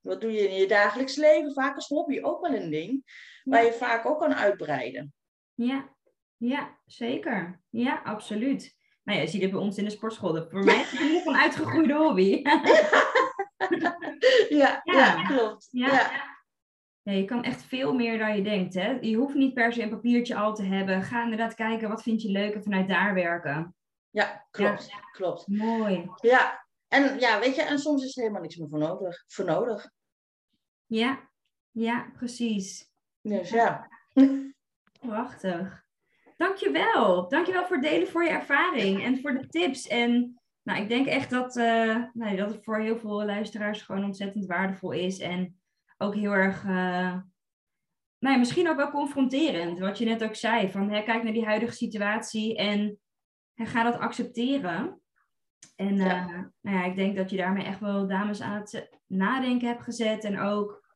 Wat 0.00 0.20
doe 0.20 0.32
je 0.32 0.48
in 0.48 0.56
je 0.56 0.66
dagelijks 0.66 1.16
leven? 1.16 1.52
Vaak 1.52 1.76
is 1.76 1.86
hobby 1.86 2.20
ook 2.22 2.40
wel 2.46 2.54
een 2.54 2.70
ding. 2.70 3.04
Waar 3.44 3.64
je 3.64 3.72
vaak 3.72 4.06
ook 4.06 4.18
kan 4.18 4.34
uitbreiden. 4.34 5.14
ja, 5.54 5.94
ja, 6.36 6.78
zeker. 6.86 7.60
Ja, 7.70 8.00
absoluut. 8.04 8.76
Nou 9.02 9.18
ja, 9.18 9.24
je 9.24 9.30
ziet 9.30 9.42
het 9.42 9.50
bij 9.50 9.60
ons 9.60 9.78
in 9.78 9.84
de 9.84 9.90
sportschool. 9.90 10.48
Voor 10.50 10.64
mij 10.64 10.80
is 10.80 10.90
het 10.90 11.00
in 11.00 11.06
ieder 11.06 11.18
geval 11.18 11.34
een 11.34 11.40
uitgegroeide 11.40 11.94
hobby. 11.94 12.40
Ja, 12.42 12.62
Ja. 14.48 14.80
ja. 14.84 15.22
klopt. 15.22 15.68
Ja. 15.70 16.10
Je 17.02 17.24
kan 17.24 17.44
echt 17.44 17.62
veel 17.62 17.94
meer 17.94 18.18
dan 18.18 18.36
je 18.36 18.42
denkt. 18.42 18.74
Hè? 18.74 18.90
Je 19.00 19.16
hoeft 19.16 19.34
niet 19.34 19.54
per 19.54 19.72
se 19.72 19.82
een 19.82 19.90
papiertje 19.90 20.36
al 20.36 20.54
te 20.54 20.62
hebben. 20.62 21.02
Ga 21.02 21.22
inderdaad 21.22 21.54
kijken 21.54 21.88
wat 21.88 22.02
vind 22.02 22.22
je 22.22 22.30
leuk 22.30 22.54
en 22.54 22.62
vanuit 22.62 22.88
daar 22.88 23.14
werken. 23.14 23.74
Ja, 24.10 24.46
klopt. 24.50 24.90
klopt. 25.12 25.46
Mooi. 25.46 26.10
Ja. 26.20 26.66
En 26.88 27.18
ja, 27.18 27.38
weet 27.40 27.54
je, 27.54 27.62
en 27.62 27.78
soms 27.78 28.04
is 28.04 28.16
er 28.16 28.22
helemaal 28.22 28.42
niks 28.42 28.56
meer 28.56 28.68
voor 28.68 28.78
nodig. 28.78 29.24
Voor 29.26 29.44
nodig. 29.44 29.90
Ja, 30.86 31.30
ja, 31.70 32.10
precies. 32.16 32.90
Dus 33.22 33.50
ja. 33.50 33.88
Prachtig. 35.00 35.84
Dankjewel. 36.36 37.28
Dankjewel 37.28 37.66
voor 37.66 37.76
het 37.76 37.84
delen 37.84 38.08
voor 38.08 38.24
je 38.24 38.30
ervaring 38.30 39.04
en 39.04 39.20
voor 39.20 39.32
de 39.32 39.46
tips. 39.46 39.86
En 39.86 40.40
nou, 40.66 40.82
ik 40.82 40.88
denk 40.88 41.06
echt 41.06 41.30
dat, 41.30 41.56
eh, 41.56 42.02
nou, 42.12 42.36
dat 42.36 42.50
het 42.50 42.64
voor 42.64 42.78
heel 42.80 42.98
veel 42.98 43.24
luisteraars 43.24 43.82
gewoon 43.82 44.04
ontzettend 44.04 44.46
waardevol 44.46 44.92
is. 44.92 45.18
En 45.18 45.60
ook 45.98 46.14
heel 46.14 46.32
erg, 46.32 46.64
eh, 46.64 47.18
nou 48.18 48.34
ja, 48.34 48.36
misschien 48.36 48.68
ook 48.68 48.76
wel 48.76 48.90
confronterend. 48.90 49.78
Wat 49.78 49.98
je 49.98 50.04
net 50.04 50.24
ook 50.24 50.34
zei, 50.34 50.70
van 50.70 50.90
hè, 50.90 51.02
kijk 51.02 51.22
naar 51.22 51.32
die 51.32 51.44
huidige 51.44 51.72
situatie 51.72 52.56
en 52.56 52.98
hè, 53.54 53.64
ga 53.66 53.82
dat 53.82 53.98
accepteren. 53.98 55.00
En 55.76 55.98
eh, 55.98 56.06
Ja. 56.06 56.52
nou 56.60 56.76
ja, 56.76 56.84
ik 56.84 56.96
denk 56.96 57.16
dat 57.16 57.30
je 57.30 57.36
daarmee 57.36 57.64
echt 57.64 57.80
wel 57.80 58.06
dames 58.06 58.40
aan 58.40 58.60
het 58.60 58.98
nadenken 59.06 59.68
hebt 59.68 59.82
gezet. 59.82 60.24
En 60.24 60.38
ook, 60.38 60.94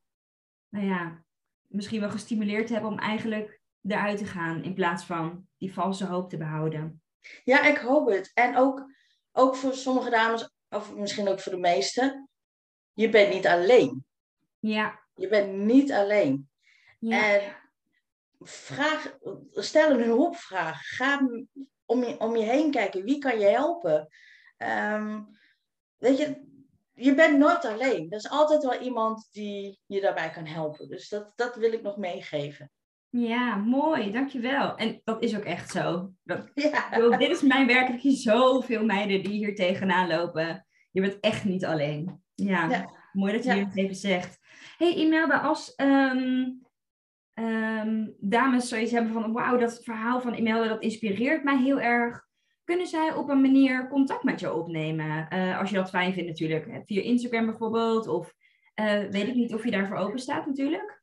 nou 0.68 0.86
ja, 0.86 1.24
misschien 1.66 2.00
wel 2.00 2.10
gestimuleerd 2.10 2.68
hebben 2.68 2.90
om 2.90 2.98
eigenlijk 2.98 3.60
eruit 3.82 4.18
te 4.18 4.24
gaan. 4.24 4.62
In 4.62 4.74
plaats 4.74 5.04
van 5.04 5.46
die 5.58 5.72
valse 5.72 6.06
hoop 6.06 6.28
te 6.28 6.36
behouden. 6.36 7.02
Ja, 7.44 7.64
ik 7.64 7.76
hoop 7.76 8.08
het. 8.08 8.30
En 8.34 8.56
ook, 8.56 8.98
ook 9.32 9.56
voor 9.56 9.74
sommige 9.74 10.10
dames, 10.10 10.50
of 10.68 10.94
misschien 10.94 11.28
ook 11.28 11.40
voor 11.40 11.52
de 11.52 11.58
meesten, 11.58 12.28
je 12.92 13.08
bent 13.08 13.34
niet 13.34 13.46
alleen. 13.46 14.04
Ja, 14.58 15.00
Je 15.14 15.28
bent 15.28 15.52
niet 15.52 15.92
alleen. 15.92 16.50
ja, 16.98 17.24
En 17.28 17.56
vraag, 18.40 19.18
stel 19.50 19.90
een 19.90 20.02
hulpvraag. 20.02 20.80
Ga 20.82 21.28
om 21.86 22.04
je, 22.04 22.20
om 22.20 22.36
je 22.36 22.44
heen 22.44 22.70
kijken. 22.70 23.04
Wie 23.04 23.18
kan 23.18 23.38
je 23.38 23.46
helpen? 23.46 24.08
Ehm, 24.56 25.22
weet 25.96 26.18
je, 26.18 26.48
je 26.94 27.14
bent 27.14 27.38
nooit 27.38 27.64
alleen. 27.64 28.10
Er 28.10 28.16
is 28.16 28.30
altijd 28.30 28.62
wel 28.62 28.80
iemand 28.80 29.28
die 29.32 29.80
je 29.86 30.00
daarbij 30.00 30.30
kan 30.30 30.46
helpen. 30.46 30.88
Dus 30.88 31.08
dat, 31.08 31.32
dat 31.36 31.56
wil 31.56 31.72
ik 31.72 31.82
nog 31.82 31.96
meegeven. 31.96 32.70
Ja, 33.10 33.56
mooi, 33.56 34.10
dankjewel. 34.10 34.76
En 34.76 35.00
dat 35.04 35.22
is 35.22 35.36
ook 35.36 35.44
echt 35.44 35.70
zo. 35.70 36.12
Dat, 36.22 36.50
ja. 36.54 37.16
dit 37.16 37.30
is 37.30 37.42
mijn 37.42 37.66
werk. 37.66 37.88
Ik 37.88 38.00
zie 38.00 38.16
zoveel 38.16 38.84
meiden 38.84 39.22
die 39.22 39.32
hier 39.32 39.54
tegenaan 39.54 40.08
lopen. 40.08 40.66
Je 40.90 41.00
bent 41.00 41.20
echt 41.20 41.44
niet 41.44 41.64
alleen. 41.64 42.22
Ja, 42.34 42.90
mooi 43.12 43.32
dat 43.32 43.44
je 43.44 43.54
ja. 43.54 43.70
even 43.74 43.94
zegt. 43.94 44.38
hey, 44.78 44.94
Imelda, 44.94 45.38
als 45.38 45.74
um, 45.76 46.62
um, 47.34 48.14
dames 48.18 48.68
zoiets 48.68 48.92
hebben 48.92 49.12
van... 49.12 49.32
wauw, 49.32 49.56
dat 49.56 49.80
verhaal 49.84 50.20
van 50.20 50.34
Imelda, 50.34 50.68
dat 50.68 50.82
inspireert 50.82 51.44
mij 51.44 51.58
heel 51.58 51.80
erg. 51.80 52.28
Kunnen 52.64 52.86
zij 52.86 53.14
op 53.14 53.28
een 53.28 53.40
manier 53.40 53.88
contact 53.88 54.22
met 54.22 54.40
je 54.40 54.52
opnemen? 54.52 55.26
Uh, 55.32 55.58
als 55.58 55.70
je 55.70 55.76
dat 55.76 55.90
fijn 55.90 56.12
vindt 56.12 56.28
natuurlijk. 56.28 56.82
Via 56.86 57.02
Instagram 57.02 57.46
bijvoorbeeld. 57.46 58.06
Of 58.08 58.34
uh, 58.80 58.98
weet 59.10 59.28
ik 59.28 59.34
niet 59.34 59.54
of 59.54 59.64
je 59.64 59.70
daarvoor 59.70 59.96
open 59.96 60.18
staat 60.18 60.46
natuurlijk. 60.46 60.99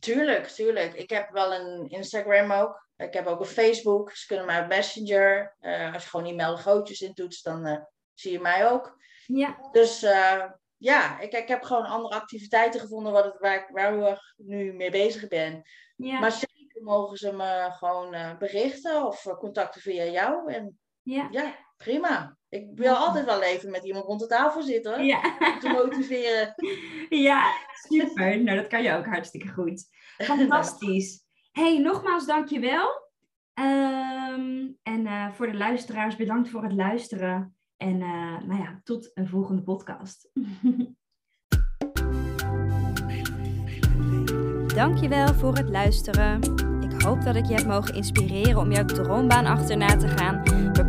Tuurlijk, 0.00 0.46
tuurlijk. 0.46 0.94
Ik 0.94 1.10
heb 1.10 1.30
wel 1.30 1.54
een 1.54 1.88
Instagram 1.88 2.52
ook. 2.52 2.88
Ik 2.96 3.12
heb 3.12 3.26
ook 3.26 3.40
een 3.40 3.46
Facebook. 3.46 4.12
Ze 4.12 4.26
kunnen 4.26 4.46
mij 4.46 4.60
op 4.60 4.68
Messenger. 4.68 5.56
Uh, 5.60 5.94
als 5.94 6.02
je 6.02 6.08
gewoon 6.08 6.26
e-mail 6.26 6.56
gootjes 6.56 7.00
intoetst, 7.00 7.44
dan 7.44 7.66
uh, 7.66 7.78
zie 8.14 8.32
je 8.32 8.40
mij 8.40 8.70
ook. 8.70 8.98
Ja. 9.26 9.68
Dus 9.72 10.02
uh, 10.02 10.44
ja, 10.76 11.20
ik, 11.20 11.32
ik 11.32 11.48
heb 11.48 11.62
gewoon 11.62 11.84
andere 11.84 12.14
activiteiten 12.14 12.80
gevonden 12.80 13.12
wat 13.12 13.24
het, 13.24 13.38
waar, 13.38 13.54
ik, 13.54 13.68
waar 13.72 14.10
ik 14.10 14.18
nu 14.36 14.72
mee 14.72 14.90
bezig 14.90 15.28
ben. 15.28 15.62
Ja. 15.96 16.18
Maar 16.18 16.32
zeker 16.32 16.82
mogen 16.82 17.16
ze 17.16 17.32
me 17.32 17.68
gewoon 17.70 18.36
berichten 18.38 19.06
of 19.06 19.22
contacten 19.38 19.80
via 19.80 20.04
jou. 20.04 20.52
En 20.52 20.78
ja, 21.10 21.28
ja 21.30 21.54
prima. 21.76 22.38
Ik 22.48 22.66
wil 22.74 22.94
altijd 22.94 23.24
wel 23.24 23.42
even 23.42 23.70
met 23.70 23.84
iemand 23.84 24.04
rond 24.04 24.20
de 24.20 24.26
tafel 24.26 24.62
zitten. 24.62 25.04
Ja. 25.04 25.36
Om 25.38 25.58
te 25.60 25.68
motiveren. 25.68 26.54
Ja, 27.08 27.52
super. 27.88 28.42
Nou, 28.42 28.56
dat 28.56 28.66
kan 28.66 28.82
je 28.82 28.94
ook 28.94 29.06
hartstikke 29.06 29.48
goed. 29.48 29.88
Fantastisch. 30.18 31.24
hey, 31.52 31.78
nogmaals 31.78 32.26
dankjewel. 32.26 33.08
Um, 33.54 34.78
en 34.82 35.00
uh, 35.06 35.32
voor 35.32 35.46
de 35.46 35.56
luisteraars, 35.56 36.16
bedankt 36.16 36.48
voor 36.48 36.62
het 36.62 36.72
luisteren. 36.72 37.56
En 37.76 38.00
uh, 38.00 38.40
nou 38.42 38.56
ja, 38.62 38.80
tot 38.84 39.10
een 39.14 39.28
volgende 39.28 39.62
podcast. 39.62 40.28
Dankjewel 44.74 45.34
voor 45.34 45.54
het 45.54 45.68
luisteren. 45.68 46.40
Ik 46.80 47.02
hoop 47.02 47.22
dat 47.22 47.36
ik 47.36 47.46
je 47.46 47.54
heb 47.54 47.66
mogen 47.66 47.94
inspireren 47.94 48.58
om 48.58 48.72
jouw 48.72 48.84
droombaan 48.84 49.46
achterna 49.46 49.96
te 49.96 50.08
gaan, 50.08 50.69